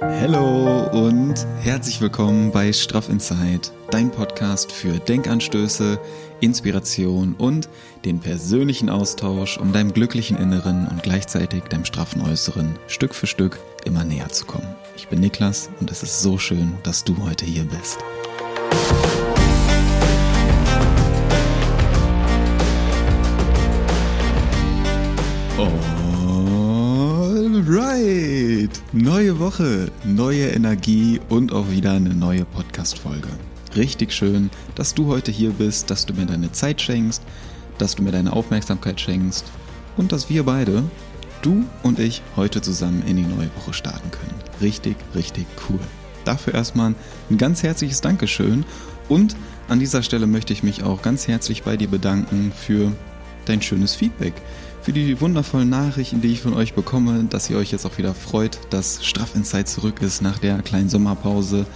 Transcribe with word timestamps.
Hallo 0.00 0.88
und 0.92 1.44
herzlich 1.60 2.00
willkommen 2.00 2.52
bei 2.52 2.72
Straff 2.72 3.08
Inside, 3.08 3.72
dein 3.90 4.12
Podcast 4.12 4.70
für 4.70 5.00
Denkanstöße, 5.00 5.98
Inspiration 6.40 7.34
und 7.34 7.68
den 8.04 8.20
persönlichen 8.20 8.90
Austausch, 8.90 9.58
um 9.58 9.72
deinem 9.72 9.92
glücklichen 9.92 10.36
Inneren 10.36 10.86
und 10.86 11.02
gleichzeitig 11.02 11.64
deinem 11.64 11.84
straffen 11.84 12.22
Äußeren 12.22 12.78
Stück 12.86 13.12
für 13.12 13.26
Stück 13.26 13.58
immer 13.84 14.04
näher 14.04 14.28
zu 14.28 14.46
kommen. 14.46 14.68
Ich 14.96 15.08
bin 15.08 15.18
Niklas 15.18 15.68
und 15.80 15.90
es 15.90 16.04
ist 16.04 16.22
so 16.22 16.38
schön, 16.38 16.74
dass 16.84 17.02
du 17.02 17.16
heute 17.24 17.44
hier 17.44 17.64
bist. 17.64 17.98
Alright! 27.68 28.80
Neue 28.94 29.38
Woche, 29.38 29.92
neue 30.02 30.48
Energie 30.48 31.20
und 31.28 31.52
auch 31.52 31.70
wieder 31.70 31.92
eine 31.92 32.14
neue 32.14 32.46
Podcast-Folge. 32.46 33.28
Richtig 33.76 34.10
schön, 34.12 34.48
dass 34.74 34.94
du 34.94 35.08
heute 35.08 35.30
hier 35.30 35.50
bist, 35.50 35.90
dass 35.90 36.06
du 36.06 36.14
mir 36.14 36.24
deine 36.24 36.50
Zeit 36.50 36.80
schenkst, 36.80 37.22
dass 37.76 37.94
du 37.94 38.02
mir 38.02 38.10
deine 38.10 38.32
Aufmerksamkeit 38.32 38.98
schenkst 38.98 39.44
und 39.98 40.12
dass 40.12 40.30
wir 40.30 40.44
beide, 40.44 40.82
du 41.42 41.66
und 41.82 41.98
ich, 41.98 42.22
heute 42.36 42.62
zusammen 42.62 43.02
in 43.06 43.16
die 43.16 43.22
neue 43.24 43.50
Woche 43.56 43.74
starten 43.74 44.10
können. 44.12 44.40
Richtig, 44.62 44.96
richtig 45.14 45.46
cool. 45.68 45.80
Dafür 46.24 46.54
erstmal 46.54 46.94
ein 47.28 47.36
ganz 47.36 47.62
herzliches 47.62 48.00
Dankeschön 48.00 48.64
und 49.10 49.36
an 49.68 49.78
dieser 49.78 50.02
Stelle 50.02 50.26
möchte 50.26 50.54
ich 50.54 50.62
mich 50.62 50.84
auch 50.84 51.02
ganz 51.02 51.28
herzlich 51.28 51.64
bei 51.64 51.76
dir 51.76 51.88
bedanken 51.88 52.50
für 52.50 52.92
dein 53.44 53.60
schönes 53.60 53.94
Feedback 53.94 54.32
für 54.88 54.94
die 54.94 55.20
wundervollen 55.20 55.68
Nachrichten, 55.68 56.22
die 56.22 56.32
ich 56.32 56.40
von 56.40 56.54
euch 56.54 56.72
bekomme, 56.72 57.24
dass 57.24 57.50
ihr 57.50 57.58
euch 57.58 57.72
jetzt 57.72 57.84
auch 57.84 57.98
wieder 57.98 58.14
freut, 58.14 58.58
dass 58.70 59.04
Straff 59.04 59.34
Insight 59.34 59.68
zurück 59.68 60.00
ist 60.00 60.22
nach 60.22 60.38
der 60.38 60.62
kleinen 60.62 60.88
Sommerpause, 60.88 61.66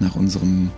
nach 0.00 0.16
unserem, 0.16 0.70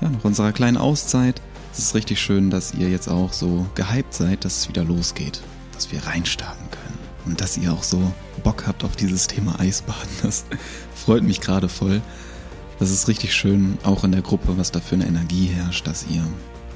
ja, 0.00 0.08
nach 0.08 0.22
unserer 0.22 0.52
kleinen 0.52 0.76
Auszeit. 0.76 1.42
Es 1.72 1.80
ist 1.80 1.96
richtig 1.96 2.20
schön, 2.20 2.48
dass 2.48 2.74
ihr 2.74 2.88
jetzt 2.90 3.08
auch 3.08 3.32
so 3.32 3.66
gehypt 3.74 4.14
seid, 4.14 4.44
dass 4.44 4.58
es 4.58 4.68
wieder 4.68 4.84
losgeht, 4.84 5.40
dass 5.72 5.90
wir 5.90 6.06
reinstarten 6.06 6.70
können 6.70 6.98
und 7.24 7.40
dass 7.40 7.56
ihr 7.56 7.72
auch 7.72 7.82
so 7.82 8.00
Bock 8.44 8.68
habt 8.68 8.84
auf 8.84 8.94
dieses 8.94 9.26
Thema 9.26 9.58
Eisbaden. 9.58 10.08
Das 10.22 10.44
freut 10.94 11.24
mich 11.24 11.40
gerade 11.40 11.68
voll. 11.68 12.02
Das 12.78 12.92
ist 12.92 13.08
richtig 13.08 13.34
schön, 13.34 13.78
auch 13.82 14.04
in 14.04 14.12
der 14.12 14.22
Gruppe, 14.22 14.56
was 14.58 14.70
da 14.70 14.78
für 14.78 14.94
eine 14.94 15.08
Energie 15.08 15.46
herrscht, 15.46 15.88
dass 15.88 16.06
ihr 16.08 16.24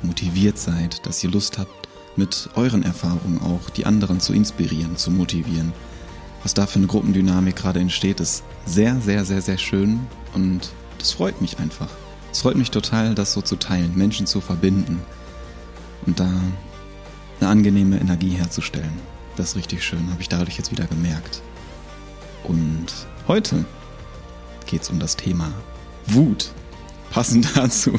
motiviert 0.03 0.59
seid, 0.59 1.07
dass 1.07 1.23
ihr 1.23 1.31
Lust 1.31 1.57
habt, 1.57 1.90
mit 2.17 2.51
euren 2.55 2.83
Erfahrungen 2.83 3.41
auch 3.41 3.71
die 3.71 3.87
anderen 3.87 4.21
zu 4.21 4.33
inspirieren, 4.33 4.97
zu 4.97 5.11
motivieren. 5.11 5.73
Was 6.43 6.55
da 6.55 6.67
für 6.67 6.79
eine 6.79 6.87
Gruppendynamik 6.87 7.57
gerade 7.57 7.81
entsteht, 7.81 8.21
ist 8.21 8.45
sehr, 8.67 9.01
sehr, 9.01 9.25
sehr, 9.25 9.43
sehr 9.43 9.59
schön 9.59 10.01
und 10.35 10.71
das 10.99 11.13
freut 11.13 11.41
mich 11.41 11.59
einfach. 11.59 11.89
Es 12.33 12.43
freut 12.43 12.57
mich 12.57 12.71
total, 12.71 13.15
das 13.15 13.33
so 13.33 13.43
zu 13.43 13.57
teilen, 13.57 13.97
Menschen 13.97 14.27
zu 14.27 14.41
verbinden 14.41 15.03
und 16.07 16.21
da 16.21 16.31
eine 17.41 17.51
angenehme 17.51 18.01
Energie 18.01 18.31
herzustellen. 18.31 18.93
Das 19.37 19.51
ist 19.51 19.57
richtig 19.57 19.85
schön, 19.85 20.11
habe 20.11 20.21
ich 20.21 20.29
dadurch 20.29 20.57
jetzt 20.57 20.71
wieder 20.71 20.85
gemerkt. 20.85 21.43
Und 22.45 22.87
heute 23.27 23.65
geht 24.67 24.83
es 24.83 24.91
um 24.91 24.99
das 24.99 25.17
Thema 25.17 25.53
Wut. 26.07 26.53
Passend 27.11 27.49
dazu 27.57 27.99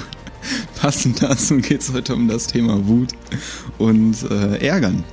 Passend 0.82 1.22
dazu 1.22 1.58
geht 1.58 1.82
es 1.82 1.94
heute 1.94 2.16
um 2.16 2.28
das 2.28 2.48
Thema 2.48 2.88
Wut 2.88 3.10
und 3.78 4.24
äh, 4.24 4.68
Ärgern. 4.68 5.04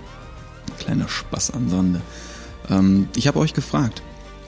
Kleiner 0.78 1.06
Spaß 1.06 1.50
am 1.50 1.68
Sande. 1.68 2.00
Ähm, 2.70 3.06
ich 3.14 3.28
habe 3.28 3.38
euch 3.38 3.52
gefragt, 3.52 4.02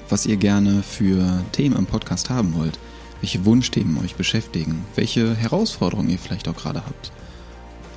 was 0.08 0.24
ihr 0.24 0.38
gerne 0.38 0.82
für 0.82 1.44
Themen 1.52 1.76
im 1.76 1.84
Podcast 1.84 2.30
haben 2.30 2.54
wollt, 2.54 2.78
welche 3.20 3.44
Wunschthemen 3.44 4.02
euch 4.02 4.14
beschäftigen, 4.14 4.86
welche 4.94 5.34
Herausforderungen 5.36 6.08
ihr 6.08 6.18
vielleicht 6.18 6.48
auch 6.48 6.56
gerade 6.56 6.86
habt. 6.86 7.12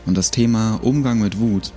Und 0.06 0.18
das 0.18 0.30
Thema 0.30 0.82
Umgang 0.84 1.20
mit 1.20 1.40
Wut 1.40 1.72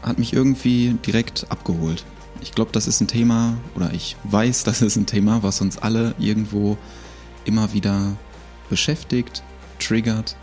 hat 0.00 0.18
mich 0.18 0.32
irgendwie 0.32 0.96
direkt 1.04 1.44
abgeholt. 1.50 2.06
Ich 2.40 2.52
glaube, 2.52 2.70
das 2.72 2.86
ist 2.86 3.02
ein 3.02 3.08
Thema, 3.08 3.58
oder 3.74 3.92
ich 3.92 4.16
weiß, 4.24 4.64
das 4.64 4.80
ist 4.80 4.96
ein 4.96 5.04
Thema, 5.04 5.42
was 5.42 5.60
uns 5.60 5.76
alle 5.76 6.14
irgendwo 6.18 6.78
immer 7.44 7.74
wieder 7.74 8.16
beschäftigt, 8.70 9.42
triggert 9.78 10.36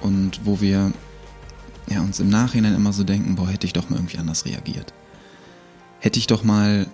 und 0.00 0.40
wo 0.44 0.60
wir 0.60 0.92
ja, 1.88 2.00
uns 2.00 2.20
im 2.20 2.28
Nachhinein 2.28 2.74
immer 2.74 2.92
so 2.92 3.04
denken, 3.04 3.34
boah, 3.34 3.48
hätte 3.48 3.66
ich 3.66 3.72
doch 3.72 3.90
mal 3.90 3.96
irgendwie 3.96 4.18
anders 4.18 4.44
reagiert. 4.44 4.92
Hätte 6.00 6.18
ich 6.18 6.26
doch 6.26 6.42
mal 6.42 6.86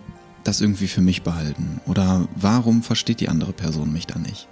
das 0.44 0.60
irgendwie 0.60 0.88
für 0.88 1.00
mich 1.00 1.22
behalten 1.22 1.80
oder 1.86 2.28
warum 2.34 2.82
versteht 2.82 3.20
die 3.20 3.28
andere 3.28 3.52
Person 3.52 3.92
mich 3.92 4.06
da 4.06 4.18
nicht? 4.18 4.48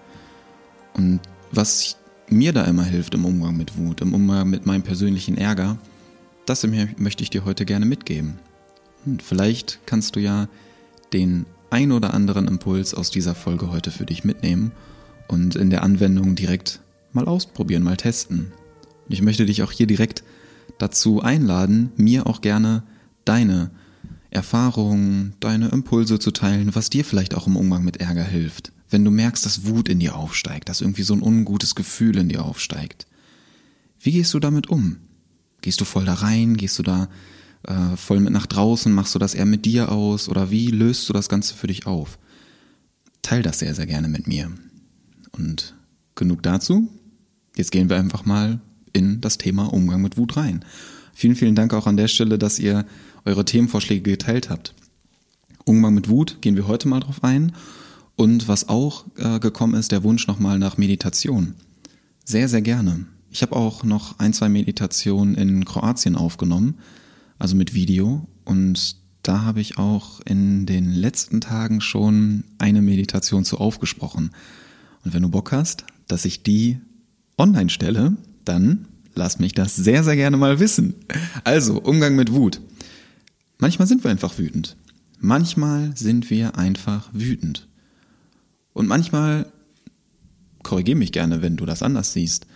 Und 0.94 1.20
was 1.52 1.96
mir 2.28 2.52
da 2.52 2.64
immer 2.64 2.84
hilft 2.84 3.14
im 3.14 3.24
Umgang 3.24 3.56
mit 3.56 3.76
Wut, 3.76 4.00
im 4.00 4.14
Umgang 4.14 4.48
mit 4.48 4.66
meinem 4.66 4.82
persönlichen 4.82 5.38
Ärger, 5.38 5.78
das 6.44 6.66
möchte 6.66 7.22
ich 7.22 7.30
dir 7.30 7.44
heute 7.44 7.64
gerne 7.64 7.86
mitgeben. 7.86 8.38
Und 9.04 9.22
vielleicht 9.22 9.80
kannst 9.86 10.16
du 10.16 10.20
ja 10.20 10.48
den 11.12 11.46
ein 11.70 11.92
oder 11.92 12.14
anderen 12.14 12.48
Impuls 12.48 12.94
aus 12.94 13.10
dieser 13.10 13.34
Folge 13.34 13.70
heute 13.70 13.90
für 13.90 14.06
dich 14.06 14.24
mitnehmen 14.24 14.72
und 15.28 15.56
in 15.56 15.70
der 15.70 15.82
Anwendung 15.82 16.34
direkt 16.34 16.80
mal 17.16 17.27
ausprobieren, 17.27 17.82
mal 17.82 17.97
testen. 17.97 18.53
Und 19.06 19.12
ich 19.12 19.22
möchte 19.22 19.47
dich 19.47 19.62
auch 19.62 19.72
hier 19.72 19.88
direkt 19.88 20.22
dazu 20.78 21.21
einladen, 21.21 21.91
mir 21.97 22.27
auch 22.27 22.41
gerne 22.41 22.84
deine 23.25 23.71
Erfahrungen, 24.31 25.34
deine 25.41 25.69
Impulse 25.69 26.19
zu 26.19 26.31
teilen, 26.31 26.75
was 26.75 26.91
dir 26.91 27.04
vielleicht 27.04 27.34
auch 27.34 27.47
im 27.47 27.56
Umgang 27.56 27.84
mit 27.84 27.97
Ärger 27.99 28.25
hilft. 28.25 28.72
Wenn 28.88 29.04
du 29.04 29.10
merkst, 29.10 29.44
dass 29.44 29.66
Wut 29.66 29.88
in 29.88 29.99
dir 29.99 30.15
aufsteigt, 30.15 30.69
dass 30.69 30.81
irgendwie 30.81 31.03
so 31.03 31.15
ein 31.15 31.22
ungutes 31.22 31.75
Gefühl 31.75 32.19
in 32.19 32.28
dir 32.28 32.44
aufsteigt. 32.44 33.06
Wie 33.98 34.12
gehst 34.12 34.34
du 34.34 34.38
damit 34.38 34.69
um? 34.69 34.98
Gehst 35.62 35.81
du 35.81 35.84
voll 35.84 36.04
da 36.04 36.15
rein? 36.15 36.56
Gehst 36.56 36.78
du 36.78 36.83
da 36.83 37.09
äh, 37.66 37.97
voll 37.97 38.21
mit 38.21 38.33
nach 38.33 38.47
draußen? 38.47 38.93
Machst 38.93 39.15
du 39.15 39.19
das 39.19 39.34
eher 39.34 39.47
mit 39.47 39.65
dir 39.65 39.91
aus? 39.91 40.28
Oder 40.28 40.50
wie 40.50 40.69
löst 40.69 41.09
du 41.09 41.12
das 41.12 41.28
Ganze 41.28 41.54
für 41.54 41.66
dich 41.66 41.87
auf? 41.87 42.19
Teil 43.22 43.43
das 43.43 43.59
sehr, 43.59 43.75
sehr 43.75 43.87
gerne 43.87 44.06
mit 44.06 44.28
mir. 44.28 44.53
Und 45.33 45.75
genug 46.15 46.43
dazu. 46.43 46.88
Jetzt 47.56 47.72
gehen 47.72 47.88
wir 47.88 47.96
einfach 47.96 48.24
mal 48.24 48.60
in 48.92 49.20
das 49.20 49.38
Thema 49.38 49.72
Umgang 49.72 50.02
mit 50.02 50.16
Wut 50.16 50.36
rein. 50.36 50.64
Vielen, 51.12 51.36
vielen 51.36 51.54
Dank 51.54 51.72
auch 51.72 51.86
an 51.86 51.96
der 51.96 52.08
Stelle, 52.08 52.38
dass 52.38 52.58
ihr 52.58 52.84
eure 53.24 53.44
Themenvorschläge 53.44 54.10
geteilt 54.10 54.50
habt. 54.50 54.74
Umgang 55.64 55.94
mit 55.94 56.08
Wut 56.08 56.38
gehen 56.42 56.56
wir 56.56 56.68
heute 56.68 56.88
mal 56.88 57.00
drauf 57.00 57.24
ein. 57.24 57.52
Und 58.14 58.48
was 58.48 58.68
auch 58.68 59.04
äh, 59.16 59.38
gekommen 59.40 59.74
ist, 59.74 59.92
der 59.92 60.02
Wunsch 60.02 60.26
nochmal 60.26 60.58
nach 60.58 60.78
Meditation. 60.78 61.54
Sehr, 62.24 62.48
sehr 62.48 62.62
gerne. 62.62 63.06
Ich 63.30 63.42
habe 63.42 63.54
auch 63.54 63.84
noch 63.84 64.18
ein, 64.18 64.32
zwei 64.32 64.48
Meditationen 64.48 65.34
in 65.34 65.64
Kroatien 65.64 66.16
aufgenommen, 66.16 66.78
also 67.38 67.56
mit 67.56 67.74
Video. 67.74 68.26
Und 68.44 68.96
da 69.22 69.42
habe 69.42 69.60
ich 69.60 69.76
auch 69.76 70.20
in 70.24 70.64
den 70.66 70.92
letzten 70.92 71.40
Tagen 71.40 71.80
schon 71.80 72.44
eine 72.58 72.80
Meditation 72.80 73.44
zu 73.44 73.58
aufgesprochen. 73.58 74.30
Und 75.04 75.12
wenn 75.12 75.22
du 75.22 75.28
Bock 75.28 75.52
hast, 75.52 75.84
dass 76.08 76.24
ich 76.24 76.42
die 76.42 76.78
online 77.38 77.70
stelle, 77.70 78.16
dann 78.44 78.86
lass 79.14 79.38
mich 79.38 79.52
das 79.52 79.76
sehr, 79.76 80.04
sehr 80.04 80.16
gerne 80.16 80.36
mal 80.36 80.60
wissen. 80.60 80.94
Also, 81.44 81.80
Umgang 81.80 82.16
mit 82.16 82.32
Wut. 82.32 82.60
Manchmal 83.58 83.88
sind 83.88 84.04
wir 84.04 84.10
einfach 84.10 84.38
wütend. 84.38 84.76
Manchmal 85.19 85.97
sind 85.97 86.30
wir 86.30 86.58
einfach 86.58 87.08
wütend. 87.12 87.69
Und 88.72 88.86
manchmal, 88.86 89.50
korrigier 90.62 90.97
mich 90.97 91.12
gerne, 91.12 91.41
wenn 91.41 91.56
du 91.56 91.64
das 91.64 91.82
anders 91.82 92.12
siehst. 92.12 92.47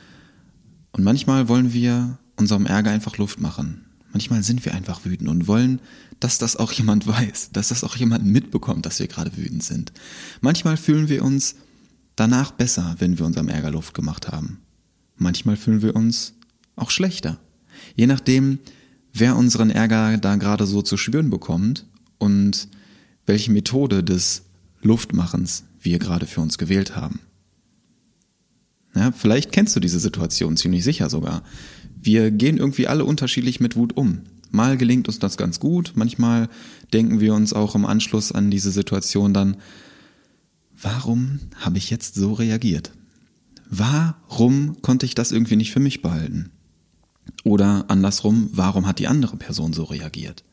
Und 0.93 1.05
manchmal 1.05 1.49
wollen 1.49 1.73
wir 1.73 2.19
unserem 2.37 2.67
Ärger 2.67 2.91
einfach 2.91 3.17
Luft 3.17 3.41
machen. 3.41 3.87
Manchmal 4.13 4.43
sind 4.43 4.65
wir 4.65 4.75
einfach 4.75 5.05
wütend 5.05 5.29
und 5.31 5.47
wollen, 5.47 5.81
dass 6.19 6.39
das 6.39 6.57
auch 6.57 6.73
jemand 6.73 7.07
weiß, 7.07 7.51
dass 7.53 7.69
das 7.69 7.85
auch 7.85 7.97
jemand 7.97 8.25
mitbekommt, 8.25 8.85
dass 8.85 8.99
wir 8.99 9.09
gerade 9.09 9.37
wütend 9.37 9.63
sind. 9.63 9.93
Manchmal 10.41 10.77
fühlen 10.77 11.09
wir 11.09 11.25
uns 11.25 11.55
danach 12.17 12.51
besser, 12.51 12.97
wenn 12.99 13.19
wir 13.19 13.25
unserem 13.25 13.49
Ärger 13.49 13.71
Luft 13.71 13.95
gemacht 13.95 14.29
haben. 14.29 14.59
Manchmal 15.21 15.57
fühlen 15.57 15.83
wir 15.83 15.95
uns 15.95 16.33
auch 16.77 16.91
schlechter. 16.91 17.39
Je 17.95 18.07
nachdem, 18.07 18.59
wer 19.13 19.37
unseren 19.37 19.69
Ärger 19.69 20.17
da 20.17 20.37
gerade 20.37 20.67
so 20.67 20.81
zu 20.81 20.97
spüren 20.97 21.29
bekommt 21.29 21.85
und 22.17 22.69
welche 23.27 23.53
Methode 23.53 24.03
des 24.03 24.45
Luftmachens 24.81 25.65
wir 25.79 25.99
gerade 25.99 26.25
für 26.25 26.41
uns 26.41 26.57
gewählt 26.57 26.97
haben. 26.97 27.21
Ja, 28.95 29.13
vielleicht 29.13 29.53
kennst 29.53 29.77
du 29.77 29.81
diese 29.81 30.01
Situation 30.01 30.57
ziemlich 30.57 30.85
sicher 30.85 31.11
sogar. 31.11 31.45
Wir 32.01 32.31
gehen 32.31 32.57
irgendwie 32.57 32.89
alle 32.89 33.05
unterschiedlich 33.05 33.61
mit 33.61 33.77
Wut 33.77 33.99
um. 33.99 34.21
Mal 34.51 34.79
gelingt 34.79 35.07
uns 35.07 35.19
das 35.19 35.37
ganz 35.37 35.61
gut, 35.61 35.93
manchmal 35.97 36.49
denken 36.95 37.21
wir 37.21 37.35
uns 37.35 37.53
auch 37.53 37.75
im 37.75 37.85
Anschluss 37.85 38.33
an 38.33 38.51
diese 38.51 38.71
Situation 38.71 39.35
dann, 39.35 39.59
warum 40.81 41.41
habe 41.57 41.77
ich 41.77 41.91
jetzt 41.91 42.15
so 42.15 42.33
reagiert? 42.33 42.91
Warum 43.71 44.83
konnte 44.83 45.07
ich 45.07 45.15
das 45.15 45.33
irgendwie 45.33 45.57
nicht 45.57 45.73
für 45.73 45.81
mich 45.81 46.03
behalten? 46.03 46.51
Oder 47.45 47.85
andersrum, 47.89 48.51
warum 48.53 48.87
hat 48.87 48.99
die 48.99 49.07
andere 49.07 49.37
Person 49.37 49.73
so 49.73 49.85
reagiert? 49.85 50.45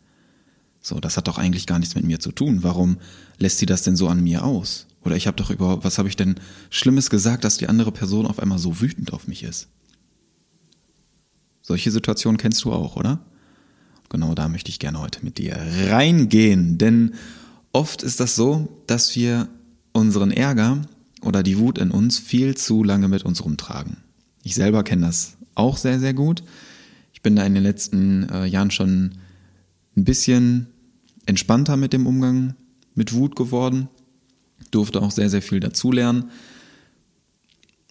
So, 0.80 1.00
das 1.00 1.18
hat 1.18 1.28
doch 1.28 1.38
eigentlich 1.38 1.66
gar 1.66 1.80
nichts 1.80 1.96
mit 1.96 2.06
mir 2.06 2.20
zu 2.20 2.32
tun. 2.32 2.64
Warum 2.64 2.98
lässt 3.40 3.58
sie 3.58 3.66
das 3.66 3.82
denn 3.82 3.96
so 3.96 4.08
an 4.08 4.24
mir 4.24 4.46
aus? 4.46 4.88
Oder 5.04 5.16
ich 5.16 5.28
habe 5.28 5.36
doch 5.36 5.50
überhaupt, 5.50 5.84
was 5.84 5.98
habe 5.98 6.08
ich 6.08 6.16
denn 6.16 6.36
Schlimmes 6.70 7.10
gesagt, 7.10 7.44
dass 7.44 7.58
die 7.58 7.68
andere 7.68 7.92
Person 7.92 8.26
auf 8.26 8.40
einmal 8.40 8.60
so 8.60 8.80
wütend 8.80 9.12
auf 9.12 9.28
mich 9.28 9.44
ist? 9.44 9.68
Solche 11.62 11.92
Situationen 11.92 12.38
kennst 12.38 12.64
du 12.64 12.72
auch, 12.72 12.96
oder? 12.96 13.20
Genau 14.10 14.34
da 14.36 14.48
möchte 14.48 14.70
ich 14.70 14.80
gerne 14.80 15.00
heute 15.00 15.26
mit 15.26 15.38
dir 15.38 15.58
reingehen, 15.90 16.78
denn 16.78 17.16
oft 17.74 18.04
ist 18.04 18.20
das 18.22 18.36
so, 18.36 18.82
dass 18.88 19.16
wir 19.16 19.50
unseren 19.92 20.32
Ärger 20.32 20.82
oder 21.22 21.44
die 21.44 21.58
Wut 21.58 21.78
in 21.78 21.92
uns 21.92 22.20
viel 22.20 22.56
zu 22.56 22.84
lange 22.84 23.08
mit 23.08 23.24
uns 23.24 23.44
rumtragen. 23.44 23.98
Ich 24.44 24.56
selber 24.56 24.84
kenne 24.84 25.08
das 25.08 25.38
auch 25.56 25.78
sehr, 25.78 26.00
sehr 26.00 26.14
gut. 26.14 26.44
Ich 27.14 27.22
bin 27.22 27.36
da 27.36 27.44
in 27.44 27.54
den 27.54 27.64
letzten 27.64 28.30
äh, 28.30 28.46
Jahren 28.46 28.72
schon 28.72 29.14
ein 29.96 30.06
bisschen 30.06 30.68
entspannter 31.26 31.76
mit 31.76 31.94
dem 31.94 32.06
Umgang 32.06 32.56
mit 32.94 33.14
Wut 33.14 33.36
geworden, 33.36 33.90
durfte 34.72 35.02
auch 35.02 35.12
sehr, 35.12 35.30
sehr 35.30 35.42
viel 35.42 35.60
dazulernen, 35.60 36.32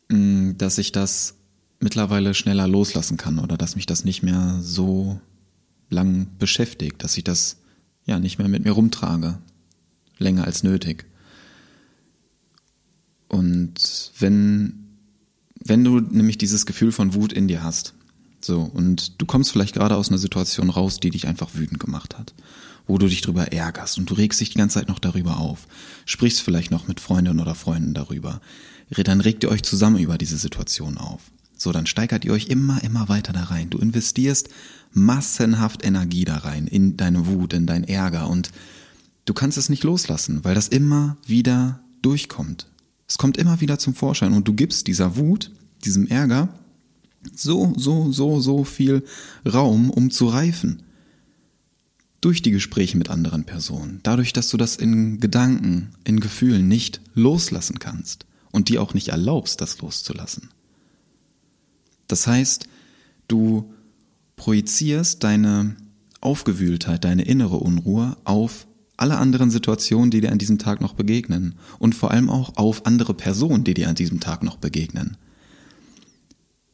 mm, 0.09 0.53
dass 0.57 0.79
ich 0.79 0.93
das 0.93 1.35
mittlerweile 1.81 2.35
schneller 2.35 2.67
loslassen 2.67 3.17
kann 3.17 3.39
oder 3.39 3.57
dass 3.57 3.77
mich 3.77 3.87
das 3.87 4.05
nicht 4.05 4.23
mehr 4.23 4.59
so 4.61 5.21
lang 5.91 6.29
beschäftigt, 6.39 7.03
dass 7.05 7.17
ich 7.17 7.25
das 7.25 7.59
ja 8.05 8.19
nicht 8.19 8.39
mehr 8.39 8.49
mit 8.49 8.65
mir 8.65 8.73
rumtrage, 8.73 9.39
länger 10.19 10.45
als 10.45 10.63
nötig. 10.63 11.07
Und 13.29 14.13
wenn, 14.19 14.87
wenn 15.59 15.85
du 15.85 16.01
nämlich 16.01 16.39
dieses 16.39 16.67
Gefühl 16.67 16.93
von 16.93 17.15
Wut 17.15 17.33
in 17.33 17.49
dir 17.49 17.63
hast, 17.63 17.95
so, 18.41 18.61
und 18.61 19.21
du 19.21 19.27
kommst 19.27 19.51
vielleicht 19.51 19.75
gerade 19.75 19.97
aus 19.97 20.09
einer 20.09 20.19
Situation 20.19 20.71
raus, 20.71 21.01
die 21.01 21.11
dich 21.11 21.27
einfach 21.27 21.55
wütend 21.55 21.81
gemacht 21.81 22.17
hat, 22.17 22.35
wo 22.87 22.99
du 22.99 23.09
dich 23.09 23.21
drüber 23.21 23.53
ärgerst 23.53 23.99
und 23.99 24.09
du 24.09 24.15
regst 24.15 24.41
dich 24.41 24.51
die 24.51 24.59
ganze 24.59 24.79
Zeit 24.79 24.89
noch 24.89 25.01
darüber 25.01 25.39
auf, 25.39 25.67
sprichst 26.05 26.41
vielleicht 26.41 26.71
noch 26.71 26.87
mit 26.87 27.01
Freundinnen 27.01 27.41
oder 27.41 27.55
Freunden 27.55 27.95
darüber, 27.95 28.41
dann 28.91 29.21
regt 29.21 29.43
ihr 29.43 29.51
euch 29.51 29.63
zusammen 29.63 29.99
über 29.99 30.17
diese 30.19 30.37
Situation 30.37 30.97
auf. 30.97 31.23
So, 31.57 31.73
dann 31.73 31.87
steigert 31.87 32.25
ihr 32.25 32.33
euch 32.33 32.47
immer, 32.47 32.85
immer 32.85 33.09
weiter 33.09 33.33
da 33.33 33.45
rein. 33.45 33.71
Du 33.71 33.79
investierst 33.79 34.51
massenhaft 34.93 35.85
Energie 35.85 36.25
da 36.25 36.37
rein, 36.37 36.67
in 36.67 36.97
deine 36.97 37.27
Wut, 37.27 37.53
in 37.55 37.67
dein 37.67 37.85
Ärger 37.85 38.29
und 38.29 38.51
du 39.25 39.35
kannst 39.35 39.59
es 39.59 39.69
nicht 39.69 39.83
loslassen, 39.83 40.45
weil 40.45 40.55
das 40.55 40.69
immer 40.69 41.17
wieder 41.27 41.81
durchkommt. 42.03 42.67
Es 43.09 43.19
kommt 43.19 43.37
immer 43.37 43.61
wieder 43.61 43.79
zum 43.79 43.95
Vorschein 43.95 44.33
und 44.33 44.49
du 44.49 44.53
gibst 44.53 44.87
dieser 44.87 45.17
Wut, 45.17 45.53
diesem 45.85 46.07
Ärger, 46.07 46.49
so, 47.35 47.73
so, 47.77 48.13
so, 48.13 48.41
so 48.41 48.65
viel 48.65 49.05
Raum, 49.45 49.91
um 49.91 50.11
zu 50.11 50.29
reifen. 50.29 50.83
Durch 52.21 52.43
die 52.43 52.51
Gespräche 52.51 52.97
mit 52.97 53.11
anderen 53.11 53.45
Personen, 53.45 54.01
dadurch, 54.03 54.33
dass 54.33 54.49
du 54.49 54.57
das 54.57 54.77
in 54.77 55.21
Gedanken, 55.21 55.91
in 56.05 56.19
Gefühlen 56.19 56.67
nicht 56.67 57.01
loslassen 57.15 57.79
kannst 57.79 58.27
und 58.51 58.69
dir 58.69 58.83
auch 58.83 58.95
nicht 58.95 59.09
erlaubst, 59.09 59.61
das 59.61 59.79
loszulassen. 59.81 60.49
Das 62.09 62.27
heißt, 62.27 62.67
du 63.29 63.73
projizierst 64.37 65.23
deine 65.23 65.77
Aufgewühltheit, 66.21 67.05
deine 67.05 67.23
innere 67.23 67.57
Unruhe 67.59 68.17
auf 68.25 68.66
alle 68.97 69.19
anderen 69.19 69.51
Situationen, 69.51 70.11
die 70.11 70.21
dir 70.21 70.33
an 70.33 70.39
diesem 70.39 70.59
Tag 70.59 70.81
noch 70.81 70.95
begegnen 70.95 71.55
und 71.79 71.95
vor 71.95 72.11
allem 72.11 72.31
auch 72.31 72.57
auf 72.57 72.87
andere 72.87 73.15
Personen, 73.15 73.65
die 73.65 73.75
dir 73.75 73.89
an 73.89 73.95
diesem 73.95 74.21
Tag 74.21 74.43
noch 74.43 74.57
begegnen. 74.57 75.17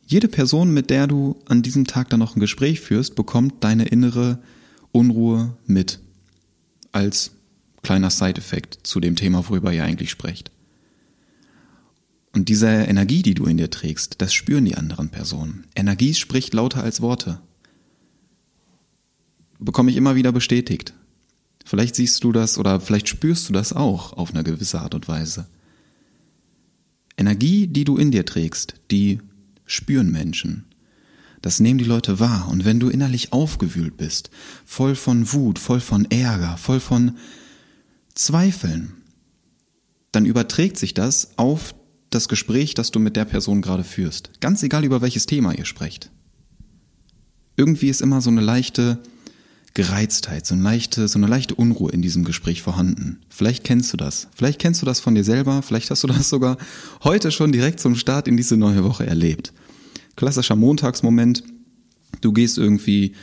Jede 0.06 0.28
Person, 0.28 0.72
mit 0.72 0.90
der 0.90 1.06
du 1.06 1.36
an 1.46 1.62
diesem 1.62 1.86
Tag 1.86 2.10
dann 2.10 2.20
noch 2.20 2.36
ein 2.36 2.40
Gespräch 2.40 2.80
führst, 2.80 3.14
bekommt 3.14 3.64
deine 3.64 3.86
innere 3.86 4.38
Unruhe 4.92 5.56
mit. 5.66 6.00
Als 6.92 7.32
kleiner 7.82 8.10
Side-Effekt 8.10 8.80
zu 8.82 9.00
dem 9.00 9.16
Thema, 9.16 9.48
worüber 9.48 9.72
ihr 9.72 9.84
eigentlich 9.84 10.10
sprecht. 10.10 10.50
Und 12.34 12.48
diese 12.48 12.66
Energie, 12.66 13.22
die 13.22 13.34
du 13.34 13.44
in 13.44 13.56
dir 13.56 13.70
trägst, 13.70 14.20
das 14.22 14.32
spüren 14.32 14.64
die 14.64 14.76
anderen 14.76 15.10
Personen. 15.10 15.66
Energie 15.74 16.14
spricht 16.14 16.54
lauter 16.54 16.82
als 16.82 17.00
Worte. 17.00 17.40
Bekomme 19.58 19.90
ich 19.90 19.96
immer 19.96 20.14
wieder 20.14 20.32
bestätigt. 20.32 20.94
Vielleicht 21.64 21.94
siehst 21.96 22.22
du 22.24 22.32
das 22.32 22.58
oder 22.58 22.80
vielleicht 22.80 23.08
spürst 23.08 23.48
du 23.48 23.52
das 23.52 23.72
auch 23.72 24.12
auf 24.14 24.34
eine 24.34 24.44
gewisse 24.44 24.80
Art 24.80 24.94
und 24.94 25.08
Weise. 25.08 25.46
Energie, 27.16 27.66
die 27.66 27.84
du 27.84 27.96
in 27.96 28.10
dir 28.10 28.24
trägst, 28.24 28.74
die 28.90 29.20
spüren 29.64 30.10
Menschen. 30.10 30.64
Das 31.40 31.60
nehmen 31.60 31.78
die 31.78 31.84
Leute 31.84 32.20
wahr. 32.20 32.48
Und 32.50 32.64
wenn 32.64 32.80
du 32.80 32.88
innerlich 32.88 33.32
aufgewühlt 33.32 33.96
bist, 33.96 34.30
voll 34.64 34.94
von 34.94 35.32
Wut, 35.32 35.58
voll 35.58 35.80
von 35.80 36.10
Ärger, 36.10 36.56
voll 36.56 36.80
von 36.80 37.16
Zweifeln, 38.14 38.94
dann 40.12 40.26
überträgt 40.26 40.78
sich 40.78 40.94
das 40.94 41.32
auf 41.36 41.74
das 42.10 42.28
Gespräch, 42.28 42.74
das 42.74 42.90
du 42.90 43.00
mit 43.00 43.16
der 43.16 43.24
Person 43.24 43.62
gerade 43.62 43.84
führst. 43.84 44.30
Ganz 44.40 44.62
egal, 44.62 44.84
über 44.84 45.00
welches 45.00 45.26
Thema 45.26 45.52
ihr 45.52 45.64
sprecht. 45.64 46.10
Irgendwie 47.56 47.88
ist 47.88 48.02
immer 48.02 48.20
so 48.20 48.30
eine 48.30 48.40
leichte 48.40 48.98
Gereiztheit, 49.74 50.46
so 50.46 50.54
eine 50.54 50.62
leichte, 50.62 51.08
so 51.08 51.18
eine 51.18 51.26
leichte 51.26 51.54
Unruhe 51.54 51.90
in 51.92 52.02
diesem 52.02 52.24
Gespräch 52.24 52.60
vorhanden. 52.60 53.20
Vielleicht 53.30 53.64
kennst 53.64 53.92
du 53.92 53.96
das. 53.96 54.28
Vielleicht 54.34 54.58
kennst 54.58 54.82
du 54.82 54.86
das 54.86 55.00
von 55.00 55.14
dir 55.14 55.24
selber. 55.24 55.62
Vielleicht 55.62 55.90
hast 55.90 56.02
du 56.02 56.08
das 56.08 56.28
sogar 56.28 56.58
heute 57.04 57.30
schon 57.30 57.52
direkt 57.52 57.80
zum 57.80 57.94
Start 57.94 58.28
in 58.28 58.36
diese 58.36 58.58
neue 58.58 58.84
Woche 58.84 59.06
erlebt. 59.06 59.52
Klassischer 60.14 60.56
Montagsmoment. 60.56 61.42
Du 62.20 62.32
gehst 62.32 62.58
irgendwie, 62.58 63.14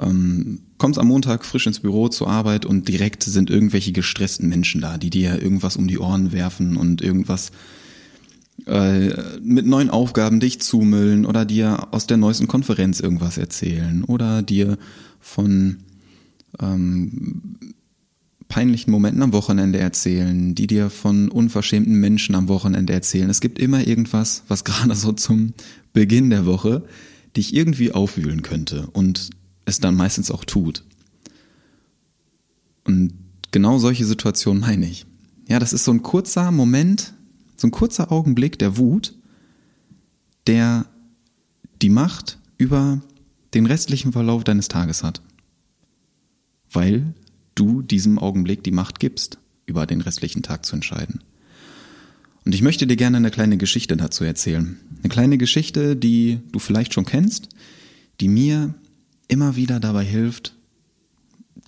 ähm, 0.00 0.60
kommst 0.78 1.00
am 1.00 1.08
Montag 1.08 1.44
frisch 1.44 1.66
ins 1.66 1.80
Büro 1.80 2.08
zur 2.08 2.28
Arbeit 2.28 2.64
und 2.64 2.86
direkt 2.86 3.24
sind 3.24 3.50
irgendwelche 3.50 3.90
gestressten 3.90 4.48
Menschen 4.48 4.80
da, 4.80 4.98
die 4.98 5.10
dir 5.10 5.42
irgendwas 5.42 5.76
um 5.76 5.88
die 5.88 5.98
Ohren 5.98 6.30
werfen 6.30 6.76
und 6.76 7.02
irgendwas 7.02 7.50
äh, 8.66 9.08
mit 9.40 9.66
neuen 9.66 9.90
Aufgaben 9.90 10.38
dich 10.38 10.60
zumüllen 10.60 11.26
oder 11.26 11.44
dir 11.44 11.88
aus 11.90 12.06
der 12.06 12.18
neuesten 12.18 12.46
Konferenz 12.46 13.00
irgendwas 13.00 13.36
erzählen 13.36 14.04
oder 14.04 14.42
dir 14.42 14.78
von 15.18 15.78
ähm, 16.60 17.58
peinlichen 18.48 18.90
Momenten 18.90 19.22
am 19.22 19.32
Wochenende 19.32 19.78
erzählen, 19.78 20.54
die 20.54 20.66
dir 20.66 20.90
von 20.90 21.28
unverschämten 21.28 21.94
Menschen 21.94 22.34
am 22.34 22.48
Wochenende 22.48 22.92
erzählen. 22.92 23.30
Es 23.30 23.40
gibt 23.40 23.58
immer 23.58 23.86
irgendwas, 23.86 24.42
was 24.48 24.64
gerade 24.64 24.94
so 24.94 25.12
zum 25.12 25.54
Beginn 25.92 26.30
der 26.30 26.46
Woche 26.46 26.84
dich 27.36 27.54
irgendwie 27.54 27.92
aufwühlen 27.92 28.42
könnte 28.42 28.88
und 28.92 29.30
es 29.64 29.80
dann 29.80 29.94
meistens 29.94 30.30
auch 30.30 30.44
tut. 30.44 30.84
Und 32.84 33.12
genau 33.50 33.78
solche 33.78 34.06
Situationen 34.06 34.60
meine 34.60 34.86
ich. 34.88 35.04
Ja, 35.46 35.58
das 35.58 35.72
ist 35.72 35.84
so 35.84 35.92
ein 35.92 36.02
kurzer 36.02 36.50
Moment, 36.50 37.12
so 37.56 37.66
ein 37.66 37.70
kurzer 37.70 38.10
Augenblick 38.10 38.58
der 38.58 38.76
Wut, 38.78 39.14
der 40.46 40.86
die 41.82 41.90
Macht 41.90 42.38
über 42.56 43.02
den 43.54 43.66
restlichen 43.66 44.12
Verlauf 44.12 44.44
deines 44.44 44.68
Tages 44.68 45.02
hat. 45.02 45.20
Weil 46.72 47.14
du 47.54 47.82
diesem 47.82 48.18
Augenblick 48.18 48.62
die 48.62 48.70
Macht 48.70 49.00
gibst, 49.00 49.38
über 49.66 49.86
den 49.86 50.00
restlichen 50.00 50.42
Tag 50.42 50.64
zu 50.64 50.76
entscheiden. 50.76 51.20
Und 52.44 52.54
ich 52.54 52.62
möchte 52.62 52.86
dir 52.86 52.96
gerne 52.96 53.18
eine 53.18 53.30
kleine 53.30 53.58
Geschichte 53.58 53.96
dazu 53.96 54.24
erzählen. 54.24 54.78
Eine 55.00 55.10
kleine 55.10 55.38
Geschichte, 55.38 55.96
die 55.96 56.40
du 56.50 56.58
vielleicht 56.58 56.94
schon 56.94 57.04
kennst, 57.04 57.50
die 58.20 58.28
mir 58.28 58.74
immer 59.28 59.56
wieder 59.56 59.80
dabei 59.80 60.04
hilft, 60.04 60.54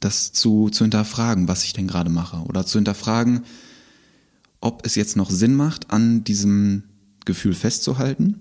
das 0.01 0.33
zu, 0.33 0.71
zu 0.71 0.85
hinterfragen, 0.85 1.49
was 1.49 1.65
ich 1.65 1.75
denn 1.75 1.87
gerade 1.87 2.11
mache. 2.11 2.39
Oder 2.45 2.65
zu 2.65 2.79
hinterfragen, 2.79 3.43
ob 4.61 4.87
es 4.87 4.95
jetzt 4.95 5.17
noch 5.17 5.31
Sinn 5.31 5.55
macht, 5.55 5.91
an 5.91 6.25
diesem 6.25 6.85
Gefühl 7.27 7.55
festzuhalten, 7.55 8.41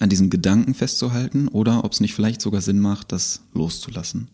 an 0.00 0.10
diesem 0.10 0.30
Gedanken 0.30 0.74
festzuhalten, 0.74 1.48
oder 1.48 1.84
ob 1.84 1.92
es 1.92 2.00
nicht 2.00 2.14
vielleicht 2.14 2.42
sogar 2.42 2.60
Sinn 2.60 2.80
macht, 2.80 3.12
das 3.12 3.40
loszulassen. 3.54 4.28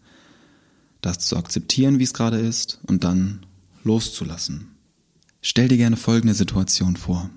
Das 1.00 1.18
zu 1.18 1.36
akzeptieren, 1.36 1.98
wie 1.98 2.04
es 2.04 2.14
gerade 2.14 2.38
ist, 2.38 2.80
und 2.86 3.04
dann 3.04 3.46
loszulassen. 3.84 4.68
Stell 5.42 5.68
dir 5.68 5.78
gerne 5.78 5.96
folgende 5.96 6.34
Situation 6.34 6.96
vor. 6.96 7.30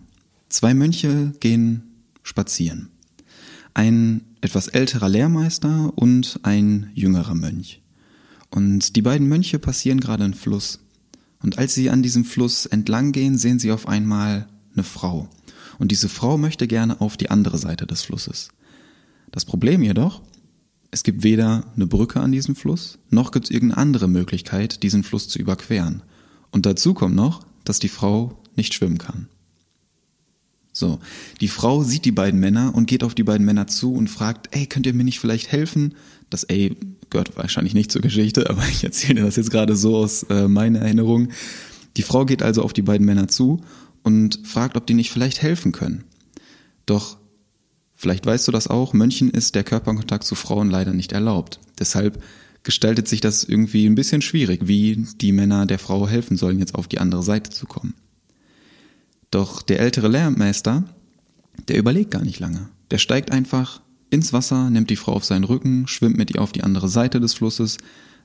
Zwei 0.50 0.74
Mönche 0.74 1.34
gehen 1.39 1.84
spazieren. 2.22 2.89
Ein 3.74 4.22
etwas 4.41 4.67
älterer 4.67 5.10
Lehrmeister 5.10 5.93
und 5.96 6.39
ein 6.43 6.91
jüngerer 6.93 7.34
Mönch. 7.34 7.82
Und 8.50 8.96
die 8.96 9.01
beiden 9.01 9.27
Mönche 9.27 9.58
passieren 9.58 10.00
gerade 10.00 10.25
einen 10.25 10.34
Fluss. 10.34 10.79
Und 11.41 11.58
als 11.58 11.74
sie 11.74 11.89
an 11.89 12.03
diesem 12.03 12.25
Fluss 12.25 12.65
entlang 12.65 13.12
gehen, 13.12 13.38
sehen 13.38 13.58
sie 13.60 13.72
auf 13.72 13.88
einmal 13.88 14.48
eine 14.74 14.84
Frau. 14.84 15.29
Und 15.79 15.91
diese 15.91 16.10
Frau 16.10 16.38
möchte 16.38 16.67
gerne 16.67 17.01
auf 17.01 17.17
die 17.17 17.32
andere 17.32 17.58
Seite 17.58 17.88
des 17.88 18.03
Flusses. 18.03 18.50
Das 19.32 19.46
Problem 19.46 19.82
jedoch, 19.82 20.22
es 20.94 21.02
gibt 21.02 21.24
weder 21.24 21.66
eine 21.76 21.88
Brücke 21.88 22.20
an 22.20 22.32
diesem 22.32 22.56
Fluss, 22.56 23.00
noch 23.10 23.32
gibt 23.32 23.46
es 23.46 23.52
irgendeine 23.52 23.82
andere 23.82 24.08
Möglichkeit, 24.08 24.84
diesen 24.84 25.04
Fluss 25.04 25.28
zu 25.28 25.40
überqueren. 25.40 26.04
Und 26.52 26.68
dazu 26.68 26.94
kommt 26.94 27.16
noch, 27.16 27.44
dass 27.64 27.80
die 27.80 27.90
Frau 27.90 28.40
nicht 28.56 28.76
schwimmen 28.76 29.00
kann. 29.00 29.28
So, 30.72 31.00
die 31.42 31.48
Frau 31.48 31.84
sieht 31.84 32.06
die 32.06 32.12
beiden 32.12 32.40
Männer 32.40 32.76
und 32.76 32.86
geht 32.86 33.04
auf 33.04 33.16
die 33.16 33.24
beiden 33.24 33.44
Männer 33.44 33.66
zu 33.66 33.96
und 33.96 34.08
fragt, 34.08 34.56
ey, 34.56 34.68
könnt 34.68 34.86
ihr 34.86 34.94
mir 34.94 35.04
nicht 35.04 35.20
vielleicht 35.20 35.52
helfen? 35.52 35.96
Das 36.30 36.44
ey 36.44 36.78
gehört 37.10 37.36
wahrscheinlich 37.38 37.74
nicht 37.74 37.92
zur 37.92 38.04
Geschichte, 38.04 38.48
aber 38.52 38.64
ich 38.68 38.84
erzähle 38.84 39.24
das 39.24 39.36
jetzt 39.36 39.50
gerade 39.50 39.76
so 39.76 39.98
aus 39.98 40.24
äh, 40.30 40.48
meiner 40.48 40.80
Erinnerung. 40.80 41.30
Die 41.98 42.04
Frau 42.04 42.24
geht 42.26 42.44
also 42.44 42.62
auf 42.62 42.74
die 42.74 42.82
beiden 42.84 43.06
Männer 43.06 43.28
zu 43.28 43.62
und 44.04 44.46
fragt, 44.46 44.78
ob 44.78 44.86
die 44.86 44.94
nicht 44.94 45.10
vielleicht 45.10 45.42
helfen 45.42 45.72
können. 45.72 46.04
Doch 46.86 47.18
vielleicht 48.04 48.26
weißt 48.26 48.50
du 48.50 48.52
das 48.52 48.68
auch, 48.68 48.92
Mönchen 48.92 49.32
ist 49.32 49.56
der 49.56 49.64
Körperkontakt 49.64 50.26
zu 50.26 50.36
Frauen 50.36 50.70
leider 50.70 50.94
nicht 50.94 51.14
erlaubt. 51.14 51.62
Deshalb 51.80 52.22
gestaltet 52.64 53.08
sich 53.08 53.22
das 53.22 53.46
irgendwie 53.46 53.86
ein 53.86 53.96
bisschen 53.96 54.22
schwierig, 54.22 54.68
wie 54.68 55.08
die 55.22 55.32
Männer 55.32 55.66
der 55.66 55.80
Frau 55.80 56.06
helfen 56.06 56.36
sollen, 56.36 56.60
jetzt 56.60 56.76
auf 56.76 56.90
die 56.90 57.00
andere 57.00 57.24
Seite 57.24 57.50
zu 57.50 57.66
kommen. 57.66 57.94
Doch 59.32 59.62
der 59.62 59.80
ältere 59.80 60.10
Lehrmeister, 60.10 60.84
der 61.70 61.78
überlegt 61.78 62.12
gar 62.12 62.24
nicht 62.24 62.42
lange. 62.42 62.68
Der 62.92 62.98
steigt 62.98 63.32
einfach 63.32 63.82
ins 64.10 64.34
Wasser, 64.34 64.70
nimmt 64.70 64.90
die 64.90 64.98
Frau 64.98 65.14
auf 65.14 65.24
seinen 65.24 65.46
Rücken, 65.46 65.88
schwimmt 65.88 66.18
mit 66.18 66.32
ihr 66.36 66.42
auf 66.42 66.52
die 66.52 66.64
andere 66.64 66.90
Seite 66.90 67.22
des 67.22 67.34
Flusses, 67.34 67.78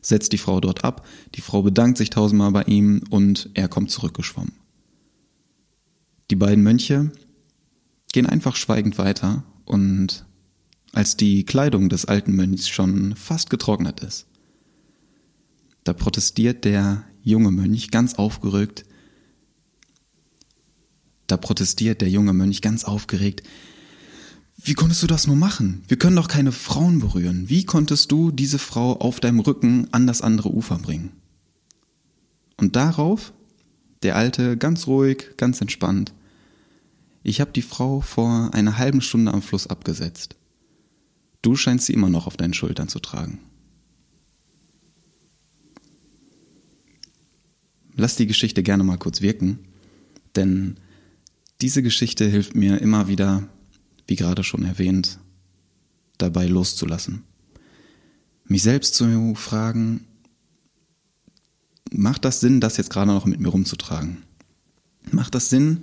setzt 0.03 0.33
die 0.33 0.39
Frau 0.39 0.61
dort 0.61 0.83
ab, 0.83 1.07
die 1.37 1.41
Frau 1.41 1.63
bedankt 1.63 1.99
sich 1.99 2.11
tausendmal 2.11 2.51
bei 2.51 2.65
ihm 2.65 3.03
und 3.11 3.49
er 3.55 3.69
kommt 3.69 3.93
zurückgeschwommen. 3.93 4.53
Die 6.33 6.37
beiden 6.37 6.65
Mönche 6.65 7.13
gehen 8.13 8.27
einfach 8.27 8.57
schweigend 8.57 8.99
weiter 8.99 9.45
und 9.69 10.25
als 10.93 11.17
die 11.17 11.45
Kleidung 11.45 11.89
des 11.89 12.07
alten 12.07 12.35
Mönchs 12.35 12.69
schon 12.69 13.15
fast 13.15 13.51
getrocknet 13.51 14.01
ist, 14.01 14.27
da 15.85 15.93
protestiert 15.93 16.65
der 16.65 17.05
junge 17.23 17.51
Mönch 17.51 17.91
ganz 17.91 18.15
aufgeregt, 18.15 18.85
da 21.27 21.37
protestiert 21.37 22.01
der 22.01 22.09
junge 22.09 22.33
Mönch 22.33 22.63
ganz 22.63 22.85
aufgeregt, 22.85 23.43
wie 24.61 24.75
konntest 24.75 25.03
du 25.03 25.07
das 25.07 25.27
nur 25.27 25.37
machen? 25.37 25.85
Wir 25.87 25.99
können 25.99 26.17
doch 26.17 26.27
keine 26.27 26.51
Frauen 26.51 26.99
berühren. 26.99 27.49
Wie 27.49 27.65
konntest 27.65 28.11
du 28.11 28.33
diese 28.33 28.59
Frau 28.59 28.99
auf 28.99 29.21
deinem 29.21 29.39
Rücken 29.39 29.87
an 29.93 30.09
das 30.09 30.21
andere 30.21 30.53
Ufer 30.53 30.79
bringen? 30.79 31.13
Und 32.57 32.75
darauf 32.75 33.33
der 34.03 34.17
Alte 34.17 34.57
ganz 34.57 34.87
ruhig, 34.87 35.37
ganz 35.37 35.61
entspannt. 35.61 36.13
Ich 37.29 37.43
habe 37.43 37.53
die 37.53 37.61
Frau 37.61 38.01
vor 38.01 38.55
einer 38.55 38.79
halben 38.79 39.03
Stunde 39.03 39.35
am 39.35 39.43
Fluss 39.43 39.67
abgesetzt. 39.67 40.37
Du 41.43 41.57
scheinst 41.57 41.85
sie 41.85 41.93
immer 41.93 42.09
noch 42.09 42.27
auf 42.27 42.39
deinen 42.39 42.55
Schultern 42.55 42.89
zu 42.89 43.01
tragen. 43.01 43.39
Lass 47.95 48.17
die 48.17 48.27
Geschichte 48.27 48.63
gerne 48.63 48.83
mal 48.83 48.97
kurz 48.97 49.21
wirken, 49.21 49.59
denn 50.37 50.79
diese 51.61 51.83
Geschichte 51.83 52.25
hilft 52.25 52.55
mir 52.55 52.81
immer 52.81 53.09
wieder, 53.09 53.47
wie 54.07 54.17
gerade 54.17 54.43
schon 54.43 54.65
erwähnt, 54.65 55.19
dabei 56.17 56.47
loszulassen. 56.47 57.25
Mich 58.47 58.63
selbst 58.63 58.95
zu 58.95 59.35
fragen, 59.35 60.07
macht 61.93 62.25
das 62.25 62.41
Sinn, 62.41 62.63
das 62.63 62.79
jetzt 62.79 62.89
gerade 62.89 63.13
noch 63.13 63.27
mit 63.27 63.39
mir 63.39 63.49
rumzutragen? 63.49 64.23
Macht 65.13 65.35
das 65.35 65.51
Sinn, 65.51 65.83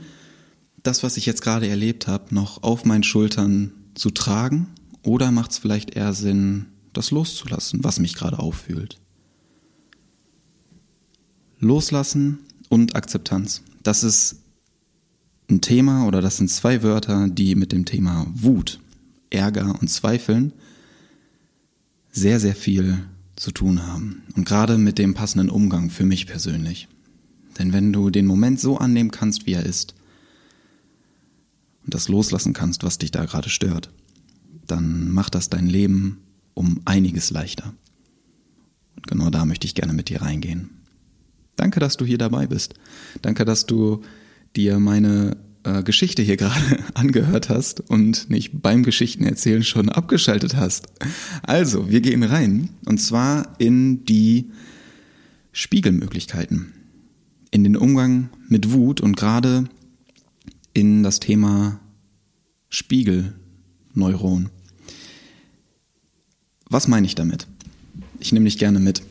das, 0.88 1.04
was 1.04 1.18
ich 1.18 1.25
jetzt 1.25 1.42
gerade 1.42 1.68
erlebt 1.68 2.08
habe, 2.08 2.34
noch 2.34 2.63
auf 2.63 2.86
meinen 2.86 3.04
Schultern 3.04 3.72
zu 3.96 4.10
tragen? 4.12 4.68
Oder 5.04 5.32
macht 5.32 5.51
es 5.51 5.58
vielleicht 5.58 5.96
eher 5.96 6.13
Sinn, 6.13 6.68
das 6.94 7.12
loszulassen, 7.12 7.84
was 7.84 8.00
mich 8.00 8.15
gerade 8.15 8.39
auffühlt? 8.39 9.00
Loslassen 11.60 12.39
und 12.70 12.96
Akzeptanz. 12.96 13.62
Das 13.84 14.04
ist 14.04 14.38
ein 15.50 15.62
Thema 15.62 16.08
oder 16.08 16.22
das 16.22 16.38
sind 16.38 16.50
zwei 16.50 16.82
Wörter, 16.84 17.27
die 17.30 17.56
mit 17.56 17.72
dem 17.72 17.86
Thema 17.86 18.25
Wut, 18.34 18.80
Ärger 19.30 19.77
und 19.80 19.89
Zweifeln 19.89 20.54
sehr, 22.12 22.39
sehr 22.39 22.56
viel 22.56 23.00
zu 23.36 23.51
tun 23.51 23.86
haben. 23.86 24.24
Und 24.36 24.46
gerade 24.46 24.77
mit 24.77 24.98
dem 24.98 25.13
passenden 25.13 25.50
Umgang 25.50 25.89
für 25.89 26.06
mich 26.06 26.27
persönlich. 26.27 26.88
Denn 27.60 27.74
wenn 27.74 27.94
du 27.94 28.10
den 28.10 28.25
Moment 28.25 28.60
so 28.60 28.77
annehmen 28.77 29.12
kannst, 29.12 29.46
wie 29.46 29.54
er 29.54 29.65
ist, 29.65 29.94
und 31.86 31.94
das 31.94 32.10
loslassen 32.10 32.54
kannst, 32.54 32.84
was 32.84 32.98
dich 32.98 33.12
da 33.12 33.25
gerade 33.25 33.50
stört, 33.50 33.92
dann 34.68 35.12
macht 35.12 35.36
das 35.36 35.50
dein 35.50 35.68
Leben 35.68 36.20
um 36.54 36.82
einiges 36.86 37.30
leichter. 37.30 37.74
Und 38.96 39.08
genau 39.08 39.30
da 39.30 39.46
möchte 39.46 39.68
ich 39.68 39.75
gerne 39.75 39.94
mit 39.94 40.10
dir 40.10 40.22
reingehen. 40.22 40.70
Danke, 41.56 41.80
dass 41.80 41.98
du 41.98 42.06
hier 42.06 42.18
dabei 42.18 42.48
bist. 42.48 42.74
Danke, 43.22 43.46
dass 43.46 43.65
du 43.65 44.01
dir 44.56 44.80
meine 44.80 45.38
äh, 45.63 45.84
Geschichte 45.84 46.22
hier 46.22 46.38
gerade 46.38 46.80
angehört 46.94 47.50
hast 47.50 47.82
und 47.82 48.30
nicht 48.30 48.62
beim 48.62 48.84
Geschichtenerzählen 48.84 49.63
schon 49.63 49.89
abgeschaltet 49.89 50.56
hast. 50.56 50.88
Also, 51.44 51.89
wir 51.89 52.01
gehen 52.01 52.24
rein 52.24 52.70
und 52.86 53.00
zwar 53.00 53.56
in 53.60 54.06
die 54.06 54.51
Spiegelmöglichkeiten, 55.51 56.74
in 57.51 57.63
den 57.63 57.77
Umgang 57.77 58.30
mit 58.50 58.72
Wut 58.74 59.00
und 59.00 59.15
gerade 59.15 59.65
in 60.75 61.03
das 61.03 61.20
Thema 61.20 61.79
Spiegelneuron. 62.70 64.50
Was 66.70 66.88
meine 66.89 67.08
ich 67.08 67.15
damit? 67.15 67.48
Ich 68.20 68.34
nehme 68.34 68.46
dich 68.46 68.58
gerne 68.58 68.79
mit. 68.79 69.01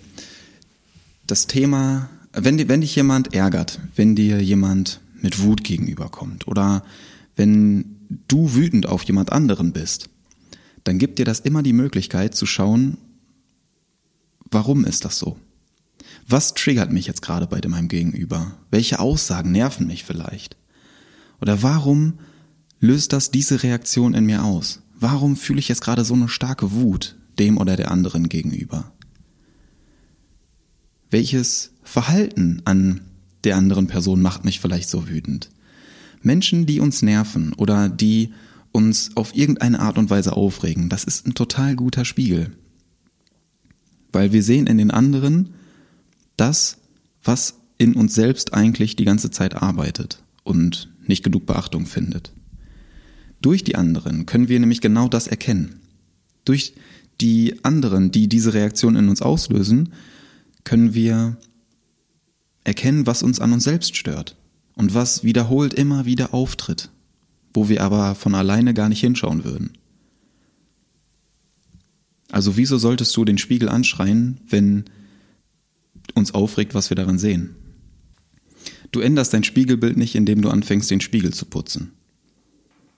Das 1.26 1.46
Thema, 1.46 2.10
wenn, 2.34 2.68
wenn 2.68 2.82
dich 2.82 2.94
jemand 2.94 3.32
ärgert, 3.34 3.80
wenn 3.96 4.14
dir 4.14 4.42
jemand 4.42 5.00
mit 5.22 5.40
Wut 5.42 5.64
gegenüberkommt 5.64 6.46
oder 6.46 6.84
wenn 7.34 7.96
du 8.28 8.54
wütend 8.54 8.84
auf 8.84 9.02
jemand 9.04 9.32
anderen 9.32 9.72
bist, 9.72 10.10
dann 10.84 10.98
gibt 10.98 11.18
dir 11.18 11.24
das 11.24 11.40
immer 11.40 11.62
die 11.62 11.72
Möglichkeit 11.72 12.34
zu 12.34 12.44
schauen, 12.44 12.98
warum 14.50 14.84
ist 14.84 15.06
das 15.06 15.18
so? 15.18 15.38
Was 16.28 16.52
triggert 16.52 16.92
mich 16.92 17.06
jetzt 17.06 17.22
gerade 17.22 17.46
bei 17.46 17.66
meinem 17.66 17.88
Gegenüber? 17.88 18.52
Welche 18.70 18.98
Aussagen 18.98 19.50
nerven 19.50 19.86
mich 19.86 20.04
vielleicht? 20.04 20.58
Oder 21.44 21.62
warum 21.62 22.14
löst 22.80 23.12
das 23.12 23.30
diese 23.30 23.62
Reaktion 23.62 24.14
in 24.14 24.24
mir 24.24 24.44
aus? 24.44 24.80
Warum 24.98 25.36
fühle 25.36 25.58
ich 25.58 25.68
jetzt 25.68 25.82
gerade 25.82 26.02
so 26.02 26.14
eine 26.14 26.30
starke 26.30 26.72
Wut 26.72 27.16
dem 27.38 27.58
oder 27.58 27.76
der 27.76 27.90
anderen 27.90 28.30
gegenüber? 28.30 28.90
Welches 31.10 31.72
Verhalten 31.82 32.62
an 32.64 33.02
der 33.44 33.58
anderen 33.58 33.88
Person 33.88 34.22
macht 34.22 34.46
mich 34.46 34.58
vielleicht 34.58 34.88
so 34.88 35.06
wütend. 35.06 35.50
Menschen, 36.22 36.64
die 36.64 36.80
uns 36.80 37.02
nerven 37.02 37.52
oder 37.52 37.90
die 37.90 38.32
uns 38.72 39.14
auf 39.14 39.36
irgendeine 39.36 39.80
Art 39.80 39.98
und 39.98 40.08
Weise 40.08 40.32
aufregen, 40.32 40.88
das 40.88 41.04
ist 41.04 41.26
ein 41.26 41.34
total 41.34 41.76
guter 41.76 42.06
Spiegel. 42.06 42.52
Weil 44.12 44.32
wir 44.32 44.42
sehen 44.42 44.66
in 44.66 44.78
den 44.78 44.90
anderen 44.90 45.50
das, 46.38 46.78
was 47.22 47.56
in 47.76 47.92
uns 47.96 48.14
selbst 48.14 48.54
eigentlich 48.54 48.96
die 48.96 49.04
ganze 49.04 49.30
Zeit 49.30 49.56
arbeitet 49.56 50.22
und 50.42 50.88
nicht 51.08 51.24
genug 51.24 51.46
Beachtung 51.46 51.86
findet. 51.86 52.32
Durch 53.40 53.64
die 53.64 53.76
anderen 53.76 54.26
können 54.26 54.48
wir 54.48 54.58
nämlich 54.58 54.80
genau 54.80 55.08
das 55.08 55.26
erkennen. 55.26 55.80
Durch 56.44 56.74
die 57.20 57.64
anderen, 57.64 58.10
die 58.10 58.28
diese 58.28 58.54
Reaktion 58.54 58.96
in 58.96 59.08
uns 59.08 59.22
auslösen, 59.22 59.92
können 60.64 60.94
wir 60.94 61.36
erkennen, 62.64 63.06
was 63.06 63.22
uns 63.22 63.40
an 63.40 63.52
uns 63.52 63.64
selbst 63.64 63.96
stört 63.96 64.36
und 64.74 64.94
was 64.94 65.22
wiederholt 65.24 65.74
immer 65.74 66.06
wieder 66.06 66.34
auftritt, 66.34 66.90
wo 67.52 67.68
wir 67.68 67.82
aber 67.82 68.14
von 68.14 68.34
alleine 68.34 68.74
gar 68.74 68.88
nicht 68.88 69.00
hinschauen 69.00 69.44
würden. 69.44 69.72
Also 72.30 72.56
wieso 72.56 72.78
solltest 72.78 73.16
du 73.16 73.24
den 73.24 73.38
Spiegel 73.38 73.68
anschreien, 73.68 74.40
wenn 74.48 74.84
uns 76.14 76.34
aufregt, 76.34 76.74
was 76.74 76.90
wir 76.90 76.96
daran 76.96 77.18
sehen? 77.18 77.54
Du 78.94 79.00
änderst 79.00 79.34
dein 79.34 79.42
Spiegelbild 79.42 79.96
nicht, 79.96 80.14
indem 80.14 80.40
du 80.40 80.50
anfängst, 80.50 80.88
den 80.88 81.00
Spiegel 81.00 81.34
zu 81.34 81.46
putzen. 81.46 81.90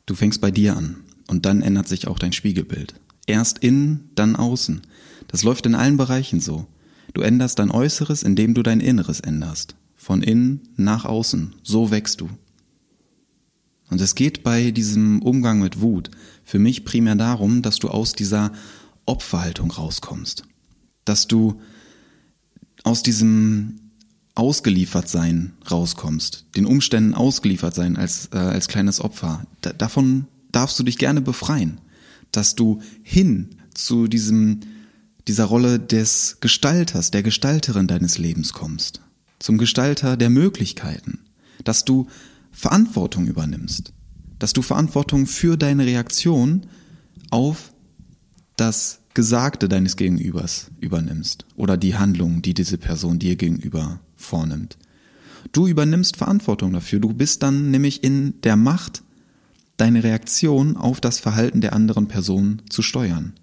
Du 0.04 0.14
fängst 0.14 0.42
bei 0.42 0.50
dir 0.50 0.76
an 0.76 0.98
und 1.26 1.46
dann 1.46 1.62
ändert 1.62 1.88
sich 1.88 2.06
auch 2.06 2.18
dein 2.18 2.34
Spiegelbild. 2.34 3.00
Erst 3.26 3.60
innen, 3.60 4.10
dann 4.14 4.36
außen. 4.36 4.82
Das 5.26 5.42
läuft 5.42 5.64
in 5.64 5.74
allen 5.74 5.96
Bereichen 5.96 6.38
so. 6.40 6.66
Du 7.14 7.22
änderst 7.22 7.60
dein 7.60 7.70
Äußeres, 7.70 8.24
indem 8.24 8.52
du 8.52 8.62
dein 8.62 8.80
Inneres 8.80 9.20
änderst. 9.20 9.74
Von 9.94 10.22
innen 10.22 10.68
nach 10.76 11.06
außen. 11.06 11.54
So 11.62 11.90
wächst 11.90 12.20
du. 12.20 12.28
Und 13.88 14.02
es 14.02 14.14
geht 14.14 14.42
bei 14.42 14.72
diesem 14.72 15.22
Umgang 15.22 15.60
mit 15.60 15.80
Wut 15.80 16.10
für 16.44 16.58
mich 16.58 16.84
primär 16.84 17.14
darum, 17.14 17.62
dass 17.62 17.78
du 17.78 17.88
aus 17.88 18.12
dieser 18.12 18.52
Opferhaltung 19.06 19.70
rauskommst. 19.70 20.42
Dass 21.06 21.26
du 21.26 21.58
aus 22.84 23.02
diesem 23.02 23.85
Ausgeliefertsein 24.36 25.54
rauskommst, 25.68 26.44
den 26.56 26.66
Umständen 26.66 27.14
ausgeliefert 27.14 27.74
sein 27.74 27.96
als, 27.96 28.28
äh, 28.32 28.38
als 28.38 28.68
kleines 28.68 29.00
Opfer. 29.00 29.46
Da, 29.62 29.72
davon 29.72 30.26
darfst 30.52 30.78
du 30.78 30.84
dich 30.84 30.98
gerne 30.98 31.20
befreien. 31.20 31.80
Dass 32.32 32.54
du 32.54 32.80
hin 33.02 33.48
zu 33.74 34.06
diesem 34.06 34.60
dieser 35.26 35.46
Rolle 35.46 35.80
des 35.80 36.36
Gestalters, 36.40 37.10
der 37.10 37.22
Gestalterin 37.22 37.88
deines 37.88 38.18
Lebens 38.18 38.52
kommst, 38.52 39.00
zum 39.38 39.58
Gestalter 39.58 40.16
der 40.16 40.30
Möglichkeiten, 40.30 41.18
dass 41.64 41.84
du 41.84 42.06
Verantwortung 42.52 43.26
übernimmst, 43.26 43.92
dass 44.38 44.52
du 44.52 44.62
Verantwortung 44.62 45.26
für 45.26 45.56
deine 45.56 45.84
Reaktion 45.84 46.66
auf 47.30 47.72
das 48.56 49.00
Gesagte 49.14 49.68
deines 49.68 49.96
Gegenübers 49.96 50.70
übernimmst 50.78 51.46
oder 51.56 51.76
die 51.76 51.96
Handlung, 51.96 52.42
die 52.42 52.54
diese 52.54 52.78
Person 52.78 53.18
dir 53.18 53.36
gegenüber 53.36 54.00
vornimmt. 54.16 54.76
Du 55.52 55.66
übernimmst 55.66 56.16
Verantwortung 56.16 56.72
dafür. 56.72 57.00
Du 57.00 57.12
bist 57.12 57.42
dann 57.42 57.70
nämlich 57.70 58.02
in 58.02 58.40
der 58.42 58.56
Macht, 58.56 59.02
deine 59.76 60.02
Reaktion 60.02 60.76
auf 60.76 61.00
das 61.00 61.20
Verhalten 61.20 61.60
der 61.60 61.72
anderen 61.74 62.08
Person 62.08 62.62
zu 62.68 62.82
steuern. 62.82 63.34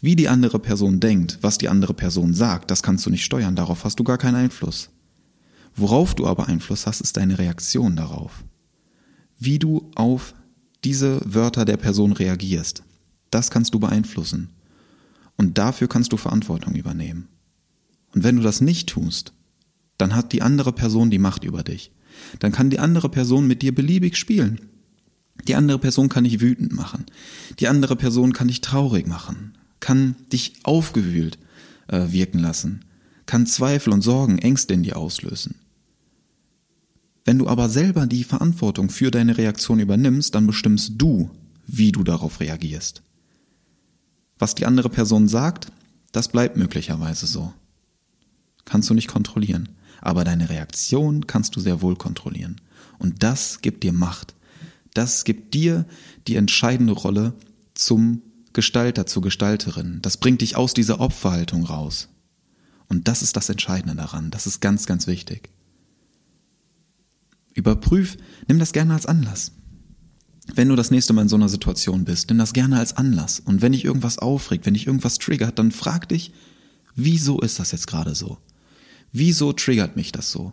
Wie 0.00 0.16
die 0.16 0.28
andere 0.28 0.58
Person 0.58 1.00
denkt, 1.00 1.38
was 1.42 1.58
die 1.58 1.68
andere 1.68 1.94
Person 1.94 2.34
sagt, 2.34 2.70
das 2.70 2.82
kannst 2.82 3.06
du 3.06 3.10
nicht 3.10 3.24
steuern, 3.24 3.56
darauf 3.56 3.84
hast 3.84 3.98
du 3.98 4.04
gar 4.04 4.18
keinen 4.18 4.36
Einfluss. 4.36 4.90
Worauf 5.76 6.14
du 6.14 6.26
aber 6.26 6.48
Einfluss 6.48 6.86
hast, 6.86 7.00
ist 7.00 7.16
deine 7.16 7.38
Reaktion 7.38 7.96
darauf. 7.96 8.44
Wie 9.38 9.58
du 9.58 9.90
auf 9.94 10.34
diese 10.84 11.20
Wörter 11.24 11.64
der 11.64 11.76
Person 11.76 12.12
reagierst, 12.12 12.82
das 13.30 13.50
kannst 13.50 13.74
du 13.74 13.80
beeinflussen. 13.80 14.50
Und 15.36 15.58
dafür 15.58 15.88
kannst 15.88 16.12
du 16.12 16.16
Verantwortung 16.16 16.74
übernehmen. 16.74 17.28
Und 18.14 18.22
wenn 18.22 18.36
du 18.36 18.42
das 18.42 18.60
nicht 18.60 18.88
tust, 18.88 19.32
dann 19.98 20.14
hat 20.14 20.32
die 20.32 20.42
andere 20.42 20.72
Person 20.72 21.10
die 21.10 21.18
Macht 21.18 21.44
über 21.44 21.62
dich. 21.62 21.92
Dann 22.38 22.52
kann 22.52 22.70
die 22.70 22.78
andere 22.78 23.08
Person 23.08 23.46
mit 23.46 23.62
dir 23.62 23.74
beliebig 23.74 24.16
spielen. 24.16 24.60
Die 25.48 25.54
andere 25.54 25.78
Person 25.78 26.08
kann 26.08 26.24
dich 26.24 26.40
wütend 26.40 26.72
machen. 26.72 27.06
Die 27.58 27.68
andere 27.68 27.96
Person 27.96 28.32
kann 28.32 28.48
dich 28.48 28.60
traurig 28.60 29.06
machen 29.06 29.54
kann 29.84 30.16
dich 30.32 30.54
aufgewühlt 30.62 31.38
äh, 31.88 32.06
wirken 32.08 32.38
lassen, 32.38 32.86
kann 33.26 33.46
Zweifel 33.46 33.92
und 33.92 34.00
Sorgen, 34.00 34.38
Ängste 34.38 34.72
in 34.72 34.82
dir 34.82 34.96
auslösen. 34.96 35.56
Wenn 37.26 37.38
du 37.38 37.48
aber 37.48 37.68
selber 37.68 38.06
die 38.06 38.24
Verantwortung 38.24 38.88
für 38.88 39.10
deine 39.10 39.36
Reaktion 39.36 39.80
übernimmst, 39.80 40.34
dann 40.34 40.46
bestimmst 40.46 40.94
du, 40.96 41.30
wie 41.66 41.92
du 41.92 42.02
darauf 42.02 42.40
reagierst. 42.40 43.02
Was 44.38 44.54
die 44.54 44.64
andere 44.64 44.88
Person 44.88 45.28
sagt, 45.28 45.70
das 46.12 46.28
bleibt 46.28 46.56
möglicherweise 46.56 47.26
so. 47.26 47.52
Kannst 48.64 48.88
du 48.88 48.94
nicht 48.94 49.08
kontrollieren. 49.08 49.68
Aber 50.04 50.22
deine 50.22 50.50
Reaktion 50.50 51.26
kannst 51.26 51.56
du 51.56 51.60
sehr 51.60 51.80
wohl 51.80 51.96
kontrollieren. 51.96 52.60
Und 52.98 53.22
das 53.22 53.62
gibt 53.62 53.82
dir 53.82 53.92
Macht. 53.92 54.34
Das 54.92 55.24
gibt 55.24 55.54
dir 55.54 55.86
die 56.28 56.36
entscheidende 56.36 56.92
Rolle 56.92 57.32
zum 57.72 58.20
Gestalter 58.52 59.06
zur 59.06 59.22
Gestalterin. 59.22 60.00
Das 60.02 60.18
bringt 60.18 60.42
dich 60.42 60.56
aus 60.56 60.74
dieser 60.74 61.00
Opferhaltung 61.00 61.64
raus. 61.64 62.10
Und 62.86 63.08
das 63.08 63.22
ist 63.22 63.36
das 63.36 63.48
Entscheidende 63.48 63.96
daran. 63.96 64.30
Das 64.30 64.46
ist 64.46 64.60
ganz, 64.60 64.86
ganz 64.86 65.06
wichtig. 65.06 65.48
Überprüf, 67.54 68.18
nimm 68.46 68.58
das 68.58 68.72
gerne 68.72 68.92
als 68.92 69.06
Anlass. 69.06 69.52
Wenn 70.54 70.68
du 70.68 70.76
das 70.76 70.90
nächste 70.90 71.14
Mal 71.14 71.22
in 71.22 71.28
so 71.28 71.36
einer 71.36 71.48
Situation 71.48 72.04
bist, 72.04 72.28
nimm 72.28 72.38
das 72.38 72.52
gerne 72.52 72.78
als 72.78 72.94
Anlass. 72.94 73.40
Und 73.40 73.62
wenn 73.62 73.72
dich 73.72 73.86
irgendwas 73.86 74.18
aufregt, 74.18 74.66
wenn 74.66 74.74
dich 74.74 74.86
irgendwas 74.86 75.18
triggert, 75.18 75.58
dann 75.58 75.72
frag 75.72 76.10
dich, 76.10 76.34
wieso 76.94 77.40
ist 77.40 77.58
das 77.58 77.72
jetzt 77.72 77.86
gerade 77.86 78.14
so? 78.14 78.38
Wieso 79.16 79.52
triggert 79.52 79.94
mich 79.94 80.10
das 80.10 80.32
so? 80.32 80.52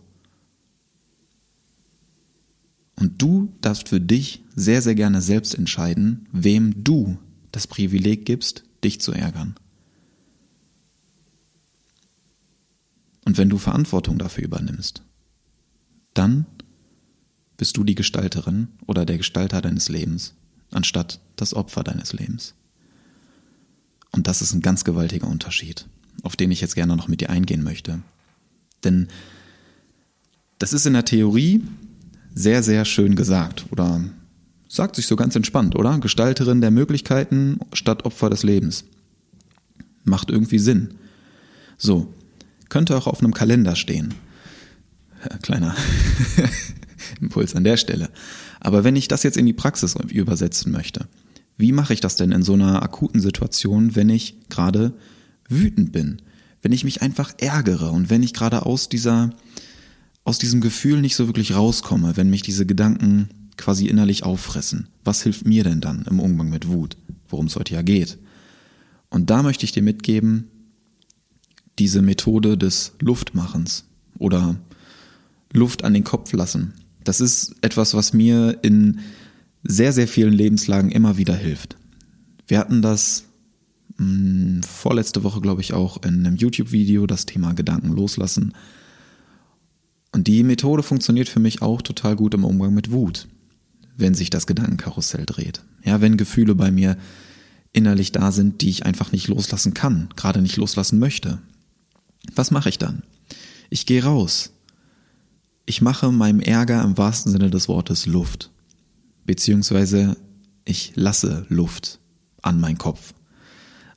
Und 2.94 3.20
du 3.20 3.52
darfst 3.60 3.88
für 3.88 4.00
dich 4.00 4.44
sehr, 4.54 4.82
sehr 4.82 4.94
gerne 4.94 5.20
selbst 5.20 5.56
entscheiden, 5.56 6.28
wem 6.30 6.84
du 6.84 7.18
das 7.50 7.66
Privileg 7.66 8.24
gibst, 8.24 8.62
dich 8.84 9.00
zu 9.00 9.10
ärgern. 9.10 9.56
Und 13.24 13.36
wenn 13.36 13.48
du 13.48 13.58
Verantwortung 13.58 14.18
dafür 14.18 14.44
übernimmst, 14.44 15.02
dann 16.14 16.46
bist 17.56 17.76
du 17.76 17.82
die 17.82 17.96
Gestalterin 17.96 18.68
oder 18.86 19.04
der 19.04 19.18
Gestalter 19.18 19.60
deines 19.60 19.88
Lebens, 19.88 20.34
anstatt 20.70 21.18
das 21.34 21.52
Opfer 21.52 21.82
deines 21.82 22.12
Lebens. 22.12 22.54
Und 24.12 24.28
das 24.28 24.40
ist 24.40 24.54
ein 24.54 24.62
ganz 24.62 24.84
gewaltiger 24.84 25.26
Unterschied, 25.26 25.88
auf 26.22 26.36
den 26.36 26.52
ich 26.52 26.60
jetzt 26.60 26.76
gerne 26.76 26.96
noch 26.96 27.08
mit 27.08 27.20
dir 27.20 27.30
eingehen 27.30 27.64
möchte. 27.64 28.04
Denn 28.84 29.08
das 30.58 30.72
ist 30.72 30.86
in 30.86 30.92
der 30.92 31.04
Theorie 31.04 31.62
sehr, 32.34 32.62
sehr 32.62 32.84
schön 32.84 33.16
gesagt 33.16 33.66
oder 33.70 34.02
Sagt 34.72 34.96
sich 34.96 35.06
so 35.06 35.16
ganz 35.16 35.36
entspannt, 35.36 35.76
oder? 35.76 35.98
Gestalterin 35.98 36.62
der 36.62 36.70
Möglichkeiten 36.70 37.60
statt 37.74 38.06
Opfer 38.06 38.30
des 38.30 38.42
Lebens. 38.42 38.84
Macht 40.02 40.30
irgendwie 40.30 40.58
Sinn. 40.58 40.94
So, 41.76 42.14
könnte 42.70 42.96
auch 42.96 43.06
auf 43.06 43.20
einem 43.20 43.34
Kalender 43.34 43.76
stehen. 43.76 44.14
Kleiner 45.42 45.76
Impuls 47.20 47.54
an 47.54 47.64
der 47.64 47.76
Stelle. 47.76 48.08
Aber 48.60 48.82
wenn 48.82 48.96
ich 48.96 49.08
das 49.08 49.24
jetzt 49.24 49.36
in 49.36 49.44
die 49.44 49.52
Praxis 49.52 49.94
übersetzen 49.94 50.72
möchte, 50.72 51.06
wie 51.58 51.72
mache 51.72 51.92
ich 51.92 52.00
das 52.00 52.16
denn 52.16 52.32
in 52.32 52.42
so 52.42 52.54
einer 52.54 52.82
akuten 52.82 53.20
Situation, 53.20 53.94
wenn 53.94 54.08
ich 54.08 54.36
gerade 54.48 54.94
wütend 55.50 55.92
bin? 55.92 56.22
Wenn 56.62 56.72
ich 56.72 56.84
mich 56.84 57.02
einfach 57.02 57.34
ärgere 57.38 57.90
und 57.90 58.08
wenn 58.08 58.22
ich 58.22 58.32
gerade 58.32 58.64
aus 58.64 58.88
dieser, 58.88 59.30
aus 60.24 60.38
diesem 60.38 60.60
Gefühl 60.60 61.00
nicht 61.00 61.16
so 61.16 61.26
wirklich 61.26 61.54
rauskomme, 61.54 62.16
wenn 62.16 62.30
mich 62.30 62.42
diese 62.42 62.64
Gedanken 62.64 63.28
quasi 63.56 63.86
innerlich 63.86 64.24
auffressen. 64.24 64.88
Was 65.04 65.22
hilft 65.22 65.46
mir 65.46 65.64
denn 65.64 65.80
dann 65.80 66.06
im 66.08 66.20
Umgang 66.20 66.48
mit 66.48 66.68
Wut, 66.68 66.96
worum 67.28 67.46
es 67.46 67.56
heute 67.56 67.74
ja 67.74 67.82
geht? 67.82 68.18
Und 69.10 69.28
da 69.28 69.42
möchte 69.42 69.64
ich 69.64 69.72
dir 69.72 69.82
mitgeben, 69.82 70.48
diese 71.78 72.02
Methode 72.02 72.56
des 72.56 72.92
Luftmachens 73.00 73.84
oder 74.18 74.56
Luft 75.52 75.84
an 75.84 75.94
den 75.94 76.04
Kopf 76.04 76.32
lassen. 76.32 76.74
Das 77.04 77.20
ist 77.20 77.56
etwas, 77.60 77.94
was 77.94 78.12
mir 78.12 78.58
in 78.62 79.00
sehr, 79.64 79.92
sehr 79.92 80.08
vielen 80.08 80.32
Lebenslagen 80.32 80.90
immer 80.90 81.16
wieder 81.16 81.34
hilft. 81.34 81.76
Wir 82.46 82.58
hatten 82.58 82.82
das 82.82 83.24
hm, 84.02 84.62
vorletzte 84.62 85.24
Woche, 85.24 85.40
glaube 85.40 85.60
ich, 85.60 85.72
auch 85.72 86.02
in 86.02 86.26
einem 86.26 86.36
YouTube-Video, 86.36 87.06
das 87.06 87.26
Thema 87.26 87.52
Gedanken 87.52 87.92
loslassen. 87.92 88.54
Und 90.12 90.26
die 90.26 90.42
Methode 90.42 90.82
funktioniert 90.82 91.28
für 91.28 91.40
mich 91.40 91.62
auch 91.62 91.82
total 91.82 92.16
gut 92.16 92.34
im 92.34 92.44
Umgang 92.44 92.74
mit 92.74 92.90
Wut 92.90 93.28
wenn 93.96 94.14
sich 94.14 94.30
das 94.30 94.46
Gedankenkarussell 94.46 95.26
dreht. 95.26 95.62
Ja, 95.84 96.00
wenn 96.00 96.16
Gefühle 96.16 96.54
bei 96.54 96.70
mir 96.70 96.96
innerlich 97.72 98.12
da 98.12 98.32
sind, 98.32 98.60
die 98.60 98.68
ich 98.68 98.84
einfach 98.84 99.12
nicht 99.12 99.28
loslassen 99.28 99.74
kann, 99.74 100.08
gerade 100.16 100.42
nicht 100.42 100.56
loslassen 100.56 100.98
möchte. 100.98 101.38
Was 102.34 102.50
mache 102.50 102.68
ich 102.68 102.78
dann? 102.78 103.02
Ich 103.70 103.86
gehe 103.86 104.04
raus. 104.04 104.52
Ich 105.64 105.80
mache 105.80 106.12
meinem 106.12 106.40
Ärger 106.40 106.82
im 106.82 106.98
wahrsten 106.98 107.32
Sinne 107.32 107.50
des 107.50 107.68
Wortes 107.68 108.06
Luft. 108.06 108.50
Beziehungsweise 109.24 110.16
ich 110.64 110.92
lasse 110.94 111.46
Luft 111.48 111.98
an 112.42 112.60
meinen 112.60 112.78
Kopf, 112.78 113.14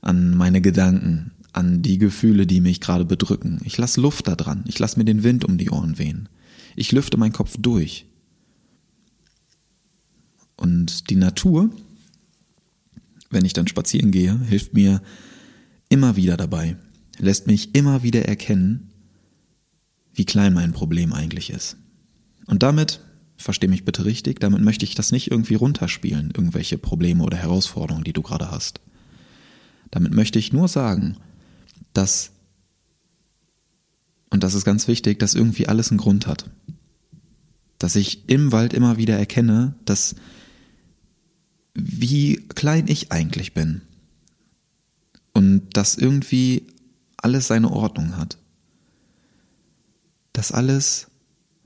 an 0.06 0.38
meine 0.38 0.62
Gedanken, 0.62 1.32
an 1.52 1.82
die 1.82 1.98
Gefühle, 1.98 2.46
die 2.46 2.62
mich 2.62 2.80
gerade 2.80 3.06
bedrücken. 3.06 3.60
Ich 3.63 3.78
lasse 3.78 4.00
Luft 4.00 4.28
da 4.28 4.36
dran. 4.36 4.63
Ich 4.68 4.78
lasse 4.80 5.00
mir 5.00 5.06
den 5.06 5.24
Wind 5.24 5.44
um 5.44 5.58
die 5.58 5.70
Ohren 5.70 5.98
wehen. 5.98 6.30
Ich 6.76 6.91
lüfte 6.91 7.18
meinen 7.18 7.34
Kopf 7.34 7.56
durch. 7.58 8.06
Und 10.58 11.10
die 11.10 11.15
Natur, 11.15 11.70
wenn 13.30 13.46
ich 13.46 13.54
dann 13.54 13.68
spazieren 13.68 14.12
gehe, 14.12 14.39
hilft 14.41 14.74
mir 14.74 15.02
immer 15.89 16.15
wieder 16.15 16.38
dabei, 16.38 16.78
lässt 17.18 17.48
mich 17.48 17.74
immer 17.74 18.04
wieder 18.04 18.26
erkennen, 18.26 18.91
wie 20.13 20.26
klein 20.26 20.54
mein 20.54 20.72
Problem 20.72 21.13
eigentlich 21.13 21.50
ist. 21.50 21.78
Und 22.46 22.63
damit, 22.63 23.02
verstehe 23.38 23.70
mich 23.70 23.86
bitte 23.86 24.06
richtig, 24.06 24.39
damit 24.39 24.62
möchte 24.62 24.86
ich 24.86 24.96
das 24.96 25.12
nicht 25.12 25.32
irgendwie 25.32 25.56
runterspielen, 25.56 26.32
irgendwelche 26.36 26.78
Probleme 26.78 27.24
oder 27.24 27.38
Herausforderungen, 27.38 28.04
die 28.04 28.13
du 28.13 28.22
gerade 28.22 28.52
hast. 28.52 28.82
Damit 29.91 30.13
möchte 30.13 30.39
ich 30.39 30.54
nur 30.54 30.67
sagen, 30.67 31.17
dass, 31.93 32.32
und 34.30 34.43
das 34.43 34.54
ist 34.54 34.65
ganz 34.65 34.88
wichtig, 34.88 35.19
dass 35.19 35.36
irgendwie 35.36 35.67
alles 35.67 35.89
einen 35.89 36.00
Grund 36.00 36.28
hat. 36.28 36.50
Dass 37.80 37.95
ich 37.95 38.30
im 38.30 38.52
Wald 38.52 38.74
immer 38.74 38.98
wieder 38.98 39.17
erkenne, 39.17 39.76
dass 39.86 40.15
wie 41.74 42.38
klein 42.56 42.88
ich 42.88 43.12
eigentlich 43.12 43.54
bin. 43.54 43.82
Und 45.34 45.76
dass 45.76 45.95
irgendwie 45.95 46.67
alles 47.17 47.48
seine 47.48 47.71
Ordnung 47.71 48.17
hat. 48.17 48.38
Dass 50.34 50.52
alles 50.52 51.08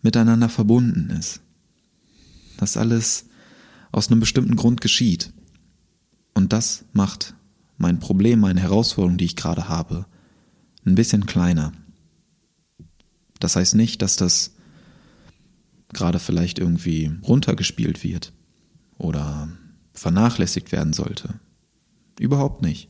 miteinander 0.01 0.49
verbunden 0.49 1.11
ist. 1.11 1.41
Dass 2.57 2.77
alles 2.77 3.25
aus 3.91 4.09
einem 4.09 4.19
bestimmten 4.19 4.55
Grund 4.55 4.81
geschieht. 4.81 5.31
Und 6.33 6.53
das 6.53 6.85
macht 6.93 7.35
mein 7.79 7.99
Problem, 7.99 8.41
meine 8.41 8.59
Herausforderung, 8.59 9.17
die 9.17 9.25
ich 9.25 9.35
gerade 9.35 9.67
habe, 9.67 10.05
ein 10.85 10.95
bisschen 10.95 11.25
kleiner. 11.25 11.71
Das 13.39 13.55
heißt 13.55 13.75
nicht, 13.75 14.01
dass 14.01 14.17
das 14.17 14.51
gerade 15.93 16.19
vielleicht 16.19 16.59
irgendwie 16.59 17.11
runtergespielt 17.23 18.03
wird 18.03 18.33
oder 18.97 19.49
vernachlässigt 19.93 20.71
werden 20.71 20.93
sollte. 20.93 21.39
Überhaupt 22.19 22.61
nicht. 22.61 22.89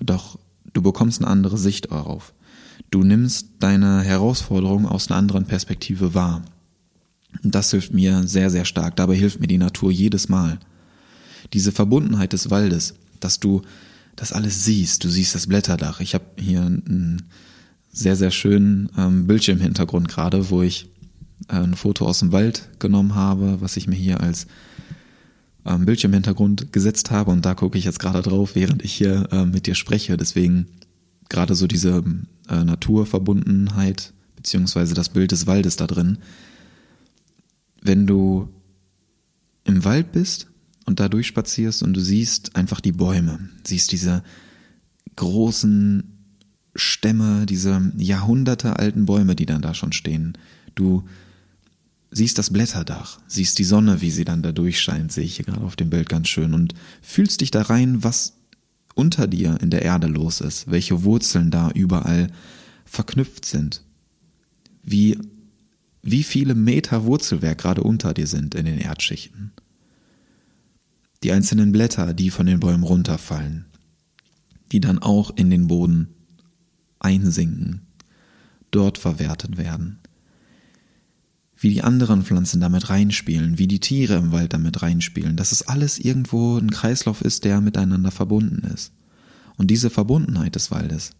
Doch 0.00 0.38
du 0.72 0.82
bekommst 0.82 1.20
eine 1.20 1.30
andere 1.30 1.56
Sicht 1.56 1.90
darauf. 1.90 2.34
Du 2.90 3.04
nimmst 3.04 3.50
deine 3.60 4.02
Herausforderung 4.02 4.86
aus 4.86 5.08
einer 5.08 5.18
anderen 5.18 5.46
Perspektive 5.46 6.14
wahr. 6.14 6.42
Und 7.42 7.54
das 7.54 7.70
hilft 7.70 7.94
mir 7.94 8.26
sehr, 8.26 8.50
sehr 8.50 8.64
stark. 8.64 8.96
Dabei 8.96 9.14
hilft 9.14 9.40
mir 9.40 9.46
die 9.46 9.58
Natur 9.58 9.90
jedes 9.92 10.28
Mal. 10.28 10.58
Diese 11.52 11.72
Verbundenheit 11.72 12.32
des 12.32 12.50
Waldes, 12.50 12.94
dass 13.20 13.40
du 13.40 13.62
das 14.16 14.32
alles 14.32 14.64
siehst. 14.64 15.04
Du 15.04 15.08
siehst 15.08 15.34
das 15.34 15.46
Blätterdach. 15.46 16.00
Ich 16.00 16.14
habe 16.14 16.24
hier 16.36 16.62
einen 16.62 17.22
sehr, 17.92 18.16
sehr 18.16 18.30
schönen 18.30 18.88
ähm, 18.96 19.26
Bildschirmhintergrund 19.26 20.08
gerade, 20.08 20.50
wo 20.50 20.62
ich 20.62 20.88
äh, 21.48 21.56
ein 21.56 21.74
Foto 21.74 22.06
aus 22.06 22.20
dem 22.20 22.32
Wald 22.32 22.68
genommen 22.78 23.14
habe, 23.14 23.60
was 23.60 23.76
ich 23.76 23.86
mir 23.86 23.96
hier 23.96 24.20
als 24.20 24.46
ähm, 25.64 25.84
Bildschirmhintergrund 25.84 26.72
gesetzt 26.72 27.10
habe 27.10 27.30
und 27.30 27.44
da 27.44 27.54
gucke 27.54 27.78
ich 27.78 27.84
jetzt 27.84 28.00
gerade 28.00 28.22
drauf, 28.22 28.54
während 28.54 28.82
ich 28.82 28.92
hier 28.92 29.28
äh, 29.30 29.44
mit 29.44 29.66
dir 29.66 29.74
spreche. 29.74 30.16
Deswegen 30.16 30.66
gerade 31.28 31.54
so 31.54 31.66
diese 31.66 32.02
äh, 32.48 32.64
Naturverbundenheit 32.64 34.12
beziehungsweise 34.36 34.94
das 34.94 35.10
Bild 35.10 35.32
des 35.32 35.46
Waldes 35.46 35.76
da 35.76 35.86
drin. 35.86 36.18
Wenn 37.80 38.06
du 38.06 38.48
im 39.64 39.84
Wald 39.84 40.12
bist 40.12 40.48
und 40.86 41.00
da 41.00 41.08
durchspazierst 41.08 41.82
und 41.82 41.94
du 41.94 42.00
siehst 42.00 42.56
einfach 42.56 42.80
die 42.80 42.92
Bäume, 42.92 43.48
siehst 43.64 43.92
diese 43.92 44.22
großen 45.16 46.04
Stämme, 46.74 47.46
diese 47.46 47.92
Jahrhunderte 47.96 48.78
alten 48.78 49.06
Bäume, 49.06 49.36
die 49.36 49.46
dann 49.46 49.62
da 49.62 49.74
schon 49.74 49.92
stehen. 49.92 50.38
Du 50.74 51.04
siehst 52.10 52.38
das 52.38 52.50
Blätterdach, 52.50 53.20
siehst 53.26 53.58
die 53.58 53.64
Sonne, 53.64 54.00
wie 54.00 54.10
sie 54.10 54.24
dann 54.24 54.42
da 54.42 54.52
durchscheint, 54.52 55.12
sehe 55.12 55.24
ich 55.24 55.36
hier 55.36 55.44
gerade 55.44 55.62
auf 55.62 55.76
dem 55.76 55.90
Bild 55.90 56.08
ganz 56.08 56.28
schön 56.28 56.54
und 56.54 56.74
fühlst 57.00 57.40
dich 57.40 57.50
da 57.50 57.62
rein, 57.62 58.02
was 58.02 58.34
unter 58.94 59.26
dir 59.26 59.58
in 59.60 59.70
der 59.70 59.82
Erde 59.82 60.06
los 60.06 60.40
ist, 60.40 60.70
welche 60.70 61.04
Wurzeln 61.04 61.50
da 61.50 61.70
überall 61.70 62.30
verknüpft 62.84 63.46
sind, 63.46 63.82
wie, 64.82 65.18
wie 66.02 66.22
viele 66.22 66.54
Meter 66.54 67.04
Wurzelwerk 67.04 67.58
gerade 67.58 67.82
unter 67.82 68.12
dir 68.12 68.26
sind 68.26 68.54
in 68.54 68.66
den 68.66 68.78
Erdschichten, 68.78 69.52
die 71.22 71.32
einzelnen 71.32 71.72
Blätter, 71.72 72.14
die 72.14 72.30
von 72.30 72.46
den 72.46 72.60
Bäumen 72.60 72.84
runterfallen, 72.84 73.66
die 74.72 74.80
dann 74.80 74.98
auch 74.98 75.30
in 75.36 75.50
den 75.50 75.68
Boden 75.68 76.08
einsinken, 76.98 77.82
dort 78.70 78.98
verwertet 78.98 79.56
werden. 79.56 79.98
Wie 81.56 81.70
die 81.70 81.82
anderen 81.82 82.24
Pflanzen 82.24 82.60
damit 82.60 82.90
reinspielen, 82.90 83.58
wie 83.58 83.68
die 83.68 83.78
Tiere 83.78 84.16
im 84.16 84.32
Wald 84.32 84.52
damit 84.52 84.82
reinspielen, 84.82 85.36
dass 85.36 85.52
es 85.52 85.62
alles 85.62 85.98
irgendwo 85.98 86.58
ein 86.58 86.70
Kreislauf 86.70 87.20
ist, 87.22 87.44
der 87.44 87.60
miteinander 87.60 88.10
verbunden 88.10 88.66
ist. 88.72 88.92
Und 89.56 89.70
diese 89.70 89.90
Verbundenheit 89.90 90.56
des 90.56 90.72
Waldes, 90.72 91.12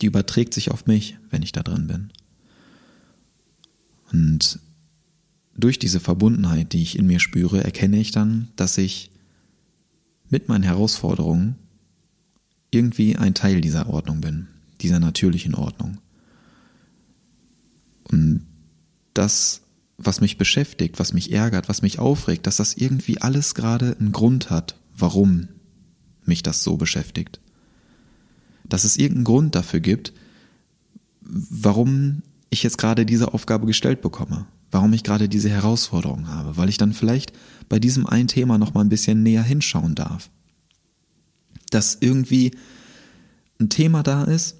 die 0.00 0.06
überträgt 0.06 0.54
sich 0.54 0.70
auf 0.70 0.86
mich, 0.86 1.18
wenn 1.30 1.42
ich 1.42 1.52
da 1.52 1.62
drin 1.62 1.86
bin. 1.86 2.10
Und 4.10 4.58
durch 5.56 5.78
diese 5.78 6.00
Verbundenheit, 6.00 6.72
die 6.72 6.82
ich 6.82 6.98
in 6.98 7.06
mir 7.06 7.20
spüre, 7.20 7.62
erkenne 7.62 7.98
ich 7.98 8.10
dann, 8.10 8.48
dass 8.56 8.78
ich 8.78 9.10
mit 10.34 10.48
meinen 10.48 10.64
Herausforderungen 10.64 11.54
irgendwie 12.72 13.14
ein 13.14 13.34
Teil 13.34 13.60
dieser 13.60 13.88
Ordnung 13.88 14.20
bin, 14.20 14.48
dieser 14.80 14.98
natürlichen 14.98 15.54
Ordnung. 15.54 15.98
Und 18.10 18.44
das, 19.14 19.60
was 19.96 20.20
mich 20.20 20.36
beschäftigt, 20.36 20.98
was 20.98 21.12
mich 21.12 21.30
ärgert, 21.30 21.68
was 21.68 21.82
mich 21.82 22.00
aufregt, 22.00 22.48
dass 22.48 22.56
das 22.56 22.74
irgendwie 22.74 23.22
alles 23.22 23.54
gerade 23.54 23.96
einen 24.00 24.10
Grund 24.10 24.50
hat, 24.50 24.74
warum 24.96 25.46
mich 26.24 26.42
das 26.42 26.64
so 26.64 26.76
beschäftigt. 26.76 27.38
Dass 28.64 28.82
es 28.82 28.96
irgendeinen 28.96 29.26
Grund 29.26 29.54
dafür 29.54 29.78
gibt, 29.78 30.12
warum 31.20 32.22
ich 32.50 32.64
jetzt 32.64 32.78
gerade 32.78 33.06
diese 33.06 33.34
Aufgabe 33.34 33.66
gestellt 33.66 34.02
bekomme, 34.02 34.46
warum 34.72 34.92
ich 34.94 35.04
gerade 35.04 35.28
diese 35.28 35.48
Herausforderung 35.48 36.26
habe, 36.26 36.56
weil 36.56 36.68
ich 36.68 36.76
dann 36.76 36.92
vielleicht 36.92 37.32
bei 37.68 37.78
diesem 37.78 38.06
einen 38.06 38.28
Thema 38.28 38.58
noch 38.58 38.74
mal 38.74 38.80
ein 38.80 38.88
bisschen 38.88 39.22
näher 39.22 39.42
hinschauen 39.42 39.94
darf 39.94 40.30
dass 41.74 41.98
irgendwie 42.00 42.52
ein 43.60 43.68
Thema 43.68 44.02
da 44.02 44.24
ist, 44.24 44.56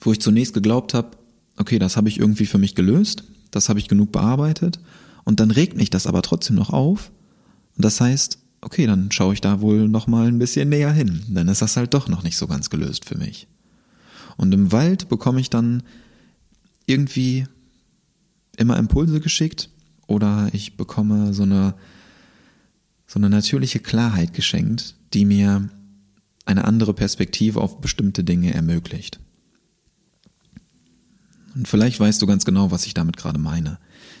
wo 0.00 0.12
ich 0.12 0.20
zunächst 0.20 0.54
geglaubt 0.54 0.94
habe, 0.94 1.10
okay, 1.56 1.78
das 1.78 1.96
habe 1.96 2.08
ich 2.08 2.18
irgendwie 2.18 2.46
für 2.46 2.58
mich 2.58 2.74
gelöst, 2.74 3.24
das 3.50 3.68
habe 3.68 3.78
ich 3.78 3.88
genug 3.88 4.12
bearbeitet 4.12 4.80
und 5.24 5.40
dann 5.40 5.50
regt 5.50 5.76
mich 5.76 5.90
das 5.90 6.06
aber 6.06 6.22
trotzdem 6.22 6.56
noch 6.56 6.70
auf 6.70 7.10
und 7.76 7.84
das 7.84 8.00
heißt, 8.00 8.38
okay, 8.62 8.86
dann 8.86 9.10
schaue 9.10 9.34
ich 9.34 9.40
da 9.40 9.60
wohl 9.60 9.88
noch 9.88 10.06
mal 10.06 10.26
ein 10.26 10.38
bisschen 10.38 10.68
näher 10.68 10.92
hin, 10.92 11.22
dann 11.28 11.48
ist 11.48 11.62
das 11.62 11.76
halt 11.76 11.94
doch 11.94 12.08
noch 12.08 12.22
nicht 12.22 12.36
so 12.36 12.46
ganz 12.46 12.70
gelöst 12.70 13.04
für 13.04 13.16
mich. 13.16 13.46
Und 14.36 14.52
im 14.52 14.72
Wald 14.72 15.08
bekomme 15.08 15.40
ich 15.40 15.50
dann 15.50 15.82
irgendwie 16.86 17.46
immer 18.56 18.78
Impulse 18.78 19.20
geschickt 19.20 19.70
oder 20.10 20.48
ich 20.52 20.76
bekomme 20.76 21.32
so 21.32 21.44
eine 21.44 21.74
so 23.06 23.18
eine 23.18 23.30
natürliche 23.30 23.80
Klarheit 23.80 24.34
geschenkt, 24.34 24.94
die 25.14 25.24
mir 25.24 25.68
eine 26.44 26.64
andere 26.64 26.94
Perspektive 26.94 27.60
auf 27.60 27.80
bestimmte 27.80 28.22
Dinge 28.22 28.54
ermöglicht. 28.54 29.18
Und 31.56 31.66
vielleicht 31.66 31.98
weißt 31.98 32.22
du 32.22 32.26
ganz 32.26 32.44
genau, 32.44 32.70
was 32.70 32.86
ich 32.86 32.94
damit 32.94 33.16
gerade 33.16 33.40
meine. 33.40 33.78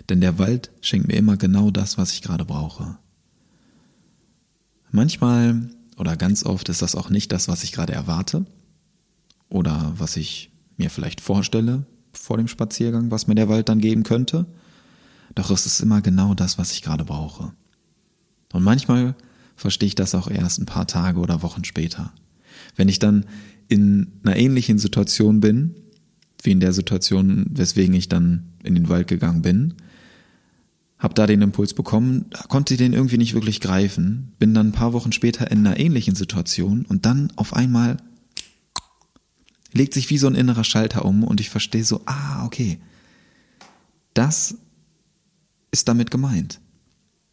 Denn 0.08 0.20
der 0.20 0.38
Wald 0.38 0.72
schenkt 0.80 1.06
mir 1.06 1.14
immer 1.14 1.36
genau 1.36 1.70
das, 1.70 1.98
was 1.98 2.12
ich 2.12 2.22
gerade 2.22 2.44
brauche. 2.44 2.98
Manchmal 4.90 5.70
oder 5.96 6.16
ganz 6.16 6.44
oft 6.44 6.68
ist 6.68 6.82
das 6.82 6.96
auch 6.96 7.10
nicht 7.10 7.30
das, 7.30 7.46
was 7.46 7.62
ich 7.62 7.70
gerade 7.70 7.92
erwarte 7.92 8.44
oder 9.48 9.92
was 9.96 10.16
ich 10.16 10.50
mir 10.76 10.90
vielleicht 10.90 11.20
vorstelle 11.20 11.86
vor 12.12 12.38
dem 12.38 12.48
Spaziergang, 12.48 13.12
was 13.12 13.28
mir 13.28 13.36
der 13.36 13.48
Wald 13.48 13.68
dann 13.68 13.78
geben 13.78 14.02
könnte. 14.02 14.46
Doch 15.34 15.50
es 15.50 15.66
ist 15.66 15.80
immer 15.80 16.00
genau 16.00 16.34
das, 16.34 16.58
was 16.58 16.72
ich 16.72 16.82
gerade 16.82 17.04
brauche. 17.04 17.52
Und 18.52 18.62
manchmal 18.62 19.14
verstehe 19.56 19.88
ich 19.88 19.94
das 19.94 20.14
auch 20.14 20.28
erst 20.28 20.60
ein 20.60 20.66
paar 20.66 20.86
Tage 20.86 21.20
oder 21.20 21.42
Wochen 21.42 21.64
später. 21.64 22.12
Wenn 22.76 22.88
ich 22.88 22.98
dann 22.98 23.26
in 23.68 24.12
einer 24.24 24.36
ähnlichen 24.36 24.78
Situation 24.78 25.40
bin, 25.40 25.74
wie 26.42 26.52
in 26.52 26.60
der 26.60 26.72
Situation, 26.72 27.46
weswegen 27.50 27.94
ich 27.94 28.08
dann 28.08 28.48
in 28.62 28.74
den 28.74 28.88
Wald 28.88 29.06
gegangen 29.06 29.42
bin, 29.42 29.74
habe 30.98 31.14
da 31.14 31.26
den 31.26 31.42
Impuls 31.42 31.72
bekommen, 31.72 32.26
konnte 32.48 32.76
den 32.76 32.92
irgendwie 32.92 33.18
nicht 33.18 33.34
wirklich 33.34 33.60
greifen, 33.60 34.32
bin 34.38 34.52
dann 34.52 34.68
ein 34.68 34.72
paar 34.72 34.92
Wochen 34.92 35.12
später 35.12 35.50
in 35.50 35.66
einer 35.66 35.78
ähnlichen 35.78 36.14
Situation 36.14 36.84
und 36.84 37.06
dann 37.06 37.32
auf 37.36 37.54
einmal 37.54 37.96
legt 39.72 39.94
sich 39.94 40.10
wie 40.10 40.18
so 40.18 40.26
ein 40.26 40.34
innerer 40.34 40.64
Schalter 40.64 41.04
um 41.04 41.24
und 41.24 41.40
ich 41.40 41.48
verstehe 41.48 41.84
so, 41.84 42.02
ah, 42.06 42.44
okay, 42.44 42.80
das 44.14 44.58
ist 45.70 45.88
damit 45.88 46.10
gemeint. 46.10 46.60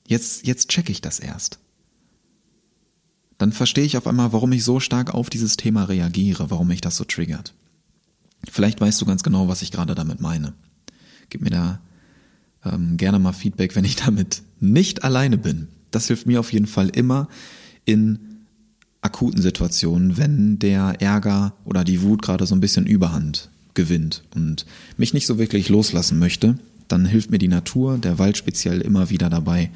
Jetzt, 0.05 0.45
jetzt 0.45 0.69
check 0.69 0.89
ich 0.89 1.01
das 1.01 1.19
erst 1.19 1.59
dann 3.37 3.51
verstehe 3.51 3.85
ich 3.85 3.97
auf 3.97 4.07
einmal, 4.07 4.33
warum 4.33 4.51
ich 4.51 4.63
so 4.63 4.79
stark 4.79 5.13
auf 5.13 5.29
dieses 5.29 5.57
Thema 5.57 5.83
reagiere, 5.83 6.49
warum 6.49 6.67
mich 6.67 6.81
das 6.81 6.97
so 6.97 7.03
triggert. 7.03 7.53
Vielleicht 8.49 8.81
weißt 8.81 8.99
du 9.01 9.05
ganz 9.05 9.23
genau, 9.23 9.47
was 9.47 9.61
ich 9.61 9.71
gerade 9.71 9.95
damit 9.95 10.21
meine. 10.21 10.53
Gib 11.29 11.41
mir 11.41 11.49
da 11.49 11.79
ähm, 12.65 12.97
gerne 12.97 13.19
mal 13.19 13.33
Feedback, 13.33 13.75
wenn 13.75 13.85
ich 13.85 13.95
damit 14.05 14.41
nicht 14.59 15.03
alleine 15.03 15.37
bin. 15.37 15.67
Das 15.91 16.07
hilft 16.07 16.25
mir 16.25 16.39
auf 16.39 16.51
jeden 16.51 16.67
Fall 16.67 16.89
immer 16.89 17.27
in 17.85 18.19
akuten 19.01 19.41
Situationen, 19.41 20.17
wenn 20.17 20.59
der 20.59 20.95
Ärger 20.99 21.53
oder 21.63 21.83
die 21.83 22.01
Wut 22.01 22.21
gerade 22.21 22.45
so 22.45 22.55
ein 22.55 22.59
bisschen 22.59 22.87
Überhand 22.87 23.49
gewinnt 23.75 24.23
und 24.33 24.65
mich 24.97 25.13
nicht 25.13 25.27
so 25.27 25.37
wirklich 25.37 25.69
loslassen 25.69 26.17
möchte, 26.17 26.57
dann 26.87 27.05
hilft 27.05 27.31
mir 27.31 27.37
die 27.39 27.47
Natur, 27.47 27.97
der 27.97 28.19
Wald 28.19 28.37
speziell 28.37 28.81
immer 28.81 29.09
wieder 29.09 29.29
dabei, 29.29 29.71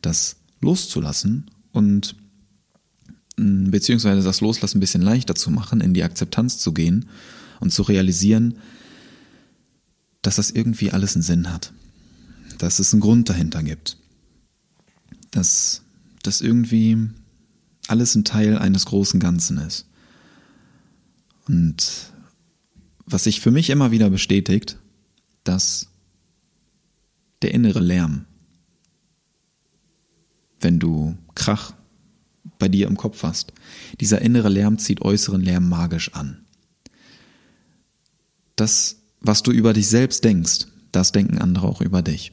das 0.00 0.36
loszulassen 0.60 1.50
und 1.72 2.16
beziehungsweise 3.36 4.22
das 4.22 4.40
Loslassen 4.40 4.78
ein 4.78 4.80
bisschen 4.80 5.02
leichter 5.02 5.34
zu 5.34 5.50
machen, 5.50 5.80
in 5.80 5.94
die 5.94 6.02
Akzeptanz 6.02 6.58
zu 6.58 6.72
gehen 6.72 7.06
und 7.60 7.72
zu 7.72 7.82
realisieren, 7.82 8.58
dass 10.20 10.36
das 10.36 10.50
irgendwie 10.50 10.92
alles 10.92 11.14
einen 11.14 11.22
Sinn 11.22 11.50
hat. 11.50 11.72
Dass 12.58 12.78
es 12.78 12.92
einen 12.92 13.00
Grund 13.00 13.28
dahinter 13.28 13.62
gibt. 13.62 13.96
Dass 15.30 15.82
das 16.22 16.40
irgendwie 16.40 17.08
alles 17.88 18.14
ein 18.14 18.24
Teil 18.24 18.58
eines 18.58 18.86
großen 18.86 19.18
Ganzen 19.18 19.58
ist. 19.58 19.86
Und 21.48 22.12
was 23.04 23.24
sich 23.24 23.40
für 23.40 23.50
mich 23.50 23.70
immer 23.70 23.90
wieder 23.90 24.10
bestätigt, 24.10 24.78
dass 25.42 25.88
der 27.42 27.52
innere 27.52 27.80
Lärm, 27.80 28.26
wenn 30.60 30.78
du 30.78 31.16
Krach 31.34 31.74
bei 32.58 32.68
dir 32.68 32.86
im 32.86 32.96
Kopf 32.96 33.22
hast. 33.22 33.52
Dieser 34.00 34.22
innere 34.22 34.48
Lärm 34.48 34.78
zieht 34.78 35.02
äußeren 35.02 35.42
Lärm 35.42 35.68
magisch 35.68 36.14
an. 36.14 36.44
Das, 38.56 39.02
was 39.20 39.42
du 39.42 39.50
über 39.50 39.72
dich 39.72 39.88
selbst 39.88 40.24
denkst, 40.24 40.66
das 40.92 41.12
denken 41.12 41.38
andere 41.38 41.66
auch 41.66 41.80
über 41.80 42.02
dich. 42.02 42.32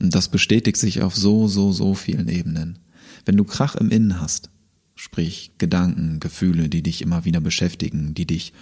Und 0.00 0.14
das 0.14 0.28
bestätigt 0.28 0.76
sich 0.76 1.02
auf 1.02 1.14
so, 1.14 1.48
so, 1.48 1.72
so 1.72 1.94
vielen 1.94 2.28
Ebenen. 2.28 2.78
Wenn 3.24 3.36
du 3.36 3.44
Krach 3.44 3.76
im 3.76 3.90
Innen 3.90 4.20
hast, 4.20 4.50
sprich 4.94 5.52
Gedanken, 5.58 6.20
Gefühle, 6.20 6.68
die 6.68 6.82
dich 6.82 7.02
immer 7.02 7.24
wieder 7.24 7.40
beschäftigen, 7.40 8.14
die 8.14 8.26
dich 8.26 8.52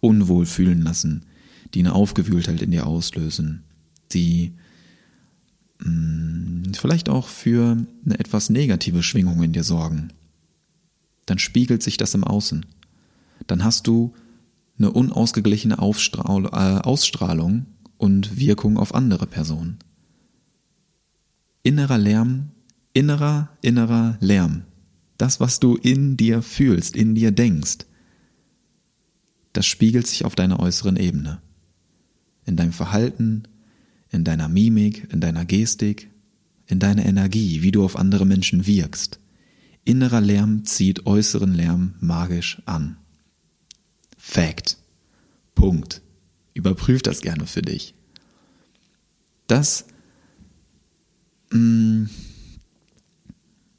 unwohl 0.00 0.46
fühlen 0.46 0.82
lassen, 0.82 1.26
die 1.74 1.80
eine 1.80 1.92
Aufgewühltheit 1.92 2.62
in 2.62 2.70
dir 2.70 2.86
auslösen, 2.86 3.64
die 4.12 4.54
Mm, 5.82 6.72
vielleicht 6.72 7.08
auch 7.08 7.28
für 7.28 7.76
eine 8.04 8.18
etwas 8.18 8.50
negative 8.50 9.02
Schwingung 9.02 9.42
in 9.42 9.52
dir 9.52 9.64
sorgen, 9.64 10.12
dann 11.26 11.38
spiegelt 11.38 11.82
sich 11.82 11.96
das 11.96 12.14
im 12.14 12.24
Außen. 12.24 12.66
Dann 13.46 13.64
hast 13.64 13.86
du 13.86 14.12
eine 14.78 14.90
unausgeglichene 14.90 15.78
Aufstrahl, 15.78 16.46
äh, 16.46 16.80
Ausstrahlung 16.82 17.66
und 17.98 18.38
Wirkung 18.38 18.78
auf 18.78 18.94
andere 18.94 19.26
Personen. 19.26 19.78
Innerer 21.62 21.98
Lärm, 21.98 22.50
innerer, 22.94 23.50
innerer 23.60 24.16
Lärm. 24.20 24.62
Das, 25.18 25.38
was 25.38 25.60
du 25.60 25.76
in 25.76 26.16
dir 26.16 26.40
fühlst, 26.40 26.96
in 26.96 27.14
dir 27.14 27.30
denkst, 27.30 27.84
das 29.52 29.66
spiegelt 29.66 30.06
sich 30.06 30.24
auf 30.24 30.34
deiner 30.34 30.60
äußeren 30.60 30.96
Ebene. 30.96 31.42
In 32.46 32.56
deinem 32.56 32.72
Verhalten, 32.72 33.42
in 34.10 34.24
deiner 34.24 34.48
Mimik, 34.48 35.12
in 35.12 35.20
deiner 35.20 35.44
Gestik, 35.44 36.10
in 36.66 36.78
deiner 36.78 37.04
Energie, 37.04 37.62
wie 37.62 37.72
du 37.72 37.84
auf 37.84 37.96
andere 37.96 38.26
Menschen 38.26 38.66
wirkst. 38.66 39.18
Innerer 39.84 40.20
Lärm 40.20 40.64
zieht 40.64 41.06
äußeren 41.06 41.54
Lärm 41.54 41.94
magisch 42.00 42.62
an. 42.66 42.96
Fact. 44.16 44.76
Punkt. 45.54 46.02
Überprüf 46.54 47.02
das 47.02 47.22
gerne 47.22 47.46
für 47.46 47.62
dich. 47.62 47.94
Das, 49.46 49.86
mm, 51.50 52.04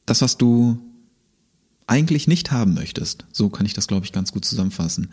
das, 0.05 0.21
was 0.21 0.37
du 0.37 0.79
eigentlich 1.87 2.27
nicht 2.27 2.51
haben 2.51 2.73
möchtest, 2.73 3.25
so 3.31 3.49
kann 3.49 3.65
ich 3.65 3.73
das, 3.73 3.87
glaube 3.87 4.05
ich, 4.05 4.11
ganz 4.11 4.31
gut 4.31 4.45
zusammenfassen. 4.45 5.11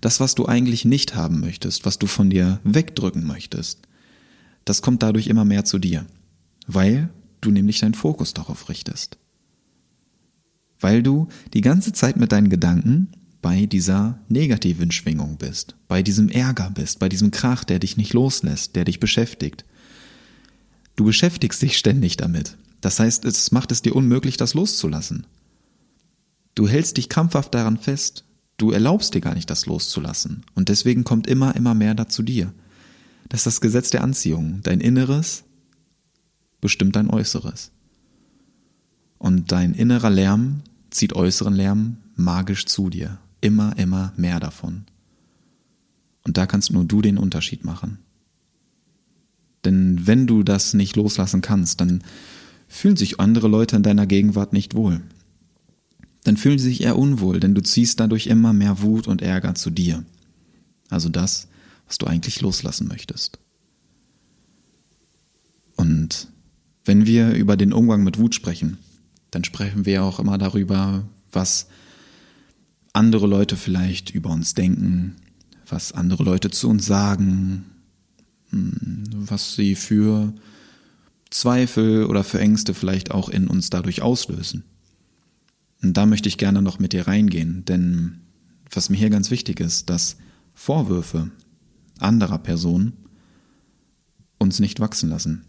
Das, 0.00 0.20
was 0.20 0.34
du 0.34 0.46
eigentlich 0.46 0.84
nicht 0.84 1.14
haben 1.14 1.40
möchtest, 1.40 1.84
was 1.84 1.98
du 1.98 2.06
von 2.06 2.30
dir 2.30 2.60
wegdrücken 2.64 3.26
möchtest, 3.26 3.80
das 4.70 4.82
kommt 4.82 5.02
dadurch 5.02 5.26
immer 5.26 5.44
mehr 5.44 5.64
zu 5.64 5.80
dir, 5.80 6.06
weil 6.68 7.08
du 7.40 7.50
nämlich 7.50 7.80
deinen 7.80 7.94
Fokus 7.94 8.34
darauf 8.34 8.68
richtest. 8.68 9.18
Weil 10.78 11.02
du 11.02 11.26
die 11.54 11.60
ganze 11.60 11.92
Zeit 11.92 12.16
mit 12.16 12.30
deinen 12.30 12.50
Gedanken 12.50 13.08
bei 13.42 13.66
dieser 13.66 14.20
negativen 14.28 14.92
Schwingung 14.92 15.38
bist, 15.38 15.74
bei 15.88 16.04
diesem 16.04 16.28
Ärger 16.28 16.70
bist, 16.70 17.00
bei 17.00 17.08
diesem 17.08 17.32
Krach, 17.32 17.64
der 17.64 17.80
dich 17.80 17.96
nicht 17.96 18.12
loslässt, 18.12 18.76
der 18.76 18.84
dich 18.84 19.00
beschäftigt. 19.00 19.64
Du 20.94 21.04
beschäftigst 21.04 21.60
dich 21.60 21.76
ständig 21.76 22.16
damit. 22.16 22.56
Das 22.80 23.00
heißt, 23.00 23.24
es 23.24 23.50
macht 23.50 23.72
es 23.72 23.82
dir 23.82 23.96
unmöglich, 23.96 24.36
das 24.36 24.54
loszulassen. 24.54 25.26
Du 26.54 26.68
hältst 26.68 26.96
dich 26.96 27.08
krampfhaft 27.08 27.52
daran 27.56 27.76
fest, 27.76 28.24
du 28.56 28.70
erlaubst 28.70 29.14
dir 29.14 29.20
gar 29.20 29.34
nicht, 29.34 29.50
das 29.50 29.66
loszulassen. 29.66 30.44
Und 30.54 30.68
deswegen 30.68 31.02
kommt 31.02 31.26
immer, 31.26 31.56
immer 31.56 31.74
mehr 31.74 31.96
dazu 31.96 32.22
dir. 32.22 32.52
Das 33.30 33.40
ist 33.40 33.46
das 33.46 33.60
Gesetz 33.60 33.90
der 33.90 34.02
Anziehung. 34.02 34.60
Dein 34.64 34.80
Inneres 34.80 35.44
bestimmt 36.60 36.96
dein 36.96 37.08
Äußeres. 37.08 37.70
Und 39.18 39.52
dein 39.52 39.72
innerer 39.72 40.10
Lärm 40.10 40.62
zieht 40.90 41.14
äußeren 41.14 41.54
Lärm 41.54 41.98
magisch 42.16 42.66
zu 42.66 42.90
dir. 42.90 43.18
Immer, 43.40 43.78
immer 43.78 44.12
mehr 44.16 44.40
davon. 44.40 44.84
Und 46.26 46.36
da 46.36 46.46
kannst 46.46 46.72
nur 46.72 46.84
du 46.84 47.00
den 47.02 47.18
Unterschied 47.18 47.64
machen. 47.64 47.98
Denn 49.64 50.06
wenn 50.06 50.26
du 50.26 50.42
das 50.42 50.74
nicht 50.74 50.96
loslassen 50.96 51.40
kannst, 51.40 51.80
dann 51.80 52.02
fühlen 52.66 52.96
sich 52.96 53.20
andere 53.20 53.46
Leute 53.46 53.76
in 53.76 53.84
deiner 53.84 54.06
Gegenwart 54.06 54.52
nicht 54.52 54.74
wohl. 54.74 55.02
Dann 56.24 56.36
fühlen 56.36 56.58
sie 56.58 56.68
sich 56.68 56.82
eher 56.82 56.98
unwohl, 56.98 57.38
denn 57.38 57.54
du 57.54 57.62
ziehst 57.62 58.00
dadurch 58.00 58.26
immer 58.26 58.52
mehr 58.52 58.82
Wut 58.82 59.06
und 59.06 59.22
Ärger 59.22 59.54
zu 59.54 59.70
dir. 59.70 60.04
Also 60.88 61.08
das, 61.08 61.46
was 61.90 61.98
du 61.98 62.06
eigentlich 62.06 62.40
loslassen 62.40 62.86
möchtest. 62.86 63.40
Und 65.74 66.28
wenn 66.84 67.04
wir 67.04 67.32
über 67.32 67.56
den 67.56 67.72
Umgang 67.72 68.04
mit 68.04 68.16
Wut 68.16 68.32
sprechen, 68.32 68.78
dann 69.32 69.42
sprechen 69.42 69.86
wir 69.86 70.04
auch 70.04 70.20
immer 70.20 70.38
darüber, 70.38 71.02
was 71.32 71.66
andere 72.92 73.26
Leute 73.26 73.56
vielleicht 73.56 74.10
über 74.10 74.30
uns 74.30 74.54
denken, 74.54 75.16
was 75.68 75.90
andere 75.90 76.22
Leute 76.22 76.52
zu 76.52 76.68
uns 76.68 76.86
sagen, 76.86 77.64
hm, 78.50 79.02
was 79.12 79.56
sie 79.56 79.74
für 79.74 80.32
Zweifel 81.30 82.06
oder 82.06 82.22
für 82.22 82.38
Ängste 82.38 82.72
vielleicht 82.72 83.10
auch 83.10 83.28
in 83.28 83.48
uns 83.48 83.68
dadurch 83.68 84.00
auslösen. 84.00 84.62
Und 85.82 85.96
da 85.96 86.06
möchte 86.06 86.28
ich 86.28 86.38
gerne 86.38 86.62
noch 86.62 86.78
mit 86.78 86.92
dir 86.92 87.08
reingehen, 87.08 87.64
denn 87.64 88.20
was 88.70 88.90
mir 88.90 88.96
hier 88.96 89.10
ganz 89.10 89.32
wichtig 89.32 89.58
ist, 89.58 89.90
dass 89.90 90.18
Vorwürfe 90.54 91.32
anderer 92.02 92.38
Personen 92.38 92.92
uns 94.38 94.58
nicht 94.58 94.80
wachsen 94.80 95.10
lassen. 95.10 95.44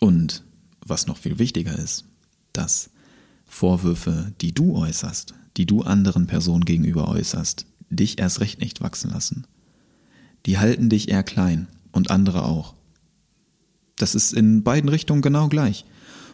Und 0.00 0.44
was 0.80 1.06
noch 1.06 1.16
viel 1.18 1.38
wichtiger 1.38 1.78
ist, 1.78 2.04
dass 2.52 2.90
Vorwürfe, 3.44 4.32
die 4.40 4.52
du 4.52 4.76
äußerst, 4.76 5.34
die 5.56 5.66
du 5.66 5.82
anderen 5.82 6.26
Personen 6.26 6.64
gegenüber 6.64 7.08
äußerst, 7.08 7.66
dich 7.90 8.18
erst 8.18 8.40
recht 8.40 8.60
nicht 8.60 8.80
wachsen 8.80 9.10
lassen. 9.10 9.46
Die 10.46 10.58
halten 10.58 10.88
dich 10.88 11.08
eher 11.08 11.22
klein 11.22 11.68
und 11.92 12.10
andere 12.10 12.44
auch. 12.44 12.74
Das 13.96 14.14
ist 14.14 14.32
in 14.32 14.62
beiden 14.62 14.88
Richtungen 14.88 15.22
genau 15.22 15.48
gleich. 15.48 15.84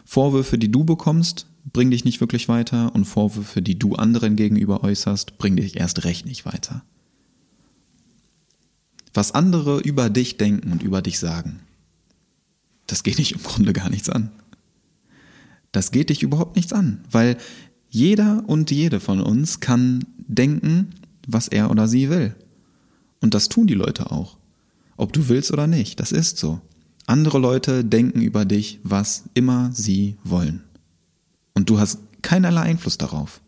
Vorwürfe, 0.05 0.57
die 0.57 0.71
du 0.71 0.83
bekommst, 0.83 1.47
bringen 1.71 1.91
dich 1.91 2.03
nicht 2.03 2.19
wirklich 2.19 2.49
weiter 2.49 2.93
und 2.93 3.05
Vorwürfe, 3.05 3.61
die 3.61 3.79
du 3.79 3.95
anderen 3.95 4.35
gegenüber 4.35 4.83
äußerst, 4.83 5.37
bringen 5.37 5.57
dich 5.57 5.77
erst 5.77 6.03
recht 6.03 6.25
nicht 6.25 6.45
weiter. 6.45 6.83
Was 9.13 9.33
andere 9.33 9.79
über 9.79 10.09
dich 10.09 10.37
denken 10.37 10.71
und 10.71 10.81
über 10.83 11.01
dich 11.01 11.19
sagen, 11.19 11.59
das 12.87 13.03
geht 13.03 13.17
dich 13.17 13.33
im 13.33 13.43
Grunde 13.43 13.73
gar 13.73 13.89
nichts 13.89 14.09
an. 14.09 14.31
Das 15.71 15.91
geht 15.91 16.09
dich 16.09 16.23
überhaupt 16.23 16.55
nichts 16.55 16.73
an, 16.73 17.03
weil 17.11 17.37
jeder 17.89 18.43
und 18.47 18.71
jede 18.71 18.99
von 18.99 19.21
uns 19.21 19.59
kann 19.59 20.05
denken, 20.17 20.95
was 21.27 21.47
er 21.47 21.71
oder 21.71 21.87
sie 21.87 22.09
will. 22.09 22.35
Und 23.21 23.33
das 23.33 23.49
tun 23.49 23.67
die 23.67 23.73
Leute 23.73 24.11
auch. 24.11 24.37
Ob 24.97 25.13
du 25.13 25.29
willst 25.29 25.51
oder 25.51 25.67
nicht, 25.67 25.99
das 25.99 26.11
ist 26.11 26.37
so. 26.37 26.61
Andere 27.05 27.39
Leute 27.39 27.83
denken 27.83 28.21
über 28.21 28.45
dich, 28.45 28.79
was 28.83 29.23
immer 29.33 29.71
sie 29.73 30.17
wollen. 30.23 30.63
Und 31.53 31.69
du 31.69 31.79
hast 31.79 31.99
keinerlei 32.21 32.61
Einfluss 32.61 32.97
darauf. 32.97 33.41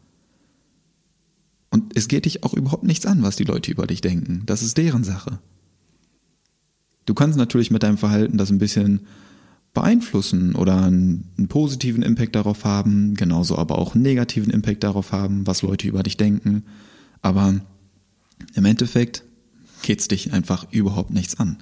Und 1.70 1.96
es 1.98 2.08
geht 2.08 2.26
dich 2.26 2.44
auch 2.44 2.54
überhaupt 2.54 2.84
nichts 2.84 3.06
an, 3.06 3.24
was 3.24 3.36
die 3.36 3.44
Leute 3.44 3.72
über 3.72 3.88
dich 3.88 4.02
denken. 4.02 4.44
Das 4.46 4.62
ist 4.62 4.78
deren 4.78 5.04
Sache. 5.04 5.40
Du 7.06 7.14
kannst 7.14 7.38
natürlich 7.38 7.72
mit 7.72 7.84
deinem 7.84 7.98
Verhalten 7.98 8.38
das 8.38 8.50
ein 8.50 8.58
bisschen 8.58 9.02
beeinflussen 9.74 10.56
oder 10.56 10.84
einen, 10.84 11.30
einen, 11.38 11.48
positiven 11.48 12.02
Impact 12.02 12.36
darauf 12.36 12.64
haben, 12.64 13.14
genauso 13.14 13.58
aber 13.58 13.78
auch 13.78 13.94
einen 13.94 14.04
negativen 14.04 14.52
Impact 14.52 14.84
darauf 14.84 15.12
haben, 15.12 15.46
was 15.46 15.62
Leute 15.62 15.88
über 15.88 16.02
dich 16.02 16.18
denken. 16.18 16.64
Aber 17.22 17.60
im 18.56 18.66
Endeffekt 18.66 19.24
geht's 19.82 20.08
dich 20.08 20.34
einfach 20.34 20.72
überhaupt 20.72 21.12
nichts 21.12 21.40
an. 21.40 21.58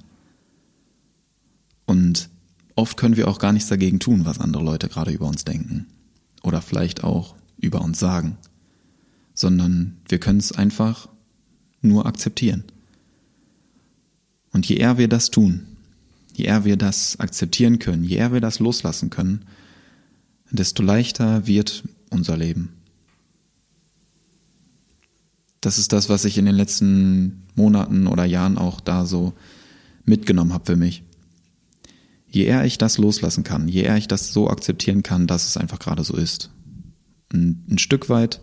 Und 1.86 2.30
oft 2.76 2.96
können 2.96 3.16
wir 3.16 3.28
auch 3.28 3.38
gar 3.38 3.52
nichts 3.52 3.68
dagegen 3.68 4.00
tun, 4.00 4.24
was 4.24 4.40
andere 4.40 4.62
Leute 4.62 4.88
gerade 4.88 5.10
über 5.10 5.26
uns 5.26 5.44
denken. 5.44 5.86
Oder 6.42 6.62
vielleicht 6.62 7.04
auch 7.04 7.34
über 7.60 7.82
uns 7.82 7.98
sagen. 7.98 8.38
Sondern 9.34 9.98
wir 10.08 10.18
können 10.18 10.38
es 10.38 10.52
einfach 10.52 11.08
nur 11.82 12.06
akzeptieren. 12.06 12.64
Und 14.54 14.66
je 14.66 14.76
eher 14.76 14.96
wir 14.96 15.08
das 15.08 15.30
tun, 15.30 15.66
je 16.32 16.44
eher 16.44 16.64
wir 16.64 16.76
das 16.76 17.18
akzeptieren 17.18 17.80
können, 17.80 18.04
je 18.04 18.16
eher 18.16 18.32
wir 18.32 18.40
das 18.40 18.60
loslassen 18.60 19.10
können, 19.10 19.44
desto 20.50 20.82
leichter 20.82 21.46
wird 21.48 21.82
unser 22.08 22.36
Leben. 22.36 22.72
Das 25.60 25.76
ist 25.78 25.92
das, 25.92 26.08
was 26.08 26.24
ich 26.24 26.38
in 26.38 26.46
den 26.46 26.54
letzten 26.54 27.42
Monaten 27.56 28.06
oder 28.06 28.24
Jahren 28.24 28.56
auch 28.56 28.80
da 28.80 29.06
so 29.06 29.32
mitgenommen 30.04 30.52
habe 30.52 30.66
für 30.66 30.76
mich. 30.76 31.02
Je 32.28 32.44
eher 32.44 32.64
ich 32.64 32.78
das 32.78 32.96
loslassen 32.96 33.42
kann, 33.42 33.68
je 33.68 33.82
eher 33.82 33.96
ich 33.96 34.06
das 34.06 34.32
so 34.32 34.48
akzeptieren 34.48 35.02
kann, 35.02 35.26
dass 35.26 35.48
es 35.48 35.56
einfach 35.56 35.80
gerade 35.80 36.04
so 36.04 36.16
ist. 36.16 36.50
Und 37.32 37.64
ein 37.68 37.78
Stück 37.78 38.08
weit, 38.08 38.40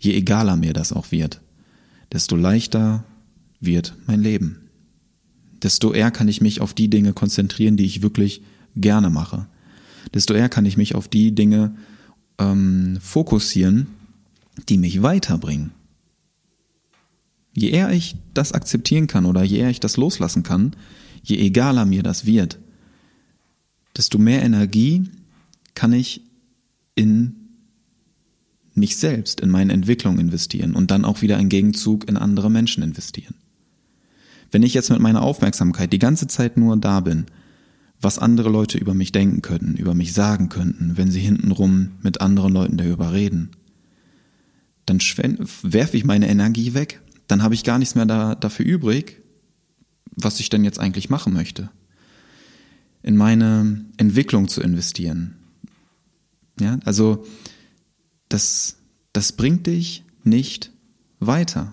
je 0.00 0.14
egaler 0.14 0.56
mir 0.56 0.72
das 0.72 0.92
auch 0.92 1.12
wird, 1.12 1.40
desto 2.12 2.34
leichter 2.34 3.04
wird 3.60 3.94
mein 4.06 4.20
Leben 4.20 4.63
desto 5.64 5.92
eher 5.92 6.10
kann 6.10 6.28
ich 6.28 6.40
mich 6.40 6.60
auf 6.60 6.74
die 6.74 6.88
Dinge 6.88 7.12
konzentrieren, 7.12 7.76
die 7.76 7.86
ich 7.86 8.02
wirklich 8.02 8.42
gerne 8.76 9.10
mache. 9.10 9.46
Desto 10.12 10.34
eher 10.34 10.48
kann 10.48 10.66
ich 10.66 10.76
mich 10.76 10.94
auf 10.94 11.08
die 11.08 11.34
Dinge 11.34 11.74
ähm, 12.38 12.98
fokussieren, 13.00 13.88
die 14.68 14.78
mich 14.78 15.02
weiterbringen. 15.02 15.72
Je 17.56 17.70
eher 17.70 17.90
ich 17.90 18.16
das 18.34 18.52
akzeptieren 18.52 19.06
kann 19.06 19.26
oder 19.26 19.42
je 19.42 19.58
eher 19.58 19.70
ich 19.70 19.80
das 19.80 19.96
loslassen 19.96 20.42
kann, 20.42 20.74
je 21.22 21.38
egaler 21.38 21.86
mir 21.86 22.02
das 22.02 22.26
wird, 22.26 22.58
desto 23.96 24.18
mehr 24.18 24.42
Energie 24.42 25.04
kann 25.74 25.92
ich 25.92 26.22
in 26.94 27.36
mich 28.74 28.96
selbst, 28.96 29.40
in 29.40 29.50
meine 29.50 29.72
Entwicklung 29.72 30.18
investieren 30.18 30.74
und 30.74 30.90
dann 30.90 31.04
auch 31.04 31.22
wieder 31.22 31.38
im 31.38 31.48
Gegenzug 31.48 32.08
in 32.08 32.16
andere 32.16 32.50
Menschen 32.50 32.82
investieren. 32.82 33.34
Wenn 34.54 34.62
ich 34.62 34.72
jetzt 34.72 34.90
mit 34.90 35.00
meiner 35.00 35.22
Aufmerksamkeit 35.22 35.92
die 35.92 35.98
ganze 35.98 36.28
Zeit 36.28 36.56
nur 36.56 36.76
da 36.76 37.00
bin, 37.00 37.26
was 38.00 38.20
andere 38.20 38.50
Leute 38.50 38.78
über 38.78 38.94
mich 38.94 39.10
denken 39.10 39.42
könnten, 39.42 39.74
über 39.74 39.94
mich 39.94 40.12
sagen 40.12 40.48
könnten, 40.48 40.96
wenn 40.96 41.10
sie 41.10 41.18
hintenrum 41.18 41.94
mit 42.02 42.20
anderen 42.20 42.52
Leuten 42.52 42.76
darüber 42.76 43.12
reden, 43.12 43.50
dann 44.86 45.00
werfe 45.00 45.96
ich 45.96 46.04
meine 46.04 46.28
Energie 46.28 46.72
weg, 46.72 47.02
dann 47.26 47.42
habe 47.42 47.54
ich 47.54 47.64
gar 47.64 47.80
nichts 47.80 47.96
mehr 47.96 48.06
da, 48.06 48.36
dafür 48.36 48.64
übrig, 48.64 49.20
was 50.14 50.38
ich 50.38 50.50
denn 50.50 50.62
jetzt 50.62 50.78
eigentlich 50.78 51.10
machen 51.10 51.32
möchte. 51.32 51.68
In 53.02 53.16
meine 53.16 53.84
Entwicklung 53.96 54.46
zu 54.46 54.60
investieren. 54.60 55.34
Ja, 56.60 56.78
also 56.84 57.26
das, 58.28 58.76
das 59.12 59.32
bringt 59.32 59.66
dich 59.66 60.04
nicht 60.22 60.70
weiter. 61.18 61.72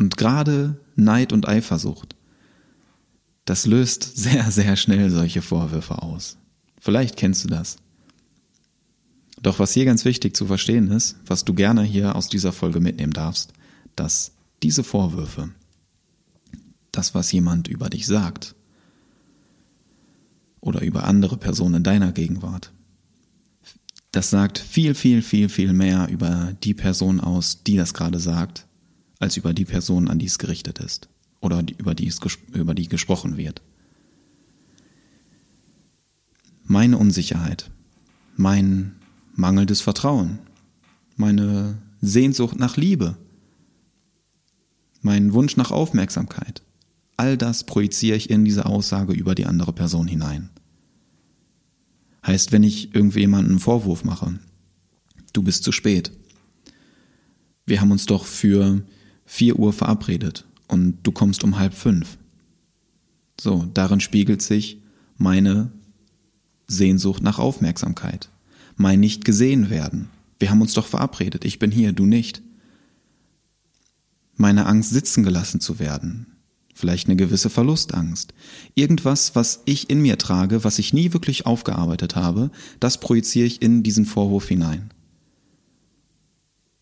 Und 0.00 0.16
gerade 0.16 0.80
Neid 0.96 1.30
und 1.30 1.46
Eifersucht, 1.46 2.16
das 3.44 3.66
löst 3.66 4.02
sehr, 4.16 4.50
sehr 4.50 4.76
schnell 4.76 5.10
solche 5.10 5.42
Vorwürfe 5.42 6.00
aus. 6.00 6.38
Vielleicht 6.78 7.18
kennst 7.18 7.44
du 7.44 7.48
das. 7.48 7.76
Doch 9.42 9.58
was 9.58 9.74
hier 9.74 9.84
ganz 9.84 10.06
wichtig 10.06 10.34
zu 10.34 10.46
verstehen 10.46 10.90
ist, 10.90 11.16
was 11.26 11.44
du 11.44 11.52
gerne 11.52 11.82
hier 11.82 12.16
aus 12.16 12.30
dieser 12.30 12.52
Folge 12.52 12.80
mitnehmen 12.80 13.12
darfst, 13.12 13.52
dass 13.94 14.32
diese 14.62 14.84
Vorwürfe, 14.84 15.50
das, 16.92 17.14
was 17.14 17.30
jemand 17.30 17.68
über 17.68 17.90
dich 17.90 18.06
sagt 18.06 18.54
oder 20.62 20.80
über 20.80 21.04
andere 21.04 21.36
Personen 21.36 21.74
in 21.74 21.82
deiner 21.82 22.12
Gegenwart, 22.12 22.72
das 24.12 24.30
sagt 24.30 24.60
viel, 24.60 24.94
viel, 24.94 25.20
viel, 25.20 25.50
viel 25.50 25.74
mehr 25.74 26.08
über 26.08 26.54
die 26.64 26.74
Person 26.74 27.20
aus, 27.20 27.64
die 27.64 27.76
das 27.76 27.92
gerade 27.92 28.18
sagt, 28.18 28.66
als 29.20 29.36
über 29.36 29.54
die 29.54 29.66
Person, 29.66 30.08
an 30.08 30.18
die 30.18 30.26
es 30.26 30.38
gerichtet 30.38 30.80
ist 30.80 31.08
oder 31.40 31.62
über 31.78 31.94
die, 31.94 32.08
es, 32.08 32.18
über 32.52 32.74
die 32.74 32.88
gesprochen 32.88 33.36
wird. 33.36 33.62
Meine 36.64 36.98
Unsicherheit, 36.98 37.70
mein 38.36 38.96
mangelndes 39.34 39.80
Vertrauen, 39.80 40.38
meine 41.16 41.78
Sehnsucht 42.00 42.58
nach 42.58 42.76
Liebe, 42.76 43.16
mein 45.02 45.32
Wunsch 45.32 45.56
nach 45.56 45.70
Aufmerksamkeit. 45.70 46.62
All 47.16 47.36
das 47.36 47.64
projiziere 47.64 48.16
ich 48.16 48.30
in 48.30 48.44
diese 48.44 48.66
Aussage 48.66 49.12
über 49.12 49.34
die 49.34 49.46
andere 49.46 49.72
Person 49.72 50.08
hinein. 50.08 50.48
Heißt, 52.26 52.52
wenn 52.52 52.62
ich 52.62 52.94
irgendjemandem 52.94 53.52
einen 53.52 53.60
Vorwurf 53.60 54.04
mache, 54.04 54.38
du 55.32 55.42
bist 55.42 55.64
zu 55.64 55.72
spät. 55.72 56.12
Wir 57.66 57.80
haben 57.80 57.92
uns 57.92 58.06
doch 58.06 58.24
für 58.24 58.82
vier 59.30 59.60
Uhr 59.60 59.72
verabredet 59.72 60.44
und 60.66 60.98
du 61.04 61.12
kommst 61.12 61.44
um 61.44 61.56
halb 61.56 61.72
fünf. 61.72 62.18
So, 63.40 63.70
darin 63.72 64.00
spiegelt 64.00 64.42
sich 64.42 64.82
meine 65.18 65.70
Sehnsucht 66.66 67.22
nach 67.22 67.38
Aufmerksamkeit, 67.38 68.28
mein 68.74 68.98
nicht 68.98 69.24
gesehen 69.24 69.70
werden. 69.70 70.10
Wir 70.40 70.50
haben 70.50 70.60
uns 70.60 70.74
doch 70.74 70.88
verabredet, 70.88 71.44
ich 71.44 71.60
bin 71.60 71.70
hier, 71.70 71.92
du 71.92 72.06
nicht 72.06 72.42
meine 74.34 74.66
Angst 74.66 74.90
sitzen 74.90 75.22
gelassen 75.22 75.60
zu 75.60 75.78
werden, 75.78 76.26
vielleicht 76.74 77.06
eine 77.06 77.16
gewisse 77.16 77.50
Verlustangst, 77.50 78.34
irgendwas, 78.74 79.36
was 79.36 79.62
ich 79.64 79.90
in 79.90 80.02
mir 80.02 80.18
trage, 80.18 80.64
was 80.64 80.80
ich 80.80 80.92
nie 80.92 81.12
wirklich 81.12 81.46
aufgearbeitet 81.46 82.16
habe, 82.16 82.50
das 82.80 82.98
projiziere 82.98 83.46
ich 83.46 83.62
in 83.62 83.84
diesen 83.84 84.06
Vorwurf 84.06 84.48
hinein. 84.48 84.90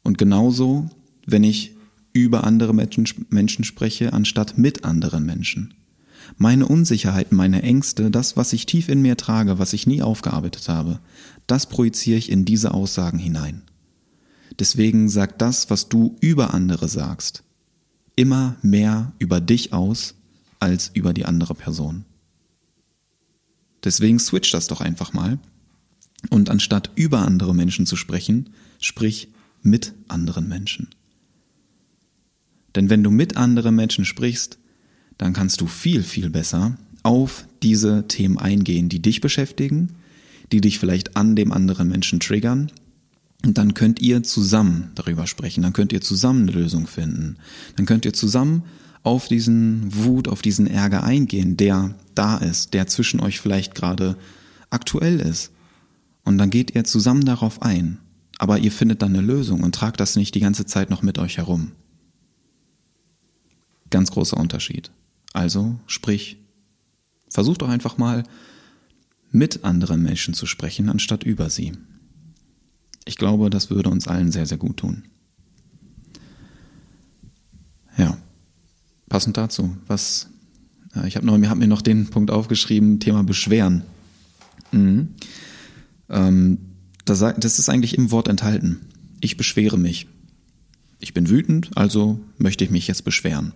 Und 0.03 0.17
genauso, 0.17 0.89
wenn 1.27 1.45
ich 1.45 1.78
über 2.13 2.45
andere 2.45 2.75
Menschen, 2.75 3.27
Menschen 3.31 3.65
spreche, 3.65 4.13
anstatt 4.13 4.59
mit 4.59 4.85
anderen 4.85 5.25
Menschen. 5.25 5.75
Meine 6.37 6.67
Unsicherheiten, 6.67 7.37
meine 7.37 7.63
Ängste, 7.63 8.11
das, 8.11 8.37
was 8.37 8.53
ich 8.53 8.67
tief 8.67 8.89
in 8.89 9.01
mir 9.01 9.17
trage, 9.17 9.59
was 9.59 9.73
ich 9.73 9.87
nie 9.87 10.03
aufgearbeitet 10.03 10.69
habe, 10.69 11.01
das 11.47 11.67
projiziere 11.69 12.19
ich 12.19 12.31
in 12.31 12.45
diese 12.45 12.75
Aussagen 12.75 13.19
hinein. 13.19 13.63
Deswegen 14.59 15.09
sag 15.09 15.39
das, 15.39 15.71
was 15.71 15.89
du 15.89 16.17
über 16.21 16.53
andere 16.53 16.89
sagst, 16.89 17.45
immer 18.17 18.57
mehr 18.63 19.13
über 19.19 19.41
dich 19.41 19.73
aus 19.73 20.15
als 20.59 20.91
über 20.93 21.13
die 21.13 21.25
andere 21.25 21.55
Person. 21.55 22.05
Deswegen 23.85 24.19
switch 24.19 24.51
das 24.51 24.67
doch 24.67 24.81
einfach 24.81 25.13
mal 25.13 25.39
und 26.31 26.51
anstatt 26.51 26.91
über 26.97 27.23
andere 27.23 27.55
Menschen 27.55 27.87
zu 27.87 27.95
sprechen, 27.95 28.51
sprich 28.81 29.29
mit 29.63 29.95
anderen 30.09 30.49
Menschen. 30.49 30.89
Denn 32.79 32.91
wenn 32.91 33.03
du 33.03 33.11
mit 33.11 33.37
anderen 33.37 33.75
Menschen 33.75 34.05
sprichst, 34.05 34.57
dann 35.19 35.33
kannst 35.33 35.61
du 35.61 35.67
viel, 35.67 36.05
viel 36.05 36.31
besser 36.31 36.79
auf 37.03 37.45
diese 37.61 38.07
Themen 38.07 38.39
eingehen, 38.39 38.89
die 38.89 39.03
dich 39.03 39.21
beschäftigen, 39.21 39.97
die 40.53 40.61
dich 40.61 40.79
vielleicht 40.79 41.17
an 41.17 41.35
dem 41.35 41.51
anderen 41.51 41.89
Menschen 41.89 42.21
triggern 42.21 42.71
und 43.45 43.59
dann 43.59 43.75
könnt 43.75 44.01
ihr 44.01 44.23
zusammen 44.23 44.93
darüber 44.95 45.27
sprechen, 45.27 45.63
dann 45.63 45.73
könnt 45.73 45.93
ihr 45.93 46.01
zusammen 46.01 46.43
eine 46.43 46.53
Lösung 46.53 46.87
finden. 46.87 47.37
Dann 47.75 47.85
könnt 47.85 48.05
ihr 48.05 48.13
zusammen 48.13 48.63
auf 49.03 49.27
diesen 49.27 49.93
Wut, 49.93 50.29
auf 50.29 50.41
diesen 50.41 50.69
Ärger 50.69 51.03
eingehen, 51.03 51.57
der 51.57 51.97
da 52.15 52.37
ist, 52.37 52.75
der 52.75 52.87
zwischen 52.87 53.19
euch 53.19 53.41
vielleicht 53.41 53.75
gerade 53.75 54.17
aktuell 54.71 55.19
ist. 55.19 55.51
Und 56.25 56.39
dann 56.39 56.51
geht 56.51 56.77
ihr 56.77 56.85
zusammen 56.85 57.25
darauf 57.25 57.61
ein. 57.61 57.99
Aber 58.39 58.61
ihr 58.61 58.71
findet 58.71 59.03
dann 59.03 59.17
eine 59.17 59.27
Lösung 59.27 59.65
und 59.65 59.75
tragt 59.75 59.99
das 59.99 60.15
nicht 60.15 60.37
die 60.37 60.41
ganze 60.41 60.65
Zeit 60.65 60.91
noch 60.91 61.03
mit 61.03 61.19
euch 61.19 61.39
herum. 61.39 61.73
Ganz 63.91 64.11
großer 64.11 64.37
Unterschied. 64.37 64.91
Also 65.33 65.79
sprich, 65.87 66.39
versucht 67.29 67.63
doch 67.63 67.69
einfach 67.69 67.99
mal 67.99 68.25
mit 69.31 69.65
anderen 69.65 70.03
Menschen 70.03 70.35
zu 70.35 70.47
sprechen, 70.47 70.89
anstatt 70.89 71.25
über 71.25 71.51
sie. 71.51 71.73
Ich 73.05 73.17
glaube, 73.17 73.51
das 73.51 73.71
würde 73.71 73.91
uns 73.91 74.09
allen 74.09 74.33
sehr, 74.33 74.47
sehr 74.47 74.59
gut 74.59 74.79
tun. 74.79 75.05
Ja, 77.97 78.19
passend 79.09 79.37
dazu, 79.37 79.77
was 79.87 80.29
äh, 80.95 81.07
ich 81.09 81.17
habe 81.17 81.39
mir 81.39 81.51
hab 81.51 81.59
mir 81.59 81.67
noch 81.67 81.83
den 81.83 82.09
Punkt 82.09 82.31
aufgeschrieben, 82.31 83.01
Thema 83.01 83.25
Beschweren. 83.25 83.83
Mhm. 84.73 85.09
Ähm, 86.09 86.59
das, 87.05 87.21
das 87.21 87.59
ist 87.59 87.69
eigentlich 87.69 87.97
im 87.97 88.11
Wort 88.11 88.29
enthalten. 88.29 88.81
Ich 89.21 89.37
beschwere 89.37 89.79
mich. 89.79 90.07
Ich 91.01 91.15
bin 91.15 91.29
wütend, 91.29 91.77
also 91.77 92.21
möchte 92.39 92.65
ich 92.65 92.71
mich 92.71 92.89
jetzt 92.89 93.05
beschweren. 93.05 93.53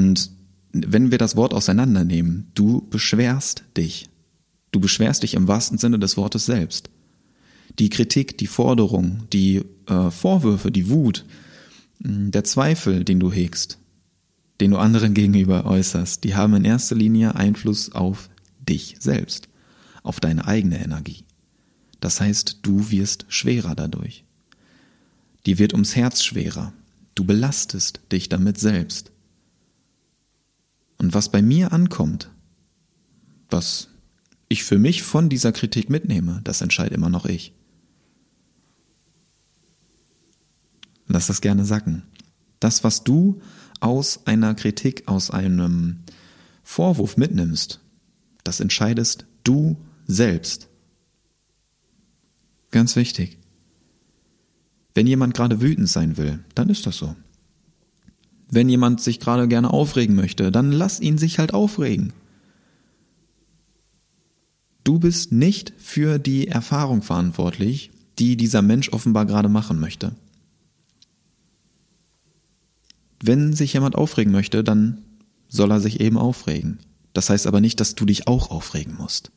Und 0.00 0.30
wenn 0.72 1.10
wir 1.10 1.18
das 1.18 1.36
Wort 1.36 1.52
auseinandernehmen, 1.52 2.50
du 2.54 2.86
beschwerst 2.90 3.64
dich. 3.76 4.08
Du 4.72 4.80
beschwerst 4.80 5.22
dich 5.22 5.34
im 5.34 5.48
wahrsten 5.48 5.78
Sinne 5.78 5.98
des 5.98 6.16
Wortes 6.16 6.46
selbst 6.46 6.90
die 7.78 7.88
Kritik, 7.88 8.36
die 8.38 8.46
Forderung, 8.46 9.22
die 9.32 9.62
äh, 9.86 10.10
Vorwürfe, 10.10 10.70
die 10.70 10.88
Wut, 10.88 11.24
der 11.98 12.44
Zweifel, 12.44 13.04
den 13.04 13.20
du 13.20 13.30
hegst, 13.30 13.78
den 14.60 14.70
du 14.70 14.78
anderen 14.78 15.14
gegenüber 15.14 15.66
äußerst, 15.66 16.24
die 16.24 16.34
haben 16.34 16.54
in 16.54 16.64
erster 16.64 16.94
Linie 16.94 17.34
Einfluss 17.34 17.92
auf 17.92 18.30
dich 18.58 18.96
selbst, 19.00 19.48
auf 20.02 20.20
deine 20.20 20.46
eigene 20.46 20.82
Energie. 20.82 21.24
Das 22.00 22.20
heißt, 22.20 22.60
du 22.62 22.90
wirst 22.90 23.26
schwerer 23.28 23.74
dadurch. 23.74 24.24
Die 25.44 25.58
wird 25.58 25.74
ums 25.74 25.94
Herz 25.94 26.22
schwerer. 26.22 26.72
Du 27.14 27.24
belastest 27.24 28.00
dich 28.12 28.30
damit 28.30 28.58
selbst. 28.58 29.10
Und 31.00 31.14
was 31.14 31.30
bei 31.30 31.40
mir 31.40 31.72
ankommt, 31.72 32.30
was 33.48 33.88
ich 34.50 34.64
für 34.64 34.78
mich 34.78 35.02
von 35.02 35.30
dieser 35.30 35.50
Kritik 35.50 35.88
mitnehme, 35.88 36.42
das 36.44 36.60
entscheide 36.60 36.94
immer 36.94 37.08
noch 37.08 37.24
ich. 37.24 37.54
Lass 41.06 41.26
das 41.26 41.40
gerne 41.40 41.64
sacken. 41.64 42.02
Das, 42.60 42.84
was 42.84 43.02
du 43.02 43.40
aus 43.80 44.26
einer 44.26 44.54
Kritik, 44.54 45.08
aus 45.08 45.30
einem 45.30 46.00
Vorwurf 46.62 47.16
mitnimmst, 47.16 47.80
das 48.44 48.60
entscheidest 48.60 49.24
du 49.42 49.78
selbst. 50.06 50.68
Ganz 52.72 52.94
wichtig. 52.94 53.38
Wenn 54.92 55.06
jemand 55.06 55.32
gerade 55.32 55.62
wütend 55.62 55.88
sein 55.88 56.18
will, 56.18 56.44
dann 56.54 56.68
ist 56.68 56.84
das 56.84 56.98
so. 56.98 57.16
Wenn 58.50 58.68
jemand 58.68 59.00
sich 59.00 59.20
gerade 59.20 59.48
gerne 59.48 59.70
aufregen 59.72 60.16
möchte, 60.16 60.50
dann 60.50 60.72
lass 60.72 61.00
ihn 61.00 61.18
sich 61.18 61.38
halt 61.38 61.54
aufregen. 61.54 62.12
Du 64.82 64.98
bist 64.98 65.30
nicht 65.30 65.72
für 65.78 66.18
die 66.18 66.48
Erfahrung 66.48 67.02
verantwortlich, 67.02 67.90
die 68.18 68.36
dieser 68.36 68.62
Mensch 68.62 68.92
offenbar 68.92 69.26
gerade 69.26 69.48
machen 69.48 69.78
möchte. 69.78 70.12
wenn 73.22 73.52
sich 73.52 73.74
jemand 73.74 73.94
aufregen 73.94 74.32
möchte, 74.32 74.64
dann 74.64 75.02
soll 75.48 75.70
er 75.70 75.80
sich 75.80 76.00
eben 76.00 76.16
aufregen. 76.16 76.78
Das 77.12 77.28
heißt 77.28 77.46
aber 77.46 77.60
nicht, 77.60 77.80
dass 77.80 77.94
du 77.94 78.04
dich 78.04 78.26
auch 78.26 78.50
aufregen 78.50 78.94
musst. 78.96 79.30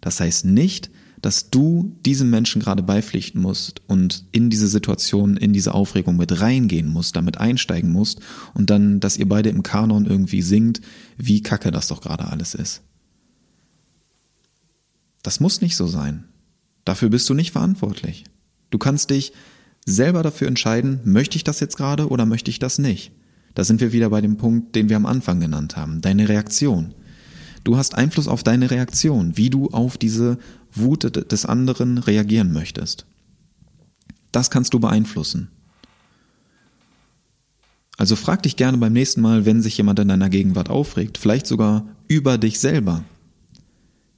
Das 0.00 0.20
heißt 0.20 0.44
nicht, 0.44 0.90
dass 1.24 1.48
du 1.48 1.96
diesem 2.04 2.28
Menschen 2.28 2.60
gerade 2.60 2.82
beipflichten 2.82 3.40
musst 3.40 3.80
und 3.86 4.26
in 4.30 4.50
diese 4.50 4.68
Situation, 4.68 5.38
in 5.38 5.54
diese 5.54 5.72
Aufregung 5.72 6.18
mit 6.18 6.42
reingehen 6.42 6.86
musst, 6.86 7.16
damit 7.16 7.38
einsteigen 7.38 7.90
musst 7.90 8.20
und 8.52 8.68
dann, 8.68 9.00
dass 9.00 9.16
ihr 9.16 9.26
beide 9.26 9.48
im 9.48 9.62
Kanon 9.62 10.04
irgendwie 10.04 10.42
singt, 10.42 10.82
wie 11.16 11.42
kacke 11.42 11.70
das 11.70 11.88
doch 11.88 12.02
gerade 12.02 12.26
alles 12.28 12.54
ist. 12.54 12.82
Das 15.22 15.40
muss 15.40 15.62
nicht 15.62 15.76
so 15.76 15.86
sein. 15.86 16.24
Dafür 16.84 17.08
bist 17.08 17.26
du 17.30 17.32
nicht 17.32 17.52
verantwortlich. 17.52 18.24
Du 18.68 18.76
kannst 18.76 19.08
dich 19.08 19.32
selber 19.86 20.22
dafür 20.22 20.46
entscheiden, 20.48 21.00
möchte 21.04 21.36
ich 21.36 21.44
das 21.44 21.58
jetzt 21.58 21.78
gerade 21.78 22.10
oder 22.10 22.26
möchte 22.26 22.50
ich 22.50 22.58
das 22.58 22.76
nicht. 22.76 23.12
Da 23.54 23.64
sind 23.64 23.80
wir 23.80 23.92
wieder 23.92 24.10
bei 24.10 24.20
dem 24.20 24.36
Punkt, 24.36 24.76
den 24.76 24.90
wir 24.90 24.96
am 24.96 25.06
Anfang 25.06 25.40
genannt 25.40 25.74
haben, 25.74 26.02
deine 26.02 26.28
Reaktion. 26.28 26.92
Du 27.64 27.78
hast 27.78 27.94
Einfluss 27.94 28.28
auf 28.28 28.42
deine 28.42 28.70
Reaktion, 28.70 29.38
wie 29.38 29.48
du 29.48 29.68
auf 29.68 29.96
diese 29.96 30.36
Wut 30.74 31.30
des 31.30 31.46
anderen 31.46 31.98
reagieren 31.98 32.52
möchtest. 32.52 33.06
Das 34.32 34.50
kannst 34.50 34.74
du 34.74 34.80
beeinflussen. 34.80 35.48
Also 37.96 38.16
frag 38.16 38.42
dich 38.42 38.56
gerne 38.56 38.78
beim 38.78 38.92
nächsten 38.92 39.20
Mal, 39.20 39.46
wenn 39.46 39.62
sich 39.62 39.76
jemand 39.76 40.00
in 40.00 40.08
deiner 40.08 40.28
Gegenwart 40.28 40.68
aufregt, 40.68 41.18
vielleicht 41.18 41.46
sogar 41.46 41.86
über 42.08 42.38
dich 42.38 42.58
selber, 42.58 43.04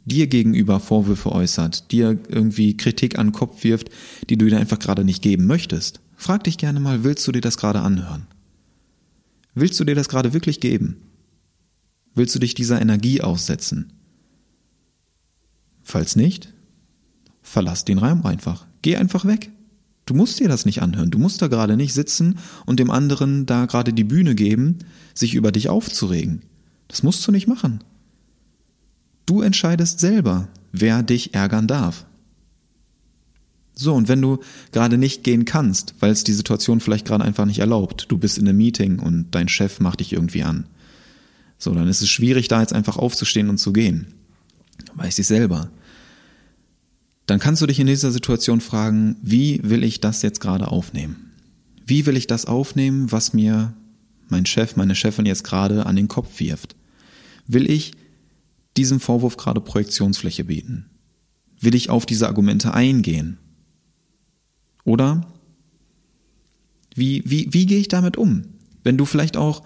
dir 0.07 0.29
gegenüber 0.29 0.81
Vorwürfe 0.81 1.33
äußert, 1.33 1.91
dir 1.93 2.19
irgendwie 2.29 2.77
Kritik 2.77 3.19
an 3.19 3.29
den 3.29 3.33
Kopf 3.33 3.65
wirft, 3.65 3.91
die 4.31 4.39
du 4.39 4.47
dir 4.47 4.59
einfach 4.59 4.79
gerade 4.79 5.05
nicht 5.05 5.21
geben 5.21 5.47
möchtest. 5.47 6.01
Frag 6.17 6.45
dich 6.45 6.57
gerne 6.57 6.81
mal, 6.81 7.05
willst 7.05 7.27
du 7.27 7.33
dir 7.33 7.43
das 7.43 7.59
gerade 7.59 7.81
anhören? 7.81 8.27
Willst 9.55 9.79
du 9.79 9.85
dir 9.85 9.95
das 9.95 10.09
gerade 10.09 10.33
wirklich 10.33 10.61
geben? 10.61 10.97
Willst 12.15 12.35
du 12.35 12.39
dich 12.39 12.55
dieser 12.55 12.81
Energie 12.81 13.21
aussetzen? 13.21 13.93
Falls 15.89 16.17
nicht, 16.17 16.53
verlass 17.43 17.85
den 17.85 17.99
Raum 17.99 18.27
einfach. 18.27 18.67
Geh 18.83 18.97
einfach 18.97 19.25
weg. 19.25 19.53
Du 20.05 20.15
musst 20.15 20.41
dir 20.41 20.49
das 20.49 20.67
nicht 20.67 20.83
anhören. 20.83 21.13
Du 21.13 21.19
musst 21.19 21.41
da 21.41 21.47
gerade 21.47 21.77
nicht 21.77 21.95
sitzen 21.95 22.39
und 22.67 22.81
dem 22.81 22.91
anderen 22.91 23.47
da 23.47 23.67
gerade 23.67 23.93
die 23.93 24.03
Bühne 24.03 24.35
geben, 24.35 24.81
sich 25.15 25.37
über 25.37 25.53
dich 25.53 25.69
aufzuregen. 25.69 26.43
Das 26.89 27.05
musst 27.05 27.25
du 27.25 27.31
nicht 27.31 27.47
machen. 27.47 27.85
Du 29.27 29.43
entscheidest 29.43 30.01
selber, 30.01 30.49
wer 30.73 31.05
dich 31.05 31.35
ärgern 31.35 31.69
darf. 31.69 32.05
So, 33.75 33.95
und 33.95 34.09
wenn 34.09 34.21
du 34.21 34.41
gerade 34.73 34.99
nicht 34.99 35.23
gehen 35.23 35.45
kannst, 35.45 35.95
weil 36.01 36.11
es 36.11 36.25
die 36.25 36.33
Situation 36.33 36.81
vielleicht 36.81 37.07
gerade 37.07 37.23
einfach 37.23 37.45
nicht 37.45 37.61
erlaubt, 37.61 38.07
du 38.09 38.19
bist 38.19 38.39
in 38.39 38.49
einem 38.49 38.59
Meeting 38.59 38.99
und 38.99 39.29
dein 39.31 39.49
Chef 39.49 39.79
macht 39.79 40.01
dich 40.01 40.15
irgendwie 40.15 40.43
an. 40.43 40.67
So, 41.59 41.73
dann 41.75 41.87
ist 41.87 42.03
es 42.03 42.09
schwierig, 42.09 42.49
da 42.49 42.61
jetzt 42.61 42.73
einfach 42.73 42.97
aufzustehen 42.97 43.51
und 43.51 43.59
zu 43.59 43.73
gehen. 43.73 44.09
Weiß 44.97 45.17
ich 45.21 45.29
selber 45.29 45.71
dann 47.27 47.41
kannst 47.41 47.61
du 47.61 47.67
dich 47.67 47.81
in 47.81 47.87
dieser 47.87 48.13
Situation 48.13 48.61
fragen, 48.61 49.17
wie 49.23 49.61
will 49.63 49.83
ich 49.83 50.01
das 50.01 50.23
jetzt 50.23 50.41
gerade 50.41 50.69
aufnehmen? 50.69 51.33
Wie 51.85 52.07
will 52.07 52.17
ich 52.17 52.27
das 52.27 52.47
aufnehmen, 52.47 53.11
was 53.13 53.33
mir 53.33 53.75
mein 54.29 54.47
Chef, 54.47 54.77
meine 54.77 54.95
Chefin 54.95 55.27
jetzt 55.27 55.45
gerade 55.45 55.87
an 55.87 55.97
den 55.97 56.09
Kopf 56.09 56.41
wirft? 56.41 56.77
Will 57.47 57.69
ich 57.71 57.93
diesem 58.77 59.01
Vorwurf 59.01 59.37
gerade 59.37 59.61
Projektionsfläche 59.61 60.45
bieten? 60.45 60.87
Will 61.61 61.75
ich 61.75 61.91
auf 61.91 62.07
diese 62.07 62.29
Argumente 62.29 62.75
eingehen? 62.75 63.39
Oder 64.85 65.27
wie, 66.95 67.23
wie, 67.27 67.53
wie 67.53 67.67
gehe 67.67 67.81
ich 67.81 67.89
damit 67.89 68.17
um? 68.17 68.45
Wenn 68.85 68.97
du 68.97 69.05
vielleicht 69.05 69.37
auch 69.37 69.63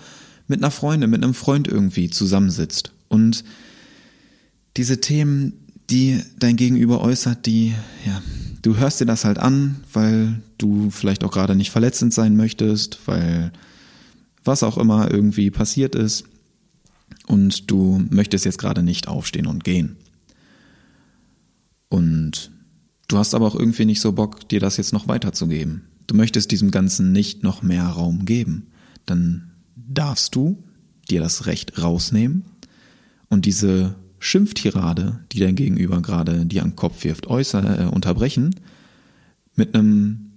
mit 0.47 0.61
einer 0.61 0.71
Freundin, 0.71 1.11
mit 1.11 1.23
einem 1.23 1.35
Freund 1.35 1.69
irgendwie 1.69 2.11
zusammensitzt 2.11 2.93
und 3.09 3.45
diese 4.77 5.01
Themen 5.01 5.60
die 5.91 6.23
dein 6.39 6.57
Gegenüber 6.57 7.01
äußert, 7.01 7.47
die, 7.47 7.75
ja, 8.07 8.23
du 8.63 8.77
hörst 8.77 9.01
dir 9.01 9.07
das 9.07 9.25
halt 9.25 9.39
an, 9.39 9.77
weil 9.93 10.41
du 10.59 10.91
vielleicht 10.91 11.25
auch 11.25 11.33
gerade 11.33 11.55
nicht 11.55 11.71
verletzend 11.71 12.15
sein 12.15 12.37
möchtest, 12.37 13.01
weil 13.07 13.53
was 14.45 14.63
auch 14.63 14.79
immer 14.79 15.11
irgendwie 15.11 15.51
passiert 15.51 15.95
ist 15.95 16.25
und 17.27 17.71
du 17.71 18.03
möchtest 18.11 18.45
jetzt 18.45 18.59
gerade 18.59 18.83
nicht 18.83 19.09
aufstehen 19.09 19.47
und 19.47 19.65
gehen. 19.65 19.97
Und 21.89 22.51
du 23.09 23.19
hast 23.19 23.35
aber 23.35 23.47
auch 23.47 23.57
irgendwie 23.57 23.85
nicht 23.85 24.01
so 24.01 24.13
Bock, 24.13 24.49
dir 24.49 24.61
das 24.61 24.77
jetzt 24.77 24.93
noch 24.93 25.09
weiterzugeben. 25.09 25.83
Du 26.07 26.15
möchtest 26.15 26.51
diesem 26.51 26.71
Ganzen 26.71 27.13
nicht 27.13 27.43
noch 27.43 27.63
mehr 27.63 27.85
Raum 27.85 28.25
geben. 28.25 28.69
Dann 29.07 29.51
darfst 29.77 30.35
du 30.35 30.63
dir 31.11 31.21
das 31.21 31.47
Recht 31.47 31.83
rausnehmen 31.83 32.45
und 33.29 33.45
diese 33.45 33.97
Schimpftirade, 34.21 35.19
die 35.33 35.41
dein 35.41 35.57
Gegenüber 35.57 36.01
gerade 36.03 36.47
dir 36.47 36.63
an 36.63 36.71
den 36.71 36.77
Kopf 36.77 37.03
wirft, 37.05 37.27
äußer, 37.27 37.81
äh, 37.81 37.87
unterbrechen 37.87 38.55
mit 39.57 39.75
einem 39.75 40.31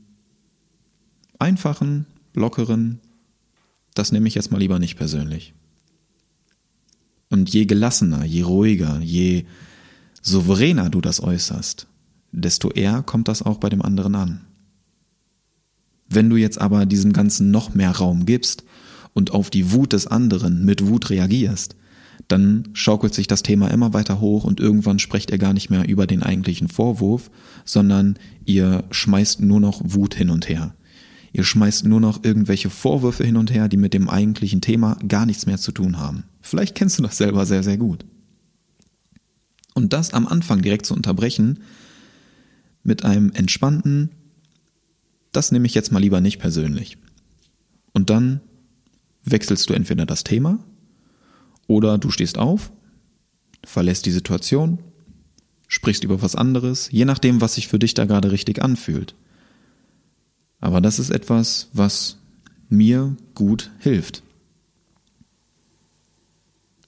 einfachen, 1.37 2.05
lockeren, 2.33 2.99
das 3.93 4.11
nehme 4.11 4.27
ich 4.27 4.35
jetzt 4.35 4.51
mal 4.51 4.57
lieber 4.57 4.79
nicht 4.79 4.95
persönlich. 4.95 5.53
Und 7.29 7.49
je 7.49 7.65
gelassener, 7.65 8.23
je 8.23 8.43
ruhiger, 8.43 8.99
je 9.01 9.45
souveräner 10.21 10.89
du 10.89 11.01
das 11.01 11.21
äußerst, 11.21 11.87
desto 12.31 12.71
eher 12.71 13.03
kommt 13.03 13.27
das 13.27 13.41
auch 13.41 13.57
bei 13.57 13.69
dem 13.69 13.81
anderen 13.81 14.15
an. 14.15 14.41
Wenn 16.09 16.29
du 16.29 16.37
jetzt 16.37 16.59
aber 16.59 16.85
diesem 16.85 17.11
Ganzen 17.11 17.51
noch 17.51 17.73
mehr 17.73 17.91
Raum 17.91 18.25
gibst 18.25 18.63
und 19.13 19.31
auf 19.31 19.49
die 19.49 19.71
Wut 19.71 19.93
des 19.93 20.07
anderen 20.07 20.63
mit 20.63 20.85
Wut 20.85 21.09
reagierst, 21.09 21.75
dann 22.27 22.69
schaukelt 22.73 23.13
sich 23.13 23.27
das 23.27 23.43
Thema 23.43 23.69
immer 23.69 23.93
weiter 23.93 24.19
hoch 24.19 24.43
und 24.43 24.59
irgendwann 24.59 24.99
sprecht 24.99 25.31
ihr 25.31 25.37
gar 25.37 25.53
nicht 25.53 25.69
mehr 25.69 25.87
über 25.87 26.07
den 26.07 26.23
eigentlichen 26.23 26.67
Vorwurf, 26.67 27.29
sondern 27.65 28.17
ihr 28.45 28.83
schmeißt 28.91 29.41
nur 29.41 29.59
noch 29.59 29.81
Wut 29.83 30.15
hin 30.15 30.29
und 30.29 30.49
her. 30.49 30.73
Ihr 31.31 31.43
schmeißt 31.43 31.85
nur 31.85 31.99
noch 31.99 32.23
irgendwelche 32.23 32.69
Vorwürfe 32.69 33.23
hin 33.23 33.37
und 33.37 33.51
her, 33.51 33.67
die 33.67 33.77
mit 33.77 33.93
dem 33.93 34.07
eigentlichen 34.07 34.61
Thema 34.61 34.97
gar 35.07 35.25
nichts 35.25 35.45
mehr 35.45 35.57
zu 35.57 35.71
tun 35.71 35.97
haben. 35.97 36.23
Vielleicht 36.41 36.75
kennst 36.75 36.99
du 36.99 37.03
das 37.03 37.17
selber 37.17 37.45
sehr, 37.45 37.63
sehr 37.63 37.77
gut. 37.77 38.05
Und 39.73 39.93
das 39.93 40.13
am 40.13 40.27
Anfang 40.27 40.61
direkt 40.61 40.85
zu 40.85 40.93
unterbrechen 40.93 41.59
mit 42.83 43.03
einem 43.03 43.31
entspannten, 43.31 44.11
das 45.31 45.51
nehme 45.51 45.65
ich 45.65 45.73
jetzt 45.73 45.91
mal 45.91 45.99
lieber 45.99 46.21
nicht 46.21 46.37
persönlich. 46.37 46.97
Und 47.93 48.11
dann 48.11 48.41
wechselst 49.23 49.69
du 49.69 49.73
entweder 49.73 50.05
das 50.05 50.23
Thema 50.23 50.59
oder 51.67 51.97
du 51.97 52.09
stehst 52.09 52.37
auf, 52.37 52.71
verlässt 53.63 54.05
die 54.05 54.11
Situation, 54.11 54.79
sprichst 55.67 56.03
über 56.03 56.21
was 56.21 56.35
anderes, 56.35 56.89
je 56.91 57.05
nachdem, 57.05 57.41
was 57.41 57.55
sich 57.55 57.67
für 57.67 57.79
dich 57.79 57.93
da 57.93 58.05
gerade 58.05 58.31
richtig 58.31 58.61
anfühlt. 58.61 59.15
Aber 60.59 60.81
das 60.81 60.99
ist 60.99 61.09
etwas, 61.09 61.69
was 61.73 62.17
mir 62.69 63.15
gut 63.35 63.71
hilft. 63.79 64.23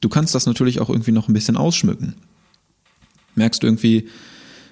Du 0.02 0.10
kannst 0.10 0.36
das 0.36 0.46
natürlich 0.46 0.82
auch 0.82 0.90
irgendwie 0.90 1.12
noch 1.12 1.28
ein 1.28 1.34
bisschen 1.34 1.58
ausschmücken. 1.58 2.16
Merkst 3.36 3.64
du 3.64 3.68
irgendwie 3.68 4.08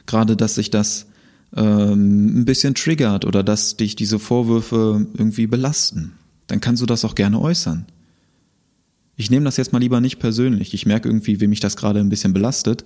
gerade, 0.05 0.35
dass 0.37 0.55
sich 0.55 0.69
das 0.69 1.07
ähm, 1.55 2.41
ein 2.41 2.45
bisschen 2.45 2.75
triggert 2.75 3.25
oder 3.25 3.43
dass 3.43 3.77
dich 3.77 3.95
diese 3.95 4.19
Vorwürfe 4.19 5.07
irgendwie 5.13 5.47
belasten, 5.47 6.13
dann 6.47 6.61
kannst 6.61 6.81
du 6.81 6.85
das 6.85 7.03
auch 7.03 7.15
gerne 7.15 7.39
äußern 7.39 7.85
ich 9.15 9.29
nehme 9.29 9.45
das 9.45 9.57
jetzt 9.57 9.73
mal 9.73 9.79
lieber 9.79 10.01
nicht 10.01 10.19
persönlich. 10.19 10.73
Ich 10.73 10.85
merke 10.85 11.07
irgendwie, 11.07 11.39
wie 11.39 11.47
mich 11.47 11.59
das 11.59 11.75
gerade 11.75 11.99
ein 11.99 12.09
bisschen 12.09 12.33
belastet. 12.33 12.85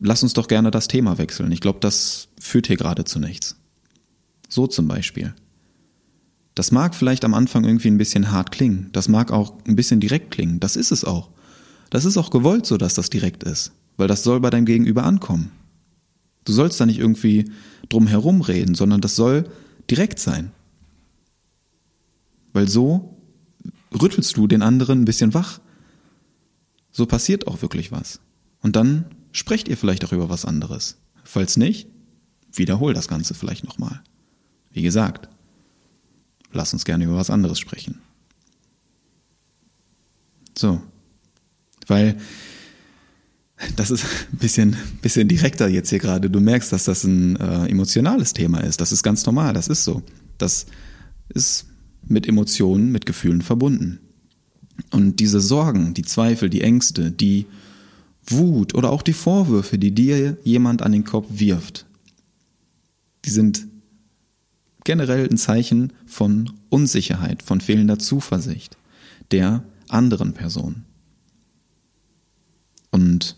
Lass 0.00 0.22
uns 0.22 0.32
doch 0.32 0.48
gerne 0.48 0.70
das 0.70 0.88
Thema 0.88 1.18
wechseln. 1.18 1.52
Ich 1.52 1.60
glaube, 1.60 1.80
das 1.80 2.28
führt 2.40 2.66
hier 2.66 2.76
gerade 2.76 3.04
zu 3.04 3.18
nichts. 3.18 3.56
So 4.48 4.66
zum 4.66 4.88
Beispiel. 4.88 5.34
Das 6.54 6.70
mag 6.72 6.94
vielleicht 6.94 7.24
am 7.24 7.34
Anfang 7.34 7.64
irgendwie 7.64 7.88
ein 7.88 7.98
bisschen 7.98 8.30
hart 8.30 8.50
klingen. 8.50 8.90
Das 8.92 9.08
mag 9.08 9.30
auch 9.30 9.54
ein 9.66 9.76
bisschen 9.76 10.00
direkt 10.00 10.30
klingen. 10.30 10.60
Das 10.60 10.76
ist 10.76 10.90
es 10.90 11.04
auch. 11.04 11.30
Das 11.90 12.04
ist 12.04 12.16
auch 12.16 12.30
gewollt 12.30 12.66
so, 12.66 12.76
dass 12.76 12.94
das 12.94 13.10
direkt 13.10 13.42
ist. 13.44 13.72
Weil 13.96 14.08
das 14.08 14.22
soll 14.22 14.40
bei 14.40 14.50
deinem 14.50 14.66
Gegenüber 14.66 15.04
ankommen. 15.04 15.50
Du 16.44 16.52
sollst 16.52 16.80
da 16.80 16.86
nicht 16.86 16.98
irgendwie 16.98 17.50
drum 17.88 18.06
herum 18.06 18.40
reden, 18.40 18.74
sondern 18.74 19.00
das 19.00 19.16
soll 19.16 19.44
direkt 19.90 20.18
sein. 20.18 20.50
Weil 22.52 22.68
so 22.68 23.11
rüttelst 24.00 24.36
du 24.36 24.46
den 24.46 24.62
anderen 24.62 25.02
ein 25.02 25.04
bisschen 25.04 25.34
wach. 25.34 25.60
So 26.90 27.06
passiert 27.06 27.46
auch 27.46 27.62
wirklich 27.62 27.92
was. 27.92 28.20
Und 28.60 28.76
dann 28.76 29.06
sprecht 29.32 29.68
ihr 29.68 29.76
vielleicht 29.76 30.04
auch 30.04 30.12
über 30.12 30.28
was 30.28 30.44
anderes. 30.44 30.98
Falls 31.24 31.56
nicht, 31.56 31.88
wiederhol 32.52 32.94
das 32.94 33.08
Ganze 33.08 33.34
vielleicht 33.34 33.64
nochmal. 33.64 34.02
Wie 34.70 34.82
gesagt, 34.82 35.28
lass 36.52 36.72
uns 36.72 36.84
gerne 36.84 37.04
über 37.04 37.16
was 37.16 37.30
anderes 37.30 37.58
sprechen. 37.58 38.00
So. 40.56 40.80
Weil 41.86 42.18
das 43.76 43.90
ist 43.90 44.04
ein 44.32 44.38
bisschen, 44.38 44.76
bisschen 45.00 45.28
direkter 45.28 45.68
jetzt 45.68 45.90
hier 45.90 45.98
gerade. 45.98 46.28
Du 46.30 46.40
merkst, 46.40 46.72
dass 46.72 46.84
das 46.84 47.04
ein 47.04 47.36
äh, 47.36 47.66
emotionales 47.66 48.32
Thema 48.32 48.58
ist. 48.60 48.80
Das 48.80 48.92
ist 48.92 49.02
ganz 49.02 49.24
normal. 49.24 49.54
Das 49.54 49.68
ist 49.68 49.84
so. 49.84 50.02
Das 50.38 50.66
ist 51.28 51.66
mit 52.06 52.28
Emotionen, 52.28 52.92
mit 52.92 53.06
Gefühlen 53.06 53.42
verbunden. 53.42 54.00
Und 54.90 55.20
diese 55.20 55.40
Sorgen, 55.40 55.94
die 55.94 56.02
Zweifel, 56.02 56.50
die 56.50 56.62
Ängste, 56.62 57.10
die 57.10 57.46
Wut 58.26 58.74
oder 58.74 58.90
auch 58.90 59.02
die 59.02 59.12
Vorwürfe, 59.12 59.78
die 59.78 59.92
dir 59.92 60.38
jemand 60.44 60.82
an 60.82 60.92
den 60.92 61.04
Kopf 61.04 61.26
wirft, 61.30 61.86
die 63.24 63.30
sind 63.30 63.66
generell 64.84 65.28
ein 65.28 65.36
Zeichen 65.36 65.92
von 66.06 66.50
Unsicherheit, 66.68 67.42
von 67.42 67.60
fehlender 67.60 67.98
Zuversicht 67.98 68.76
der 69.30 69.62
anderen 69.88 70.32
Person. 70.32 70.84
Und 72.90 73.36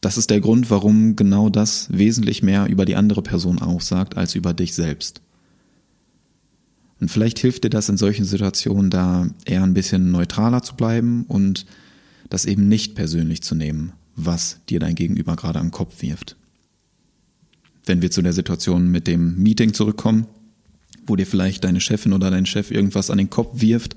das 0.00 0.18
ist 0.18 0.30
der 0.30 0.40
Grund, 0.40 0.70
warum 0.70 1.16
genau 1.16 1.48
das 1.48 1.88
wesentlich 1.90 2.42
mehr 2.42 2.66
über 2.66 2.84
die 2.84 2.96
andere 2.96 3.22
Person 3.22 3.60
aussagt 3.60 4.16
als 4.16 4.34
über 4.34 4.52
dich 4.54 4.74
selbst. 4.74 5.22
Und 7.00 7.10
vielleicht 7.10 7.38
hilft 7.38 7.64
dir 7.64 7.70
das 7.70 7.88
in 7.88 7.96
solchen 7.96 8.24
Situationen 8.24 8.90
da 8.90 9.28
eher 9.44 9.62
ein 9.62 9.74
bisschen 9.74 10.10
neutraler 10.10 10.62
zu 10.62 10.74
bleiben 10.76 11.24
und 11.28 11.66
das 12.30 12.46
eben 12.46 12.68
nicht 12.68 12.94
persönlich 12.94 13.42
zu 13.42 13.54
nehmen, 13.54 13.92
was 14.16 14.60
dir 14.68 14.80
dein 14.80 14.94
Gegenüber 14.94 15.36
gerade 15.36 15.58
am 15.58 15.70
Kopf 15.70 16.02
wirft. 16.02 16.36
Wenn 17.84 18.02
wir 18.02 18.10
zu 18.10 18.22
der 18.22 18.32
Situation 18.32 18.90
mit 18.90 19.06
dem 19.06 19.42
Meeting 19.42 19.74
zurückkommen, 19.74 20.26
wo 21.06 21.16
dir 21.16 21.26
vielleicht 21.26 21.64
deine 21.64 21.80
Chefin 21.80 22.12
oder 22.12 22.30
dein 22.30 22.46
Chef 22.46 22.70
irgendwas 22.70 23.10
an 23.10 23.18
den 23.18 23.30
Kopf 23.30 23.60
wirft, 23.60 23.94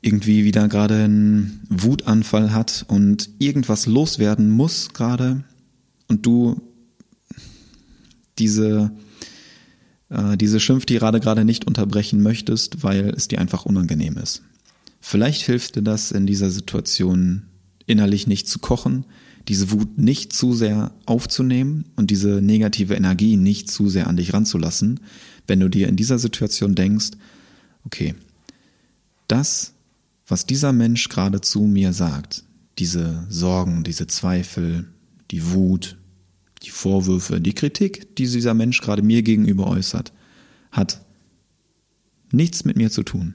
irgendwie 0.00 0.44
wieder 0.44 0.68
gerade 0.68 1.04
einen 1.04 1.60
Wutanfall 1.68 2.52
hat 2.52 2.84
und 2.88 3.28
irgendwas 3.38 3.86
loswerden 3.86 4.50
muss 4.50 4.90
gerade 4.90 5.44
und 6.06 6.24
du 6.24 6.60
diese 8.38 8.92
äh, 10.10 10.36
diese 10.36 10.60
Schimpftirade 10.60 11.20
gerade 11.20 11.44
nicht 11.44 11.66
unterbrechen 11.66 12.22
möchtest, 12.22 12.82
weil 12.82 13.10
es 13.10 13.28
dir 13.28 13.40
einfach 13.40 13.66
unangenehm 13.66 14.16
ist. 14.16 14.42
Vielleicht 15.00 15.42
hilft 15.42 15.76
dir 15.76 15.82
das 15.82 16.10
in 16.10 16.26
dieser 16.26 16.50
Situation 16.50 17.42
innerlich 17.86 18.26
nicht 18.26 18.48
zu 18.48 18.58
kochen, 18.58 19.04
diese 19.48 19.70
Wut 19.70 19.98
nicht 19.98 20.32
zu 20.32 20.52
sehr 20.52 20.92
aufzunehmen 21.04 21.84
und 21.94 22.10
diese 22.10 22.40
negative 22.42 22.94
Energie 22.94 23.36
nicht 23.36 23.70
zu 23.70 23.88
sehr 23.88 24.08
an 24.08 24.16
dich 24.16 24.32
ranzulassen, 24.32 25.00
wenn 25.46 25.60
du 25.60 25.68
dir 25.68 25.88
in 25.88 25.96
dieser 25.96 26.18
Situation 26.18 26.74
denkst, 26.74 27.12
okay, 27.84 28.14
das, 29.28 29.74
was 30.26 30.46
dieser 30.46 30.72
Mensch 30.72 31.08
gerade 31.08 31.40
zu 31.40 31.62
mir 31.62 31.92
sagt, 31.92 32.42
diese 32.78 33.24
Sorgen, 33.28 33.84
diese 33.84 34.06
Zweifel, 34.06 34.88
die 35.30 35.52
Wut, 35.52 35.96
die 36.66 36.70
Vorwürfe, 36.70 37.40
die 37.40 37.54
Kritik, 37.54 38.16
die 38.16 38.26
dieser 38.26 38.54
Mensch 38.54 38.80
gerade 38.80 39.02
mir 39.02 39.22
gegenüber 39.22 39.68
äußert, 39.68 40.12
hat 40.72 41.00
nichts 42.32 42.64
mit 42.64 42.76
mir 42.76 42.90
zu 42.90 43.02
tun. 43.02 43.34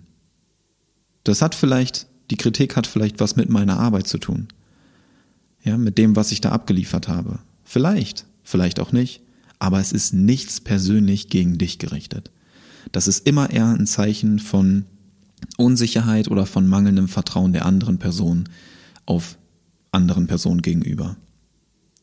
Das 1.23 1.41
hat 1.41 1.55
vielleicht, 1.55 2.07
die 2.29 2.37
Kritik 2.37 2.75
hat 2.75 2.87
vielleicht 2.87 3.19
was 3.19 3.35
mit 3.35 3.49
meiner 3.49 3.79
Arbeit 3.79 4.07
zu 4.07 4.17
tun. 4.17 4.49
Ja, 5.63 5.77
mit 5.77 5.97
dem, 5.97 6.15
was 6.15 6.31
ich 6.31 6.41
da 6.41 6.51
abgeliefert 6.51 7.07
habe. 7.07 7.39
Vielleicht, 7.63 8.25
vielleicht 8.43 8.79
auch 8.79 8.91
nicht, 8.91 9.21
aber 9.59 9.79
es 9.79 9.91
ist 9.91 10.13
nichts 10.13 10.59
persönlich 10.59 11.29
gegen 11.29 11.57
dich 11.57 11.77
gerichtet. 11.79 12.31
Das 12.91 13.07
ist 13.07 13.27
immer 13.27 13.51
eher 13.51 13.67
ein 13.67 13.87
Zeichen 13.87 14.39
von 14.39 14.85
Unsicherheit 15.57 16.27
oder 16.29 16.45
von 16.45 16.67
mangelndem 16.67 17.07
Vertrauen 17.07 17.53
der 17.53 17.65
anderen 17.65 17.97
Person 17.97 18.49
auf 19.05 19.37
anderen 19.91 20.27
Personen 20.27 20.61
gegenüber. 20.61 21.15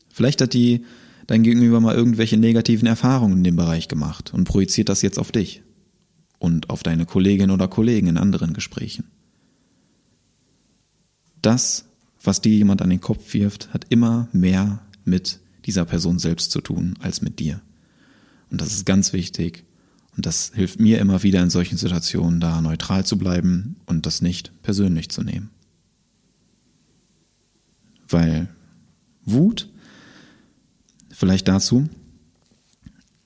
Vielleicht 0.09 0.41
hat 0.41 0.55
die 0.55 0.85
dein 1.29 1.43
Gegenüber 1.43 1.79
mal 1.79 1.95
irgendwelche 1.95 2.39
negativen 2.39 2.89
Erfahrungen 2.89 3.39
in 3.39 3.45
dem 3.45 3.57
Bereich 3.57 3.87
gemacht 3.87 4.35
und 4.35 4.45
projiziert 4.45 4.89
das 4.89 5.03
jetzt 5.03 5.19
auf 5.19 5.31
dich 5.31 5.63
und 6.39 6.71
auf 6.71 6.83
deine 6.83 7.07
Kollegin 7.07 7.51
oder 7.51 7.69
Kollegen 7.69 8.09
in 8.09 8.17
anderen 8.17 8.55
Gesprächen. 8.55 9.05
Das, 11.43 11.85
was 12.23 12.41
dir 12.41 12.57
jemand 12.57 12.83
an 12.83 12.91
den 12.91 13.01
Kopf 13.01 13.35
wirft, 13.35 13.73
hat 13.73 13.87
immer 13.91 14.29
mehr 14.33 14.81
mit 15.05 15.39
dieser 15.67 15.85
Person 15.85 16.19
selbst 16.19 16.51
zu 16.51 16.63
tun 16.63 16.95
als 17.01 17.21
mit 17.21 17.39
dir. 17.39 17.61
Und 18.51 18.61
das 18.63 18.73
ist 18.73 18.87
ganz 18.87 19.13
wichtig. 19.13 19.65
Und 20.17 20.25
das 20.25 20.53
hilft 20.55 20.81
mir 20.81 20.99
immer 20.99 21.23
wieder 21.23 21.43
in 21.43 21.51
solchen 21.51 21.77
Situationen, 21.77 22.41
da 22.41 22.61
neutral 22.63 23.05
zu 23.05 23.19
bleiben 23.19 23.77
und 23.85 24.07
das 24.07 24.23
nicht 24.23 24.51
persönlich 24.63 25.11
zu 25.11 25.23
nehmen. 25.23 25.51
Weil 28.09 28.49
Wut, 29.27 29.69
vielleicht 31.19 31.49
dazu, 31.49 31.89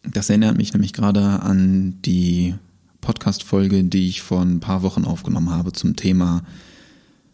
das 0.02 0.30
erinnert 0.30 0.56
mich 0.56 0.72
nämlich 0.72 0.94
gerade 0.94 1.40
an 1.42 2.00
die 2.02 2.54
Podcast-Folge, 3.02 3.84
die 3.84 4.08
ich 4.08 4.22
vor 4.22 4.40
ein 4.40 4.60
paar 4.60 4.82
Wochen 4.82 5.04
aufgenommen 5.04 5.50
habe 5.50 5.72
zum 5.72 5.94
Thema 5.94 6.42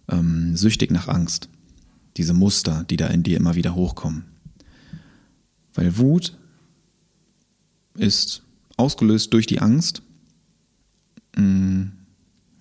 ähm, 0.08 0.56
süchtig 0.56 0.90
nach 0.90 1.06
Angst. 1.06 1.48
Diese 2.16 2.34
Muster, 2.34 2.84
die 2.90 2.96
da 2.96 3.06
in 3.06 3.22
dir 3.22 3.36
immer 3.36 3.54
wieder 3.54 3.76
hochkommen. 3.76 4.24
Weil 5.74 5.96
Wut 5.96 6.36
ist 7.94 8.42
ausgelöst 8.76 9.32
durch 9.32 9.46
die 9.46 9.60
Angst 9.60 10.02
mh, 11.36 11.42
mm, 11.42 11.92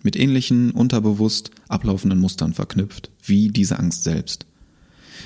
mit 0.04 0.16
ähnlichen 0.16 0.72
unterbewusst 0.72 1.50
ablaufenden 1.68 2.20
Mustern 2.20 2.54
verknüpft, 2.54 3.10
wie 3.24 3.50
diese 3.50 3.80
Angst 3.80 4.04
selbst. 4.04 4.46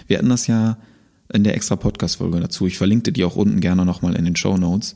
Wir 0.07 0.17
hatten 0.17 0.29
das 0.29 0.47
ja 0.47 0.77
in 1.33 1.43
der 1.43 1.55
extra 1.55 1.75
Podcast-Folge 1.75 2.39
dazu. 2.39 2.67
Ich 2.67 2.77
verlinkte 2.77 3.11
die 3.11 3.23
auch 3.23 3.35
unten 3.35 3.59
gerne 3.59 3.85
nochmal 3.85 4.15
in 4.15 4.25
den 4.25 4.35
Show 4.35 4.57
Notes. 4.57 4.95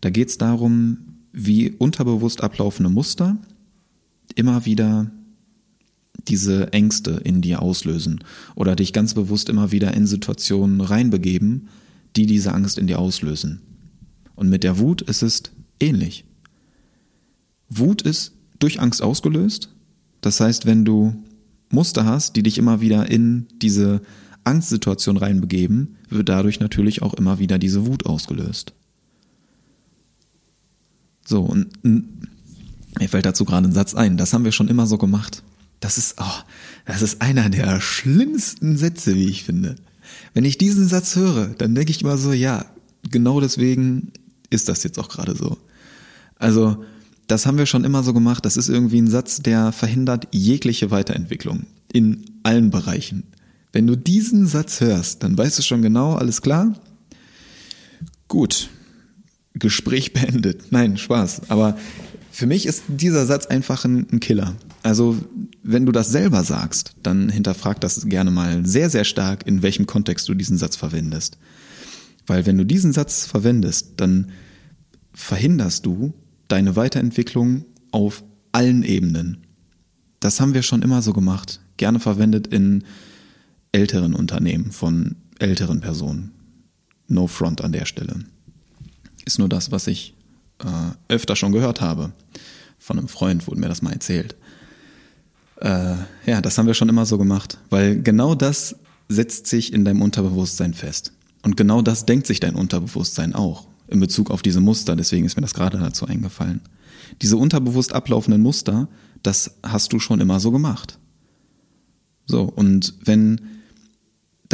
Da 0.00 0.10
geht 0.10 0.28
es 0.28 0.38
darum, 0.38 0.98
wie 1.32 1.70
unterbewusst 1.70 2.42
ablaufende 2.42 2.90
Muster 2.90 3.38
immer 4.34 4.64
wieder 4.64 5.10
diese 6.28 6.72
Ängste 6.72 7.20
in 7.24 7.42
dir 7.42 7.60
auslösen 7.60 8.20
oder 8.54 8.76
dich 8.76 8.92
ganz 8.92 9.14
bewusst 9.14 9.48
immer 9.48 9.72
wieder 9.72 9.94
in 9.94 10.06
Situationen 10.06 10.80
reinbegeben, 10.80 11.68
die 12.16 12.26
diese 12.26 12.52
Angst 12.52 12.78
in 12.78 12.86
dir 12.86 12.98
auslösen. 12.98 13.60
Und 14.34 14.48
mit 14.48 14.64
der 14.64 14.78
Wut 14.78 15.02
ist 15.02 15.22
es 15.22 15.42
ähnlich. 15.80 16.24
Wut 17.68 18.02
ist 18.02 18.32
durch 18.58 18.80
Angst 18.80 19.02
ausgelöst. 19.02 19.70
Das 20.20 20.40
heißt, 20.40 20.66
wenn 20.66 20.84
du 20.84 21.14
Muster 21.70 22.04
hast, 22.04 22.36
die 22.36 22.42
dich 22.42 22.58
immer 22.58 22.80
wieder 22.80 23.10
in 23.10 23.46
diese 23.60 24.00
Angstsituation 24.44 25.16
reinbegeben, 25.16 25.96
wird 26.08 26.28
dadurch 26.28 26.60
natürlich 26.60 27.02
auch 27.02 27.14
immer 27.14 27.38
wieder 27.38 27.58
diese 27.58 27.86
Wut 27.86 28.06
ausgelöst. 28.06 28.72
So, 31.26 31.40
und 31.40 31.68
mir 31.82 33.08
fällt 33.08 33.26
dazu 33.26 33.44
gerade 33.44 33.68
ein 33.68 33.72
Satz 33.72 33.94
ein. 33.94 34.16
Das 34.16 34.32
haben 34.32 34.44
wir 34.44 34.52
schon 34.52 34.68
immer 34.68 34.86
so 34.86 34.98
gemacht. 34.98 35.42
Das 35.80 35.98
ist, 35.98 36.16
oh, 36.18 36.42
das 36.86 37.02
ist 37.02 37.20
einer 37.20 37.48
der 37.50 37.80
schlimmsten 37.80 38.76
Sätze, 38.76 39.14
wie 39.14 39.28
ich 39.28 39.44
finde. 39.44 39.76
Wenn 40.32 40.44
ich 40.44 40.58
diesen 40.58 40.86
Satz 40.86 41.16
höre, 41.16 41.48
dann 41.48 41.74
denke 41.74 41.90
ich 41.90 42.02
immer 42.02 42.16
so, 42.16 42.32
ja, 42.32 42.66
genau 43.10 43.40
deswegen 43.40 44.12
ist 44.50 44.68
das 44.68 44.82
jetzt 44.82 44.98
auch 44.98 45.08
gerade 45.08 45.34
so. 45.34 45.58
Also, 46.36 46.84
das 47.26 47.46
haben 47.46 47.58
wir 47.58 47.66
schon 47.66 47.84
immer 47.84 48.02
so 48.02 48.12
gemacht. 48.12 48.44
Das 48.44 48.56
ist 48.56 48.68
irgendwie 48.68 49.00
ein 49.00 49.10
Satz, 49.10 49.40
der 49.40 49.72
verhindert 49.72 50.28
jegliche 50.30 50.90
Weiterentwicklung 50.90 51.66
in 51.92 52.24
allen 52.42 52.70
Bereichen. 52.70 53.24
Wenn 53.74 53.88
du 53.88 53.96
diesen 53.96 54.46
Satz 54.46 54.80
hörst, 54.80 55.24
dann 55.24 55.36
weißt 55.36 55.58
du 55.58 55.62
schon 55.62 55.82
genau, 55.82 56.14
alles 56.14 56.42
klar? 56.42 56.74
Gut. 58.28 58.70
Gespräch 59.54 60.12
beendet. 60.14 60.70
Nein, 60.70 60.96
Spaß. 60.96 61.50
Aber 61.50 61.76
für 62.30 62.46
mich 62.46 62.66
ist 62.66 62.84
dieser 62.86 63.26
Satz 63.26 63.46
einfach 63.46 63.84
ein, 63.84 64.20
Killer. 64.20 64.54
Also, 64.84 65.18
wenn 65.64 65.86
du 65.86 65.90
das 65.90 66.08
selber 66.10 66.44
sagst, 66.44 66.94
dann 67.02 67.28
hinterfrag 67.28 67.80
das 67.80 68.08
gerne 68.08 68.30
mal 68.30 68.64
sehr, 68.64 68.90
sehr 68.90 69.02
stark, 69.02 69.44
in 69.44 69.62
welchem 69.62 69.86
Kontext 69.86 70.28
du 70.28 70.34
diesen 70.34 70.56
Satz 70.56 70.76
verwendest. 70.76 71.36
Weil 72.28 72.46
wenn 72.46 72.56
du 72.56 72.64
diesen 72.64 72.92
Satz 72.92 73.26
verwendest, 73.26 73.94
dann 73.96 74.30
verhinderst 75.14 75.84
du 75.84 76.14
deine 76.46 76.76
Weiterentwicklung 76.76 77.64
auf 77.90 78.22
allen 78.52 78.84
Ebenen. 78.84 79.38
Das 80.20 80.40
haben 80.40 80.54
wir 80.54 80.62
schon 80.62 80.82
immer 80.82 81.02
so 81.02 81.12
gemacht. 81.12 81.60
Gerne 81.76 81.98
verwendet 81.98 82.46
in 82.46 82.84
älteren 83.74 84.14
Unternehmen 84.14 84.70
von 84.70 85.16
älteren 85.38 85.80
Personen. 85.80 86.30
No 87.08 87.26
front 87.26 87.60
an 87.62 87.72
der 87.72 87.84
Stelle. 87.84 88.20
Ist 89.24 89.38
nur 89.38 89.48
das, 89.48 89.72
was 89.72 89.88
ich 89.88 90.14
äh, 90.60 91.12
öfter 91.12 91.34
schon 91.34 91.52
gehört 91.52 91.80
habe. 91.80 92.12
Von 92.78 92.98
einem 92.98 93.08
Freund 93.08 93.46
wurde 93.46 93.60
mir 93.60 93.68
das 93.68 93.82
mal 93.82 93.92
erzählt. 93.92 94.36
Äh, 95.60 95.96
ja, 96.24 96.40
das 96.40 96.56
haben 96.56 96.66
wir 96.66 96.74
schon 96.74 96.88
immer 96.88 97.04
so 97.04 97.18
gemacht, 97.18 97.58
weil 97.68 98.00
genau 98.00 98.34
das 98.34 98.76
setzt 99.08 99.48
sich 99.48 99.72
in 99.72 99.84
deinem 99.84 100.02
Unterbewusstsein 100.02 100.72
fest. 100.72 101.12
Und 101.42 101.56
genau 101.56 101.82
das 101.82 102.06
denkt 102.06 102.26
sich 102.26 102.40
dein 102.40 102.54
Unterbewusstsein 102.54 103.34
auch 103.34 103.66
in 103.88 104.00
Bezug 104.00 104.30
auf 104.30 104.42
diese 104.42 104.60
Muster. 104.60 104.94
Deswegen 104.94 105.26
ist 105.26 105.36
mir 105.36 105.42
das 105.42 105.54
gerade 105.54 105.78
dazu 105.78 106.06
eingefallen. 106.06 106.60
Diese 107.22 107.36
unterbewusst 107.36 107.92
ablaufenden 107.92 108.40
Muster, 108.40 108.88
das 109.22 109.56
hast 109.62 109.92
du 109.92 109.98
schon 109.98 110.20
immer 110.20 110.38
so 110.38 110.52
gemacht. 110.52 110.98
So, 112.26 112.42
und 112.42 112.94
wenn 113.04 113.40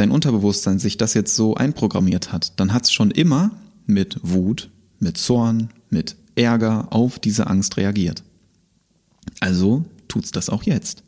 dein 0.01 0.11
Unterbewusstsein 0.11 0.79
sich 0.79 0.97
das 0.97 1.13
jetzt 1.13 1.35
so 1.35 1.53
einprogrammiert 1.53 2.33
hat, 2.33 2.59
dann 2.59 2.73
hat 2.73 2.85
es 2.85 2.91
schon 2.91 3.11
immer 3.11 3.51
mit 3.85 4.17
Wut, 4.23 4.71
mit 4.99 5.17
Zorn, 5.17 5.69
mit 5.91 6.15
Ärger 6.33 6.87
auf 6.91 7.19
diese 7.19 7.45
Angst 7.45 7.77
reagiert. 7.77 8.23
Also 9.39 9.85
tut's 10.07 10.31
das 10.31 10.49
auch 10.49 10.63
jetzt. 10.63 11.03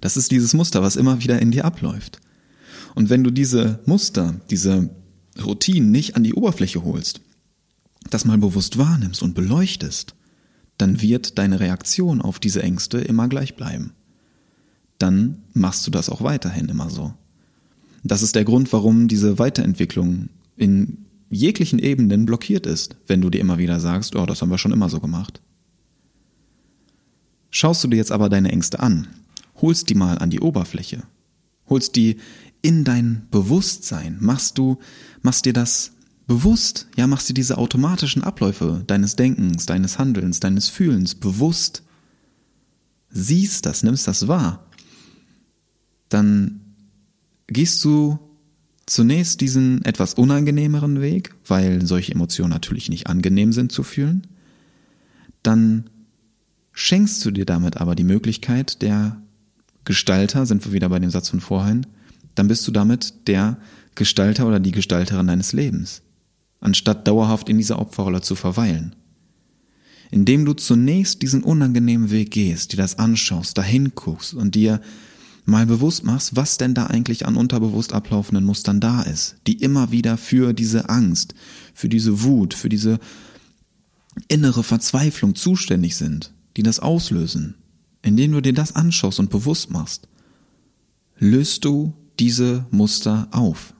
Das 0.00 0.16
ist 0.16 0.30
dieses 0.30 0.54
Muster, 0.54 0.82
was 0.82 0.94
immer 0.94 1.20
wieder 1.20 1.40
in 1.40 1.50
dir 1.50 1.64
abläuft. 1.64 2.20
Und 2.94 3.10
wenn 3.10 3.24
du 3.24 3.32
diese 3.32 3.80
Muster, 3.86 4.40
diese 4.50 4.88
Routinen 5.44 5.90
nicht 5.90 6.14
an 6.14 6.22
die 6.22 6.34
Oberfläche 6.34 6.84
holst, 6.84 7.20
das 8.10 8.24
mal 8.24 8.38
bewusst 8.38 8.78
wahrnimmst 8.78 9.20
und 9.20 9.34
beleuchtest, 9.34 10.14
dann 10.76 11.02
wird 11.02 11.38
deine 11.38 11.58
Reaktion 11.58 12.22
auf 12.22 12.38
diese 12.38 12.62
Ängste 12.62 12.98
immer 12.98 13.26
gleich 13.26 13.56
bleiben. 13.56 13.94
Dann 14.98 15.42
machst 15.54 15.84
du 15.88 15.90
das 15.90 16.08
auch 16.08 16.22
weiterhin 16.22 16.68
immer 16.68 16.88
so. 16.88 17.14
Das 18.08 18.22
ist 18.22 18.34
der 18.34 18.44
Grund, 18.44 18.72
warum 18.72 19.06
diese 19.06 19.38
Weiterentwicklung 19.38 20.30
in 20.56 21.04
jeglichen 21.28 21.78
Ebenen 21.78 22.24
blockiert 22.24 22.66
ist, 22.66 22.96
wenn 23.06 23.20
du 23.20 23.28
dir 23.28 23.40
immer 23.40 23.58
wieder 23.58 23.80
sagst, 23.80 24.16
oh, 24.16 24.24
das 24.24 24.40
haben 24.40 24.50
wir 24.50 24.56
schon 24.56 24.72
immer 24.72 24.88
so 24.88 24.98
gemacht. 24.98 25.42
Schaust 27.50 27.84
du 27.84 27.88
dir 27.88 27.96
jetzt 27.96 28.12
aber 28.12 28.30
deine 28.30 28.50
Ängste 28.50 28.80
an, 28.80 29.08
holst 29.56 29.90
die 29.90 29.94
mal 29.94 30.18
an 30.18 30.30
die 30.30 30.40
Oberfläche, 30.40 31.02
holst 31.68 31.96
die 31.96 32.16
in 32.62 32.84
dein 32.84 33.26
Bewusstsein, 33.30 34.16
machst 34.20 34.56
du, 34.56 34.78
machst 35.20 35.44
dir 35.44 35.52
das 35.52 35.92
bewusst, 36.26 36.88
ja, 36.96 37.06
machst 37.06 37.28
dir 37.28 37.34
diese 37.34 37.58
automatischen 37.58 38.24
Abläufe 38.24 38.84
deines 38.86 39.16
Denkens, 39.16 39.66
deines 39.66 39.98
Handelns, 39.98 40.40
deines 40.40 40.68
Fühlens 40.68 41.14
bewusst, 41.14 41.82
siehst 43.10 43.66
das, 43.66 43.82
nimmst 43.82 44.08
das 44.08 44.28
wahr, 44.28 44.66
dann 46.08 46.67
gehst 47.48 47.84
du 47.84 48.18
zunächst 48.86 49.40
diesen 49.40 49.84
etwas 49.84 50.14
unangenehmeren 50.14 51.00
Weg, 51.00 51.34
weil 51.46 51.84
solche 51.84 52.12
Emotionen 52.12 52.50
natürlich 52.50 52.88
nicht 52.88 53.06
angenehm 53.06 53.52
sind 53.52 53.72
zu 53.72 53.82
fühlen, 53.82 54.26
dann 55.42 55.90
schenkst 56.72 57.24
du 57.24 57.30
dir 57.30 57.44
damit 57.44 57.78
aber 57.78 57.94
die 57.94 58.04
Möglichkeit 58.04 58.82
der 58.82 59.20
Gestalter, 59.84 60.46
sind 60.46 60.64
wir 60.64 60.72
wieder 60.72 60.88
bei 60.88 60.98
dem 60.98 61.10
Satz 61.10 61.30
von 61.30 61.40
vorhin, 61.40 61.86
dann 62.34 62.48
bist 62.48 62.66
du 62.68 62.72
damit 62.72 63.26
der 63.26 63.58
Gestalter 63.94 64.46
oder 64.46 64.60
die 64.60 64.70
Gestalterin 64.70 65.26
deines 65.26 65.52
Lebens, 65.52 66.02
anstatt 66.60 67.06
dauerhaft 67.08 67.48
in 67.48 67.56
dieser 67.58 67.78
Opferrolle 67.78 68.20
zu 68.20 68.34
verweilen. 68.34 68.94
Indem 70.10 70.44
du 70.44 70.54
zunächst 70.54 71.20
diesen 71.22 71.42
unangenehmen 71.42 72.10
Weg 72.10 72.30
gehst, 72.30 72.72
dir 72.72 72.78
das 72.78 72.98
anschaust, 72.98 73.58
dahin 73.58 73.92
guckst 73.94 74.34
und 74.34 74.54
dir 74.54 74.80
mal 75.48 75.66
bewusst 75.66 76.04
machst, 76.04 76.36
was 76.36 76.58
denn 76.58 76.74
da 76.74 76.86
eigentlich 76.88 77.26
an 77.26 77.36
unterbewusst 77.36 77.94
ablaufenden 77.94 78.44
Mustern 78.44 78.80
da 78.80 79.02
ist, 79.02 79.36
die 79.46 79.54
immer 79.54 79.90
wieder 79.90 80.18
für 80.18 80.52
diese 80.52 80.90
Angst, 80.90 81.34
für 81.72 81.88
diese 81.88 82.22
Wut, 82.22 82.52
für 82.52 82.68
diese 82.68 82.98
innere 84.28 84.62
Verzweiflung 84.62 85.34
zuständig 85.34 85.96
sind, 85.96 86.34
die 86.56 86.62
das 86.62 86.80
auslösen. 86.80 87.54
Indem 88.02 88.32
du 88.32 88.42
dir 88.42 88.52
das 88.52 88.76
anschaust 88.76 89.20
und 89.20 89.30
bewusst 89.30 89.70
machst, 89.70 90.06
löst 91.18 91.64
du 91.64 91.94
diese 92.18 92.66
Muster 92.70 93.28
auf. 93.30 93.74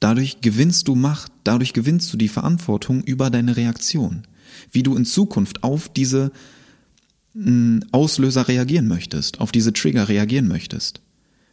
Dadurch 0.00 0.40
gewinnst 0.40 0.88
du 0.88 0.94
Macht, 0.94 1.32
dadurch 1.44 1.74
gewinnst 1.74 2.10
du 2.12 2.16
die 2.16 2.28
Verantwortung 2.28 3.02
über 3.02 3.28
deine 3.28 3.56
Reaktion, 3.58 4.26
wie 4.72 4.82
du 4.82 4.96
in 4.96 5.04
Zukunft 5.04 5.62
auf 5.62 5.90
diese 5.90 6.32
Auslöser 7.92 8.48
reagieren 8.48 8.88
möchtest, 8.88 9.40
auf 9.40 9.52
diese 9.52 9.72
Trigger 9.72 10.08
reagieren 10.08 10.48
möchtest. 10.48 11.00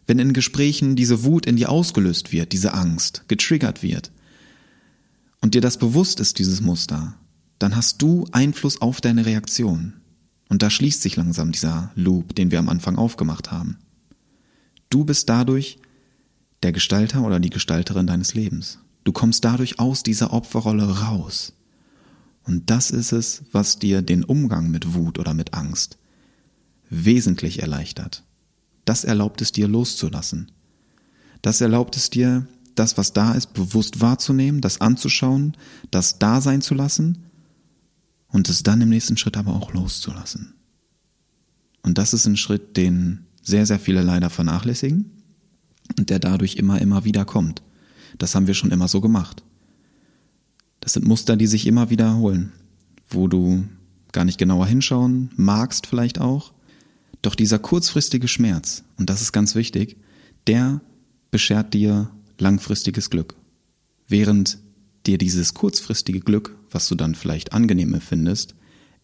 Wenn 0.07 0.19
in 0.19 0.33
Gesprächen 0.33 0.95
diese 0.95 1.23
Wut 1.23 1.45
in 1.45 1.57
dir 1.57 1.69
ausgelöst 1.69 2.31
wird, 2.31 2.51
diese 2.53 2.73
Angst, 2.73 3.23
getriggert 3.27 3.83
wird, 3.83 4.11
und 5.41 5.53
dir 5.53 5.61
das 5.61 5.77
bewusst 5.77 6.19
ist, 6.19 6.39
dieses 6.39 6.61
Muster, 6.61 7.15
dann 7.59 7.75
hast 7.75 8.01
du 8.01 8.25
Einfluss 8.31 8.81
auf 8.81 9.01
deine 9.01 9.25
Reaktion. 9.25 9.93
Und 10.49 10.63
da 10.63 10.69
schließt 10.69 11.01
sich 11.01 11.15
langsam 11.15 11.51
dieser 11.51 11.91
Loop, 11.95 12.35
den 12.35 12.51
wir 12.51 12.59
am 12.59 12.69
Anfang 12.69 12.97
aufgemacht 12.97 13.51
haben. 13.51 13.77
Du 14.89 15.03
bist 15.03 15.29
dadurch 15.29 15.77
der 16.63 16.71
Gestalter 16.71 17.23
oder 17.23 17.39
die 17.39 17.49
Gestalterin 17.49 18.07
deines 18.07 18.33
Lebens. 18.33 18.79
Du 19.03 19.11
kommst 19.11 19.45
dadurch 19.45 19.79
aus 19.79 20.03
dieser 20.03 20.33
Opferrolle 20.33 21.01
raus. 21.01 21.53
Und 22.47 22.69
das 22.69 22.91
ist 22.91 23.11
es, 23.11 23.43
was 23.51 23.77
dir 23.77 24.01
den 24.01 24.23
Umgang 24.23 24.71
mit 24.71 24.93
Wut 24.93 25.19
oder 25.19 25.33
mit 25.33 25.53
Angst 25.53 25.97
wesentlich 26.89 27.61
erleichtert. 27.61 28.23
Das 28.85 29.03
erlaubt 29.03 29.41
es 29.41 29.51
dir 29.51 29.67
loszulassen. 29.67 30.51
Das 31.41 31.59
erlaubt 31.59 31.97
es 31.97 32.09
dir, 32.09 32.47
das, 32.75 32.97
was 32.97 33.11
da 33.11 33.33
ist, 33.33 33.53
bewusst 33.53 33.99
wahrzunehmen, 33.99 34.61
das 34.61 34.79
anzuschauen, 34.79 35.57
das 35.91 36.19
da 36.19 36.39
sein 36.39 36.61
zu 36.61 36.73
lassen 36.73 37.25
und 38.29 38.47
es 38.49 38.63
dann 38.63 38.81
im 38.81 38.89
nächsten 38.89 39.17
Schritt 39.17 39.35
aber 39.35 39.53
auch 39.53 39.73
loszulassen. 39.73 40.53
Und 41.83 41.97
das 41.97 42.13
ist 42.13 42.27
ein 42.27 42.37
Schritt, 42.37 42.77
den 42.77 43.25
sehr, 43.41 43.65
sehr 43.65 43.79
viele 43.79 44.03
leider 44.03 44.29
vernachlässigen 44.29 45.11
und 45.97 46.09
der 46.09 46.19
dadurch 46.19 46.55
immer, 46.55 46.79
immer 46.79 47.03
wieder 47.03 47.25
kommt. 47.25 47.61
Das 48.17 48.35
haben 48.35 48.47
wir 48.47 48.53
schon 48.53 48.71
immer 48.71 48.87
so 48.87 49.01
gemacht. 49.01 49.43
Das 50.87 50.93
sind 50.93 51.05
Muster, 51.05 51.35
die 51.35 51.47
sich 51.47 51.67
immer 51.67 51.89
wiederholen, 51.89 52.53
wo 53.09 53.27
du 53.27 53.65
gar 54.13 54.23
nicht 54.23 54.37
genauer 54.37 54.67
hinschauen 54.67 55.29
magst 55.35 55.85
vielleicht 55.85 56.21
auch. 56.21 56.53
Doch 57.21 57.35
dieser 57.35 57.59
kurzfristige 57.59 58.29
Schmerz, 58.29 58.85
und 58.95 59.09
das 59.09 59.21
ist 59.21 59.33
ganz 59.33 59.53
wichtig, 59.53 59.97
der 60.47 60.79
beschert 61.29 61.73
dir 61.73 62.09
langfristiges 62.39 63.09
Glück. 63.09 63.35
Während 64.07 64.59
dir 65.05 65.17
dieses 65.17 65.53
kurzfristige 65.53 66.21
Glück, 66.21 66.55
was 66.71 66.87
du 66.87 66.95
dann 66.95 67.15
vielleicht 67.15 67.51
angenehm 67.51 67.93
empfindest, 67.93 68.55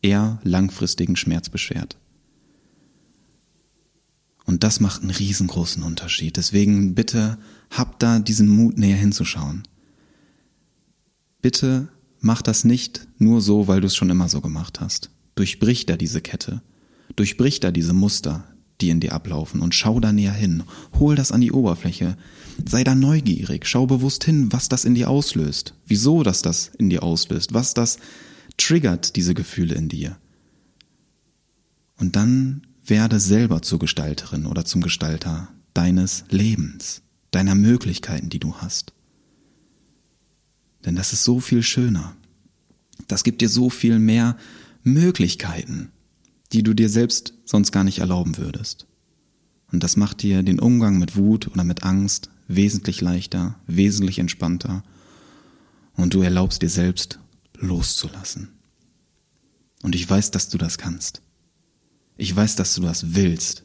eher 0.02 0.40
langfristigen 0.46 1.18
Schmerz 1.18 1.50
beschert. 1.50 1.98
Und 4.46 4.64
das 4.64 4.80
macht 4.80 5.02
einen 5.02 5.12
riesengroßen 5.12 5.84
Unterschied. 5.84 6.38
Deswegen 6.38 6.96
bitte 6.96 7.38
hab 7.72 8.00
da 8.00 8.20
diesen 8.20 8.48
Mut 8.48 8.78
näher 8.78 8.96
hinzuschauen 8.96 9.64
bitte 11.44 11.90
mach 12.20 12.42
das 12.42 12.64
nicht 12.64 13.08
nur 13.20 13.42
so, 13.42 13.68
weil 13.68 13.82
du 13.82 13.88
es 13.88 13.96
schon 13.96 14.10
immer 14.10 14.30
so 14.30 14.42
gemacht 14.42 14.80
hast. 14.80 15.12
Durchbrich 15.36 15.86
da 15.86 15.96
diese 15.96 16.22
Kette. 16.22 16.64
Durchbrich 17.16 17.60
da 17.60 17.70
diese 17.70 17.94
Muster, 17.94 18.46
die 18.82 18.90
in 18.90 19.00
dir 19.00 19.14
ablaufen 19.14 19.62
und 19.62 19.76
schau 19.76 20.00
da 20.00 20.12
näher 20.12 20.34
hin. 20.34 20.64
Hol 20.98 21.16
das 21.16 21.32
an 21.32 21.42
die 21.42 21.52
Oberfläche. 21.52 22.18
Sei 22.66 22.84
da 22.84 22.96
neugierig. 22.96 23.68
Schau 23.68 23.86
bewusst 23.86 24.24
hin, 24.24 24.52
was 24.52 24.70
das 24.70 24.86
in 24.86 24.96
dir 24.96 25.10
auslöst. 25.10 25.76
Wieso 25.86 26.24
das 26.24 26.42
das 26.42 26.72
in 26.80 26.90
dir 26.90 27.04
auslöst. 27.04 27.54
Was 27.54 27.74
das 27.74 28.00
triggert, 28.58 29.16
diese 29.16 29.34
Gefühle 29.34 29.76
in 29.76 29.90
dir. 29.90 30.18
Und 32.00 32.16
dann 32.16 32.66
werde 32.86 33.20
selber 33.20 33.62
zur 33.62 33.80
Gestalterin 33.80 34.46
oder 34.46 34.66
zum 34.66 34.82
Gestalter 34.82 35.50
deines 35.74 36.24
Lebens, 36.30 37.02
deiner 37.32 37.56
Möglichkeiten, 37.56 38.30
die 38.30 38.40
du 38.40 38.56
hast. 38.56 38.94
Denn 40.86 40.96
das 40.96 41.14
ist 41.14 41.24
so 41.24 41.40
viel 41.40 41.64
schöner. 41.64 42.16
Das 43.08 43.24
gibt 43.24 43.42
dir 43.42 43.50
so 43.50 43.70
viel 43.70 44.00
mehr 44.00 44.38
Möglichkeiten, 44.84 45.92
die 46.52 46.64
du 46.64 46.74
dir 46.74 46.90
selbst 46.90 47.34
sonst 47.46 47.72
gar 47.72 47.84
nicht 47.84 48.00
erlauben 48.00 48.38
würdest. 48.38 48.88
Und 49.72 49.84
das 49.84 49.98
macht 49.98 50.22
dir 50.22 50.44
den 50.44 50.60
Umgang 50.60 51.00
mit 51.00 51.16
Wut 51.16 51.48
oder 51.48 51.64
mit 51.64 51.84
Angst 51.84 52.30
wesentlich 52.48 53.02
leichter, 53.02 53.56
wesentlich 53.66 54.20
entspannter. 54.20 54.84
Und 55.96 56.14
du 56.14 56.22
erlaubst 56.22 56.62
dir 56.62 56.70
selbst 56.70 57.20
loszulassen. 57.56 58.50
Und 59.82 59.96
ich 59.96 60.10
weiß, 60.10 60.32
dass 60.32 60.50
du 60.50 60.58
das 60.58 60.78
kannst. 60.78 61.22
Ich 62.18 62.36
weiß, 62.36 62.56
dass 62.56 62.76
du 62.76 62.82
das 62.82 63.16
willst. 63.16 63.64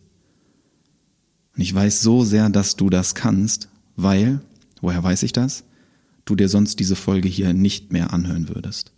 Und 1.54 1.62
ich 1.62 1.74
weiß 1.74 2.00
so 2.00 2.24
sehr, 2.24 2.48
dass 2.48 2.76
du 2.76 2.88
das 2.90 3.14
kannst, 3.14 3.68
weil, 3.96 4.40
woher 4.80 5.02
weiß 5.02 5.22
ich 5.24 5.32
das? 5.32 5.64
Du 6.28 6.36
dir 6.36 6.48
sonst 6.48 6.78
diese 6.80 6.96
Folge 6.96 7.28
hier 7.28 7.52
nicht 7.52 7.92
mehr 7.92 8.12
anhören 8.12 8.48
würdest. 8.48 8.92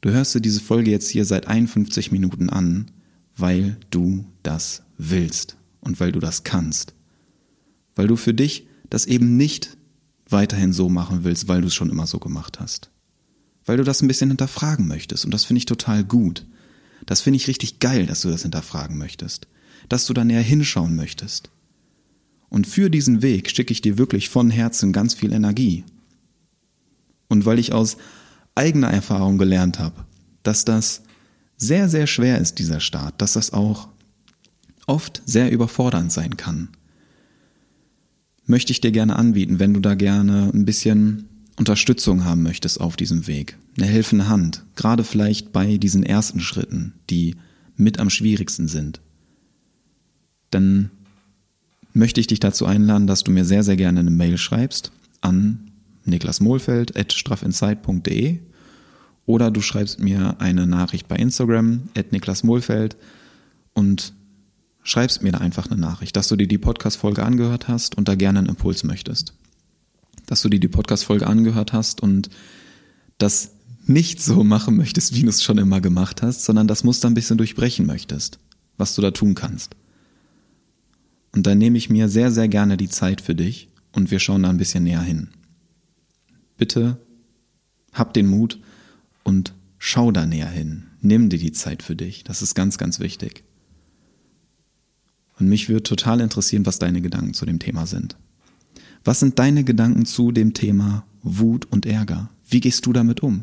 Du 0.00 0.10
hörst 0.10 0.34
dir 0.34 0.40
diese 0.40 0.60
Folge 0.60 0.90
jetzt 0.90 1.08
hier 1.08 1.24
seit 1.24 1.46
51 1.46 2.10
Minuten 2.10 2.50
an, 2.50 2.90
weil 3.36 3.76
du 3.90 4.24
das 4.42 4.82
willst 4.98 5.56
und 5.80 6.00
weil 6.00 6.12
du 6.12 6.18
das 6.18 6.44
kannst. 6.44 6.94
Weil 7.94 8.08
du 8.08 8.16
für 8.16 8.34
dich 8.34 8.66
das 8.90 9.06
eben 9.06 9.36
nicht 9.36 9.76
weiterhin 10.28 10.72
so 10.72 10.88
machen 10.88 11.24
willst, 11.24 11.48
weil 11.48 11.60
du 11.60 11.68
es 11.68 11.74
schon 11.74 11.90
immer 11.90 12.06
so 12.06 12.18
gemacht 12.18 12.58
hast. 12.60 12.90
Weil 13.64 13.76
du 13.76 13.84
das 13.84 14.02
ein 14.02 14.08
bisschen 14.08 14.30
hinterfragen 14.30 14.88
möchtest 14.88 15.24
und 15.24 15.32
das 15.32 15.44
finde 15.44 15.58
ich 15.58 15.66
total 15.66 16.04
gut. 16.04 16.46
Das 17.06 17.20
finde 17.20 17.36
ich 17.36 17.48
richtig 17.48 17.78
geil, 17.78 18.06
dass 18.06 18.22
du 18.22 18.30
das 18.30 18.42
hinterfragen 18.42 18.98
möchtest. 18.98 19.46
Dass 19.88 20.06
du 20.06 20.14
da 20.14 20.24
näher 20.24 20.42
hinschauen 20.42 20.96
möchtest. 20.96 21.50
Und 22.48 22.66
für 22.66 22.90
diesen 22.90 23.22
Weg 23.22 23.50
schicke 23.50 23.72
ich 23.72 23.80
dir 23.80 23.98
wirklich 23.98 24.28
von 24.28 24.50
Herzen 24.50 24.92
ganz 24.92 25.14
viel 25.14 25.32
Energie. 25.32 25.84
Und 27.32 27.46
weil 27.46 27.58
ich 27.58 27.72
aus 27.72 27.96
eigener 28.54 28.88
Erfahrung 28.88 29.38
gelernt 29.38 29.78
habe, 29.78 30.04
dass 30.42 30.66
das 30.66 31.00
sehr, 31.56 31.88
sehr 31.88 32.06
schwer 32.06 32.38
ist, 32.38 32.58
dieser 32.58 32.78
Start, 32.78 33.22
dass 33.22 33.32
das 33.32 33.54
auch 33.54 33.88
oft 34.86 35.22
sehr 35.24 35.50
überfordernd 35.50 36.12
sein 36.12 36.36
kann, 36.36 36.68
möchte 38.44 38.70
ich 38.70 38.82
dir 38.82 38.92
gerne 38.92 39.16
anbieten, 39.16 39.58
wenn 39.60 39.72
du 39.72 39.80
da 39.80 39.94
gerne 39.94 40.50
ein 40.52 40.66
bisschen 40.66 41.26
Unterstützung 41.56 42.26
haben 42.26 42.42
möchtest 42.42 42.78
auf 42.82 42.96
diesem 42.96 43.26
Weg, 43.26 43.56
eine 43.78 43.86
helfende 43.86 44.28
Hand, 44.28 44.66
gerade 44.76 45.02
vielleicht 45.02 45.52
bei 45.52 45.78
diesen 45.78 46.02
ersten 46.02 46.40
Schritten, 46.40 46.92
die 47.08 47.36
mit 47.76 47.98
am 47.98 48.10
schwierigsten 48.10 48.68
sind, 48.68 49.00
dann 50.50 50.90
möchte 51.94 52.20
ich 52.20 52.26
dich 52.26 52.40
dazu 52.40 52.66
einladen, 52.66 53.06
dass 53.06 53.24
du 53.24 53.30
mir 53.30 53.46
sehr, 53.46 53.62
sehr 53.62 53.76
gerne 53.76 54.00
eine 54.00 54.10
Mail 54.10 54.36
schreibst 54.36 54.92
an 55.22 55.71
niklasmohlfeld.straffinsight.de 56.04 58.40
oder 59.26 59.50
du 59.50 59.60
schreibst 59.60 60.00
mir 60.00 60.40
eine 60.40 60.66
Nachricht 60.66 61.08
bei 61.08 61.16
Instagram 61.16 61.88
at 61.96 62.12
niklasmohlfeld 62.12 62.96
und 63.72 64.12
schreibst 64.82 65.22
mir 65.22 65.32
da 65.32 65.38
einfach 65.38 65.70
eine 65.70 65.80
Nachricht, 65.80 66.16
dass 66.16 66.28
du 66.28 66.36
dir 66.36 66.48
die 66.48 66.58
Podcast-Folge 66.58 67.22
angehört 67.22 67.68
hast 67.68 67.96
und 67.96 68.08
da 68.08 68.14
gerne 68.14 68.40
einen 68.40 68.48
Impuls 68.48 68.84
möchtest. 68.84 69.34
Dass 70.26 70.42
du 70.42 70.48
dir 70.48 70.60
die 70.60 70.68
Podcast-Folge 70.68 71.26
angehört 71.26 71.72
hast 71.72 72.02
und 72.02 72.30
das 73.18 73.52
nicht 73.86 74.22
so 74.22 74.44
machen 74.44 74.76
möchtest, 74.76 75.14
wie 75.14 75.22
du 75.22 75.28
es 75.28 75.42
schon 75.42 75.58
immer 75.58 75.80
gemacht 75.80 76.22
hast, 76.22 76.44
sondern 76.44 76.68
das 76.68 76.84
Muster 76.84 77.08
ein 77.08 77.14
bisschen 77.14 77.38
durchbrechen 77.38 77.86
möchtest, 77.86 78.38
was 78.76 78.94
du 78.94 79.02
da 79.02 79.10
tun 79.10 79.34
kannst. 79.34 79.74
Und 81.32 81.46
dann 81.46 81.58
nehme 81.58 81.78
ich 81.78 81.90
mir 81.90 82.08
sehr, 82.08 82.30
sehr 82.30 82.48
gerne 82.48 82.76
die 82.76 82.88
Zeit 82.88 83.20
für 83.20 83.34
dich 83.34 83.68
und 83.92 84.10
wir 84.10 84.18
schauen 84.18 84.42
da 84.42 84.50
ein 84.50 84.58
bisschen 84.58 84.84
näher 84.84 85.02
hin. 85.02 85.28
Bitte 86.62 86.96
hab 87.92 88.14
den 88.14 88.28
Mut 88.28 88.60
und 89.24 89.52
schau 89.78 90.12
da 90.12 90.26
näher 90.26 90.48
hin. 90.48 90.84
Nimm 91.00 91.28
dir 91.28 91.40
die 91.40 91.50
Zeit 91.50 91.82
für 91.82 91.96
dich. 91.96 92.22
Das 92.22 92.40
ist 92.40 92.54
ganz, 92.54 92.78
ganz 92.78 93.00
wichtig. 93.00 93.42
Und 95.40 95.48
mich 95.48 95.68
würde 95.68 95.82
total 95.82 96.20
interessieren, 96.20 96.64
was 96.64 96.78
deine 96.78 97.00
Gedanken 97.00 97.34
zu 97.34 97.46
dem 97.46 97.58
Thema 97.58 97.88
sind. 97.88 98.16
Was 99.02 99.18
sind 99.18 99.40
deine 99.40 99.64
Gedanken 99.64 100.06
zu 100.06 100.30
dem 100.30 100.54
Thema 100.54 101.04
Wut 101.24 101.64
und 101.72 101.84
Ärger? 101.84 102.30
Wie 102.48 102.60
gehst 102.60 102.86
du 102.86 102.92
damit 102.92 103.24
um? 103.24 103.42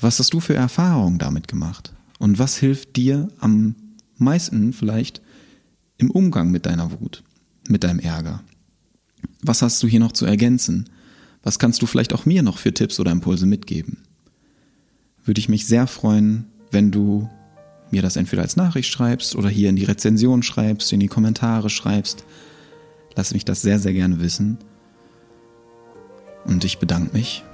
Was 0.00 0.18
hast 0.18 0.34
du 0.34 0.40
für 0.40 0.54
Erfahrungen 0.54 1.20
damit 1.20 1.46
gemacht? 1.46 1.92
Und 2.18 2.40
was 2.40 2.56
hilft 2.56 2.96
dir 2.96 3.28
am 3.38 3.76
meisten 4.16 4.72
vielleicht 4.72 5.22
im 5.96 6.10
Umgang 6.10 6.50
mit 6.50 6.66
deiner 6.66 6.90
Wut, 7.00 7.22
mit 7.68 7.84
deinem 7.84 8.00
Ärger? 8.00 8.42
Was 9.42 9.62
hast 9.62 9.80
du 9.80 9.86
hier 9.86 10.00
noch 10.00 10.10
zu 10.10 10.26
ergänzen? 10.26 10.88
Was 11.42 11.58
kannst 11.58 11.82
du 11.82 11.86
vielleicht 11.86 12.14
auch 12.14 12.26
mir 12.26 12.42
noch 12.42 12.58
für 12.58 12.74
Tipps 12.74 12.98
oder 13.00 13.12
Impulse 13.12 13.46
mitgeben? 13.46 13.98
Würde 15.24 15.40
ich 15.40 15.48
mich 15.48 15.66
sehr 15.66 15.86
freuen, 15.86 16.46
wenn 16.70 16.90
du 16.90 17.28
mir 17.90 18.02
das 18.02 18.16
entweder 18.16 18.42
als 18.42 18.56
Nachricht 18.56 18.90
schreibst 18.90 19.34
oder 19.36 19.48
hier 19.48 19.68
in 19.68 19.76
die 19.76 19.84
Rezension 19.84 20.42
schreibst, 20.42 20.92
in 20.92 21.00
die 21.00 21.08
Kommentare 21.08 21.70
schreibst. 21.70 22.24
Lass 23.14 23.32
mich 23.32 23.44
das 23.44 23.62
sehr, 23.62 23.78
sehr 23.78 23.92
gerne 23.92 24.20
wissen. 24.20 24.58
Und 26.44 26.64
ich 26.64 26.78
bedanke 26.78 27.16
mich 27.16 27.44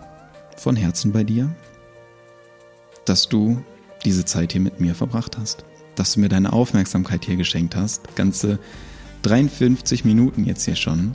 von 0.57 0.77
Herzen 0.77 1.13
bei 1.13 1.25
dir, 1.25 1.55
dass 3.05 3.29
du 3.29 3.63
diese 4.05 4.25
Zeit 4.25 4.53
hier 4.53 4.61
mit 4.61 4.81
mir 4.81 4.95
verbracht 4.95 5.39
hast, 5.39 5.65
dass 5.95 6.15
du 6.15 6.21
mir 6.21 6.29
deine 6.29 6.53
Aufmerksamkeit 6.53 7.25
hier 7.25 7.37
geschenkt 7.37 7.77
hast. 7.77 8.15
Ganze 8.17 8.59
53 9.23 10.05
Minuten 10.05 10.45
jetzt 10.45 10.65
hier 10.65 10.77
schon. 10.77 11.15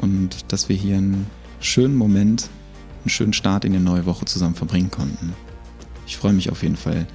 Und 0.00 0.50
dass 0.52 0.68
wir 0.68 0.76
hier 0.76 0.96
einen 0.96 1.26
schönen 1.62 1.96
Moment, 1.96 2.48
einen 3.02 3.10
schönen 3.10 3.32
Start 3.32 3.64
in 3.64 3.72
die 3.72 3.78
neue 3.78 4.06
Woche 4.06 4.24
zusammen 4.24 4.54
verbringen 4.54 4.90
konnten. 4.90 5.32
Ich 6.06 6.16
freue 6.16 6.32
mich 6.32 6.50
auf 6.50 6.62
jeden 6.62 6.76
Fall 6.76 7.06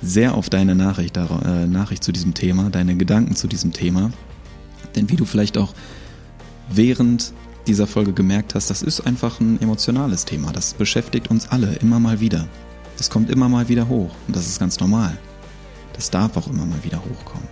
sehr 0.00 0.34
auf 0.34 0.48
deine 0.48 0.74
Nachricht, 0.74 1.16
äh, 1.16 1.66
Nachricht 1.66 2.04
zu 2.04 2.12
diesem 2.12 2.34
Thema, 2.34 2.70
deine 2.70 2.96
Gedanken 2.96 3.34
zu 3.34 3.48
diesem 3.48 3.72
Thema. 3.72 4.10
Denn 4.94 5.10
wie 5.10 5.16
du 5.16 5.24
vielleicht 5.24 5.58
auch 5.58 5.74
während 6.70 7.32
dieser 7.66 7.86
Folge 7.86 8.12
gemerkt 8.12 8.54
hast, 8.54 8.70
das 8.70 8.82
ist 8.82 9.00
einfach 9.00 9.40
ein 9.40 9.60
emotionales 9.60 10.24
Thema. 10.24 10.52
Das 10.52 10.74
beschäftigt 10.74 11.30
uns 11.30 11.48
alle 11.48 11.74
immer 11.76 12.00
mal 12.00 12.20
wieder. 12.20 12.48
Das 12.96 13.10
kommt 13.10 13.30
immer 13.30 13.48
mal 13.48 13.68
wieder 13.68 13.88
hoch 13.88 14.14
und 14.26 14.34
das 14.34 14.46
ist 14.46 14.58
ganz 14.58 14.80
normal. 14.80 15.16
Das 15.92 16.10
darf 16.10 16.36
auch 16.36 16.46
immer 16.46 16.64
mal 16.64 16.82
wieder 16.84 16.98
hochkommen. 16.98 17.48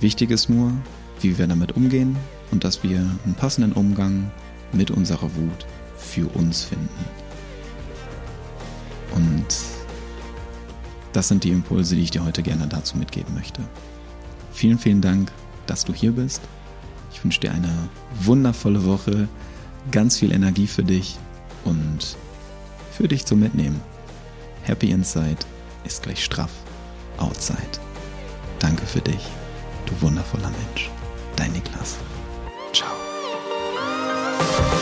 Wichtig 0.00 0.30
ist 0.30 0.50
nur, 0.50 0.72
wie 1.20 1.38
wir 1.38 1.46
damit 1.46 1.72
umgehen 1.72 2.16
und 2.50 2.64
dass 2.64 2.82
wir 2.82 2.98
einen 3.24 3.34
passenden 3.34 3.72
Umgang 3.72 4.30
mit 4.74 4.90
unserer 4.90 5.34
Wut 5.34 5.66
für 5.96 6.26
uns 6.34 6.64
finden. 6.64 7.04
Und 9.14 9.46
das 11.12 11.28
sind 11.28 11.44
die 11.44 11.50
Impulse, 11.50 11.94
die 11.94 12.02
ich 12.02 12.10
dir 12.10 12.24
heute 12.24 12.42
gerne 12.42 12.66
dazu 12.66 12.98
mitgeben 12.98 13.34
möchte. 13.34 13.62
Vielen, 14.52 14.78
vielen 14.78 15.00
Dank, 15.00 15.30
dass 15.66 15.84
du 15.84 15.94
hier 15.94 16.12
bist. 16.12 16.42
Ich 17.12 17.22
wünsche 17.22 17.40
dir 17.40 17.52
eine 17.52 17.72
wundervolle 18.22 18.84
Woche, 18.84 19.28
ganz 19.90 20.18
viel 20.18 20.32
Energie 20.32 20.66
für 20.66 20.82
dich 20.82 21.18
und 21.64 22.16
für 22.90 23.08
dich 23.08 23.24
zum 23.24 23.40
Mitnehmen. 23.40 23.80
Happy 24.64 24.90
Inside 24.90 25.38
ist 25.84 26.02
gleich 26.02 26.24
straff 26.24 26.50
Outside. 27.18 27.78
Danke 28.58 28.86
für 28.86 29.00
dich, 29.00 29.26
du 29.86 30.00
wundervoller 30.00 30.50
Mensch. 30.50 30.90
Dein 31.36 31.52
Niklas. 31.52 31.96
Bye. 34.38 34.73